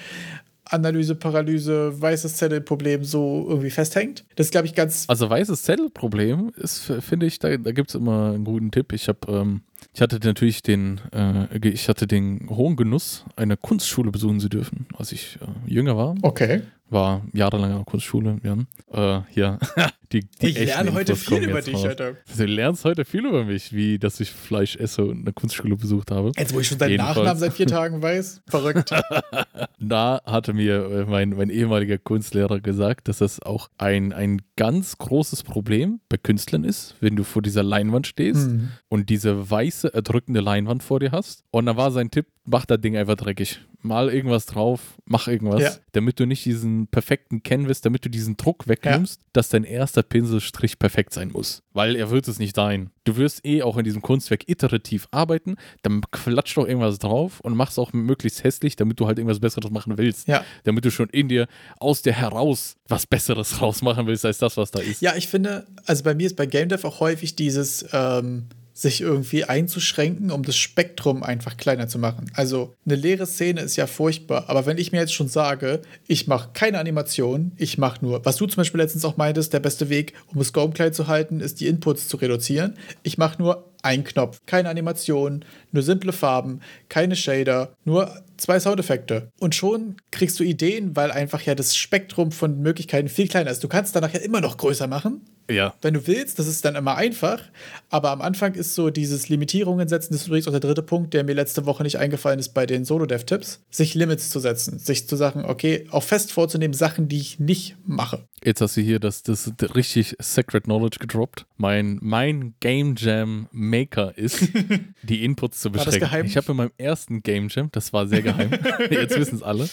[0.66, 4.26] Analyse, Paralyse, weißes Zettelproblem so irgendwie festhängt.
[4.36, 5.06] Das glaube ich ganz.
[5.08, 8.92] Also weißes Zettelproblem ist, finde ich, da, da gibt es immer einen guten Tipp.
[8.94, 9.62] Ich habe ähm,
[9.98, 14.86] ich hatte natürlich den, äh, ich hatte den hohen Genuss, eine Kunstschule besuchen zu dürfen,
[14.96, 16.14] als ich äh, jünger war.
[16.22, 16.62] Okay.
[16.90, 18.58] War jahrelang an der Kunstschule, ja.
[18.94, 19.58] Äh, ja.
[20.12, 22.16] die, die ich lerne heute viel über dich, Alter.
[22.38, 26.12] Du lernst heute viel über mich, wie dass ich Fleisch esse und eine Kunstschule besucht
[26.12, 26.32] habe.
[26.38, 27.18] Jetzt, wo ich schon deinen Jedenfalls.
[27.18, 28.42] Nachnamen seit vier Tagen weiß.
[28.48, 28.92] Verrückt.
[29.80, 34.98] da hatte mir äh, mein, mein ehemaliger Kunstlehrer gesagt, dass das auch ein, ein ganz
[34.98, 38.70] großes Problem bei Künstlern ist, wenn du vor dieser Leinwand stehst mhm.
[38.88, 41.44] und diese weiße, erdrückende Leinwand vor dir hast.
[41.52, 43.60] Und da war sein Tipp, mach das Ding einfach dreckig.
[43.82, 45.72] Mal irgendwas drauf, mach irgendwas, ja.
[45.92, 49.28] damit du nicht diesen perfekten Canvas, damit du diesen Druck wegnimmst, ja.
[49.34, 51.64] dass dein erster Pinselstrich perfekt sein muss.
[51.74, 52.92] Weil er wird es nicht sein.
[53.04, 57.56] Du wirst eh auch in diesem Kunstwerk iterativ arbeiten, dann klatscht doch irgendwas drauf und
[57.56, 60.28] mach's auch möglichst hässlich, damit du halt irgendwas Besseres machen willst.
[60.28, 60.46] Ja.
[60.66, 61.48] Damit du schon in dir,
[61.80, 65.02] aus dir heraus was Besseres rausmachen willst, als das, was da ist.
[65.02, 69.02] Ja, ich finde, also bei mir ist bei Game Dev auch häufig dieses, ähm, sich
[69.02, 72.30] irgendwie einzuschränken, um das Spektrum einfach kleiner zu machen.
[72.36, 76.28] Also eine leere Szene ist ja furchtbar, aber wenn ich mir jetzt schon sage, ich
[76.28, 79.90] mache keine Animation, ich mache nur, was du zum Beispiel letztens auch meintest, der beste
[79.90, 82.76] Weg, um es klein zu halten, ist die Inputs zu reduzieren.
[83.02, 89.32] Ich mache nur einen Knopf, keine Animation, nur simple Farben, keine Shader, nur zwei Soundeffekte.
[89.40, 93.64] Und schon kriegst du Ideen, weil einfach ja das Spektrum von Möglichkeiten viel kleiner ist.
[93.64, 95.74] Du kannst danach ja immer noch größer machen, ja.
[95.82, 97.42] Wenn du willst, das ist dann immer einfach.
[97.90, 101.14] Aber am Anfang ist so dieses Limitierungen setzen, das ist übrigens auch der dritte Punkt,
[101.14, 104.80] der mir letzte Woche nicht eingefallen ist bei den Solo-Dev-Tipps, sich Limits zu setzen.
[104.80, 108.28] Sich zu sagen, okay, auch fest vorzunehmen, Sachen, die ich nicht mache.
[108.44, 111.48] Jetzt hast du hier das, das richtig Secret Knowledge gedroppt.
[111.58, 114.50] Mein, mein Game Jam Maker ist,
[115.04, 116.26] die Inputs zu beschränken.
[116.26, 118.52] Ich habe in meinem ersten Game Jam, das war sehr geheim,
[118.92, 119.68] jetzt wissen es alle.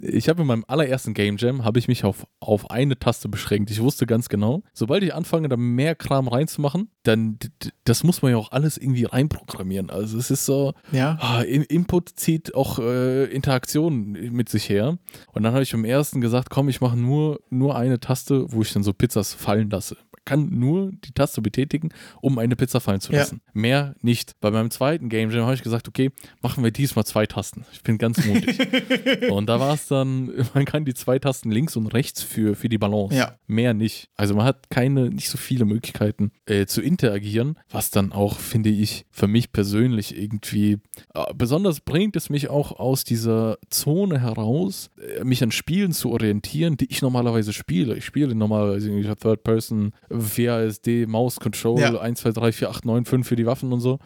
[0.00, 3.70] ich habe in meinem allerersten Game Jam, habe ich mich auf, auf eine Taste beschränkt.
[3.70, 4.62] Ich wusste ganz genau.
[4.72, 7.38] Sobald ich anfange, da mehr Kram reinzumachen, dann,
[7.84, 9.90] das muss man ja auch alles irgendwie reinprogrammieren.
[9.90, 11.18] Also es ist so, ja.
[11.20, 14.98] ah, Input zieht auch äh, Interaktion mit sich her.
[15.32, 18.62] Und dann habe ich im ersten gesagt, komm, ich mache nur, nur eine Taste, wo
[18.62, 23.00] ich dann so Pizzas fallen lasse kann nur die Taste betätigen, um eine Pizza fallen
[23.00, 23.40] zu lassen.
[23.46, 23.50] Ja.
[23.52, 24.40] Mehr nicht.
[24.40, 26.10] Bei meinem zweiten Game Jam habe ich gesagt, okay,
[26.42, 27.64] machen wir diesmal zwei Tasten.
[27.72, 28.58] Ich bin ganz mutig.
[29.30, 32.68] und da war es dann, man kann die zwei Tasten links und rechts für, für
[32.68, 33.16] die Balance.
[33.16, 33.34] Ja.
[33.46, 34.08] Mehr nicht.
[34.16, 38.70] Also man hat keine, nicht so viele Möglichkeiten äh, zu interagieren, was dann auch, finde
[38.70, 40.78] ich, für mich persönlich irgendwie,
[41.14, 46.10] äh, besonders bringt es mich auch aus dieser Zone heraus, äh, mich an Spielen zu
[46.10, 47.96] orientieren, die ich normalerweise spiele.
[47.96, 48.90] Ich spiele normalerweise
[49.24, 51.98] Third Person WASD, Maus, Control, ja.
[51.98, 53.98] 1, 2, 3, 4, 8, 9, 5 für die Waffen und so.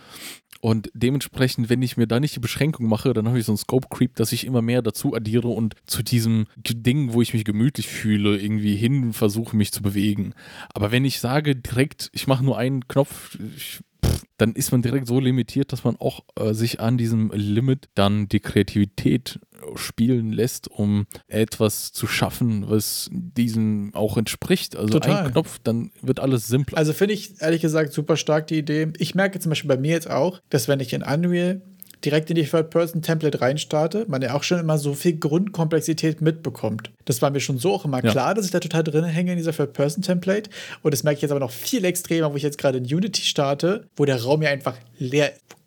[0.61, 3.59] Und dementsprechend, wenn ich mir da nicht die Beschränkung mache, dann habe ich so einen
[3.59, 7.45] Scope Creep, dass ich immer mehr dazu addiere und zu diesem Ding, wo ich mich
[7.45, 10.35] gemütlich fühle, irgendwie hin versuche, mich zu bewegen.
[10.75, 14.83] Aber wenn ich sage direkt, ich mache nur einen Knopf, ich, pff, dann ist man
[14.83, 19.41] direkt so limitiert, dass man auch äh, sich an diesem Limit dann die Kreativität
[19.77, 24.77] spielen lässt, um etwas zu schaffen, was diesen auch entspricht.
[24.77, 25.27] Also Total.
[25.27, 26.79] ein Knopf, dann wird alles simpler.
[26.79, 28.89] Also finde ich ehrlich gesagt super stark die Idee.
[28.99, 31.61] Ich merke zum Beispiel bei mir jetzt auch, dass wenn ich in Unreal
[32.05, 36.93] direkt in die Third-Person-Template reinstarte, man ja auch schon immer so viel Grundkomplexität mitbekommt.
[37.07, 38.13] Das war mir schon so auch immer Ja.
[38.13, 40.49] klar, dass ich da total drin hänge in dieser Third-Person-Template.
[40.83, 43.23] Und das merke ich jetzt aber noch viel extremer, wo ich jetzt gerade in Unity
[43.23, 45.58] starte, wo der Raum ja einfach leer, kein, wo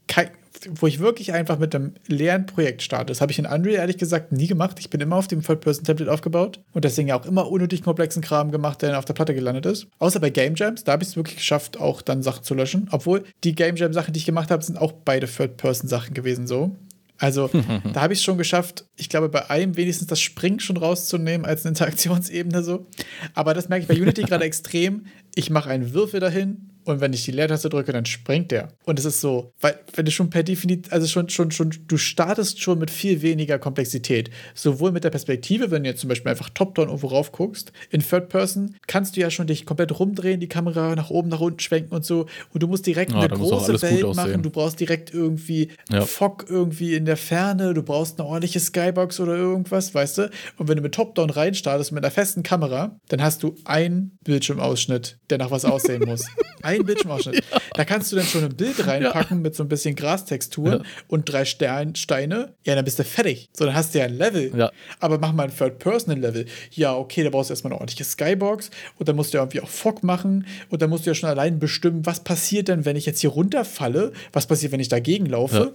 [0.88, 3.08] ich wirklich einfach mit einem leeren Projekt starte.
[3.08, 4.78] Das habe ich in Unreal ehrlich gesagt nie gemacht.
[4.80, 8.52] Ich bin immer auf dem Third-Person-Template aufgebaut und deswegen ja auch immer unnötig komplexen Kram
[8.52, 9.88] gemacht, der dann auf der Platte gelandet ist.
[10.00, 12.88] Außer bei Game Jams, da habe ich es wirklich geschafft, auch dann Sachen zu löschen.
[12.92, 16.76] Obwohl die Game Jam-Sachen, die ich gemacht habe, sind auch beide Third-Person-Sachen gewesen so.
[17.18, 17.50] Also
[17.94, 21.46] da habe ich es schon geschafft, ich glaube, bei einem wenigstens das Springen schon rauszunehmen
[21.46, 22.88] als eine Interaktionsebene so.
[23.34, 25.06] Aber das merke ich bei Unity gerade extrem.
[25.36, 28.70] Ich mache einen Würfel dahin und wenn ich die Leertaste drücke, dann springt der.
[28.86, 31.98] Und es ist so, weil wenn du schon per Definition, also schon, schon, schon, du
[31.98, 34.30] startest schon mit viel weniger Komplexität.
[34.56, 37.72] Sowohl mit der Perspektive, wenn du jetzt zum Beispiel einfach top-down irgendwo rauf guckst.
[37.90, 41.40] In Third Person kannst du ja schon dich komplett rumdrehen, die Kamera nach oben, nach
[41.40, 42.26] unten schwenken und so.
[42.54, 44.42] Und du musst direkt Ja, eine große Welt machen.
[44.42, 46.06] Du brauchst direkt irgendwie Ja.
[46.06, 50.30] Fog irgendwie in der Ferne, du brauchst eine ordentliche Skybox oder irgendwas, weißt du?
[50.58, 55.20] Und wenn du mit Top-Down reinstartest mit einer festen Kamera, dann hast du einen Bildschirmausschnitt,
[55.30, 56.26] der nach was aussehen muss.
[56.80, 57.44] Ein Bildschirmausschnitt.
[57.74, 60.82] Da kannst du dann schon ein Bild reinpacken mit so ein bisschen Grastextur Ja.
[61.08, 62.54] und drei Stern Steine.
[62.66, 63.50] Ja, dann bist du fertig.
[63.54, 64.52] So, dann hast du ja ein Level.
[64.56, 64.72] Ja.
[65.00, 66.46] Aber mach mal ein Third-Person-Level.
[66.72, 69.62] Ja, okay, da brauchst du erstmal eine ordentliche Skybox und dann musst du ja irgendwie
[69.62, 72.98] auch Fog machen und dann musst du ja schon allein bestimmen, was passiert denn, wenn
[72.98, 75.74] ich jetzt hier runterfalle, was passiert, wenn ich dagegen laufe.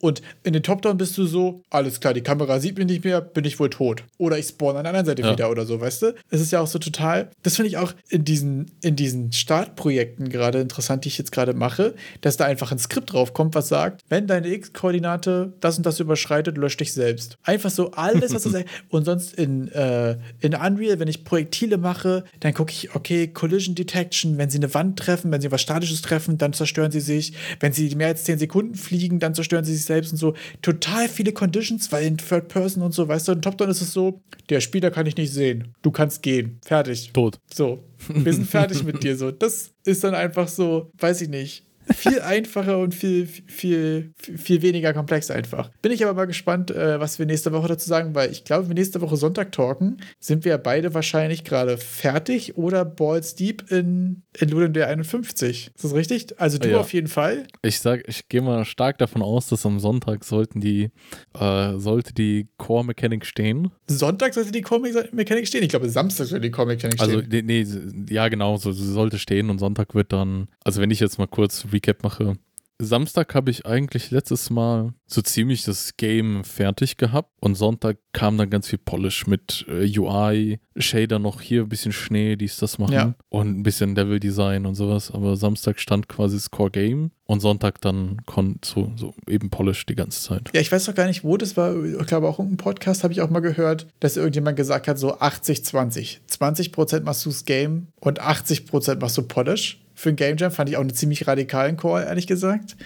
[0.00, 3.20] Und in den Top-Down bist du so, alles klar, die Kamera sieht mich nicht mehr,
[3.20, 4.04] bin ich wohl tot.
[4.16, 5.32] Oder ich spawn an der anderen Seite Ja.
[5.32, 6.14] wieder oder so, weißt du?
[6.30, 10.28] Es ist ja auch so total, das finde ich auch in diesen, in diesen Startprojekten
[10.28, 14.02] gerade interessant, die ich jetzt gerade mache, dass da einfach ein Skript draufkommt, was sagt,
[14.08, 17.36] wenn deine X-Koordinate das und das überschreitet, lösch dich selbst.
[17.42, 18.68] Einfach so alles, was du sagst.
[18.88, 23.74] Und sonst in, äh, in Unreal, wenn ich Projektile mache, dann gucke ich, okay, Collision
[23.74, 27.32] Detection, wenn sie eine Wand treffen, wenn sie was Statisches treffen, dann zerstören sie sich.
[27.60, 30.34] Wenn sie mehr als 10 Sekunden fliegen, dann zerstören sie sich selbst und so.
[30.62, 33.92] Total viele Conditions, weil in Third Person und so, weißt du, in Top-Down ist es
[33.92, 35.74] so, der Spieler kann ich nicht sehen.
[35.82, 36.60] Du kannst gehen.
[36.64, 37.10] Fertig.
[37.12, 37.38] Tot.
[37.52, 39.16] So, wir sind fertig mit dir.
[39.16, 41.64] So, das ist dann einfach so, weiß ich nicht.
[41.94, 45.70] Viel einfacher und viel, viel, viel weniger komplex einfach.
[45.82, 48.62] Bin ich aber mal gespannt, äh, was wir nächste Woche dazu sagen, weil ich glaube,
[48.64, 53.70] wenn wir nächste Woche Sonntag talken, sind wir beide wahrscheinlich gerade fertig oder balls deep
[53.70, 55.70] in, in Ludendorff 51.
[55.74, 56.38] Ist das richtig?
[56.40, 56.80] Also du Ja.
[56.80, 57.46] auf jeden Fall.
[57.62, 60.90] Ich sag, ich gehe mal stark davon aus, dass am Sonntag sollten die,
[61.38, 63.70] äh, sollte die Core Mechanik stehen.
[63.86, 65.62] Sonntag sollte die Comic-Mechanik stehen.
[65.62, 67.46] Ich glaube, Samstag sollte die Comic-Mechanik Also, stehen.
[67.46, 71.00] nee, nee, ja, genau, so sie sollte stehen und Sonntag wird dann, also wenn ich
[71.00, 72.34] jetzt mal kurz Recap mache.
[72.80, 78.38] Samstag habe ich eigentlich letztes Mal so ziemlich das Game fertig gehabt und Sonntag kam
[78.38, 82.78] dann ganz viel Polish mit äh, UI, Shader noch hier, ein bisschen Schnee, dies, das
[82.78, 83.14] machen Ja.
[83.30, 85.10] und ein bisschen Level Design und sowas.
[85.10, 88.18] Aber Samstag stand quasi das Core Game und Sonntag dann
[88.64, 90.48] so, so eben Polish die ganze Zeit.
[90.54, 91.74] Ja, ich weiß doch gar nicht, wo das war.
[91.84, 95.16] Ich glaube, auch irgendein Podcast habe ich auch mal gehört, dass irgendjemand gesagt hat, so
[95.18, 96.18] 80-20.
[96.30, 99.80] 20% machst du das Game und 80% machst du Polish.
[99.98, 102.76] Für ein Game Jam fand ich auch einen ziemlich radikalen Call, ehrlich gesagt.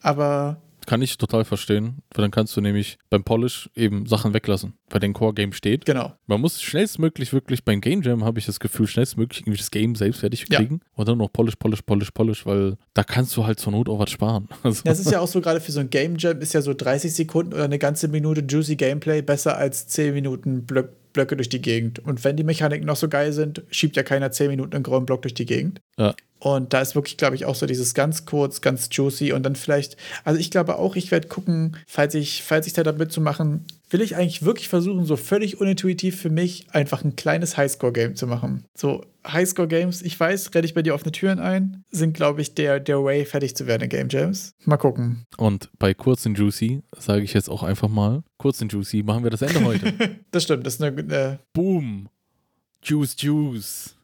[0.00, 4.72] Aber Kann ich total verstehen, weil dann kannst du nämlich beim Polish eben Sachen weglassen,
[4.90, 5.84] weil dein Core Game steht.
[5.84, 6.12] genau.
[6.26, 9.94] Man muss schnellstmöglich wirklich beim Game Jam, habe ich das Gefühl, schnellstmöglich irgendwie das Game
[9.94, 10.58] selbst fertig Ja.
[10.58, 13.88] kriegen und dann noch Polish, Polish, Polish, Polish, weil da kannst du halt zur Not
[13.88, 14.48] auch was sparen.
[14.64, 16.74] Also, Das ist ja auch so, gerade für so ein Game Jam ist ja so
[16.74, 21.48] 30 Sekunden oder eine ganze Minute Juicy Gameplay besser als 10 Minuten Blöck, Blöcke durch
[21.48, 21.98] die Gegend.
[21.98, 25.06] Und wenn die Mechaniken noch so geil sind, schiebt ja keiner 10 Minuten einen grauen
[25.06, 25.80] Block durch die Gegend.
[25.98, 26.14] ja.
[26.42, 29.54] Und da ist wirklich, glaube ich, auch so dieses ganz kurz, ganz juicy und dann
[29.54, 33.20] vielleicht, also ich glaube auch, ich werde gucken, falls ich, falls ich da damit zu
[33.20, 38.16] machen, will ich eigentlich wirklich versuchen, so völlig unintuitiv für mich einfach ein kleines Highscore-Game
[38.16, 38.64] zu machen.
[38.74, 42.80] So Highscore-Games, ich weiß, renne ich bei dir offene Türen ein, sind, glaube ich, der,
[42.80, 44.54] der Way, fertig zu werden in Game Jams.
[44.64, 45.26] Mal gucken.
[45.36, 49.24] Und bei Kurz und Juicy sage ich jetzt auch einfach mal, Kurz und Juicy machen
[49.24, 49.92] wir das Ende heute.
[50.30, 52.08] Das stimmt, das ist eine, äh, Boom.
[52.82, 53.96] Juice, Juice.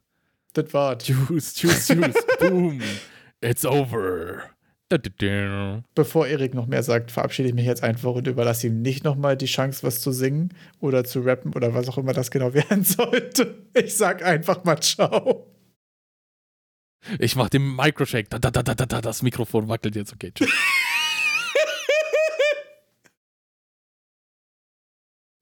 [0.52, 1.08] das Wort.
[1.08, 2.14] Juice, Juice, Juice.
[2.40, 2.80] Boom.
[3.40, 4.42] It's over.
[5.94, 9.36] Bevor Erik noch mehr sagt, verabschiede ich mich jetzt einfach und überlasse ihm nicht nochmal
[9.36, 12.84] die Chance, was zu singen oder zu rappen oder was auch immer das genau werden
[12.84, 13.66] sollte.
[13.74, 15.52] Ich sag einfach mal Ciao.
[17.18, 18.28] Ich mach den Microshake.
[18.30, 20.12] Da, da, da, da, da, das Mikrofon wackelt jetzt.
[20.14, 20.48] Okay, tschüss.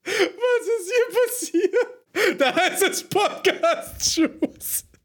[0.05, 2.41] Was ist hier passiert?
[2.41, 4.01] Da heißt es Podcast.
[4.01, 4.87] Tschüss.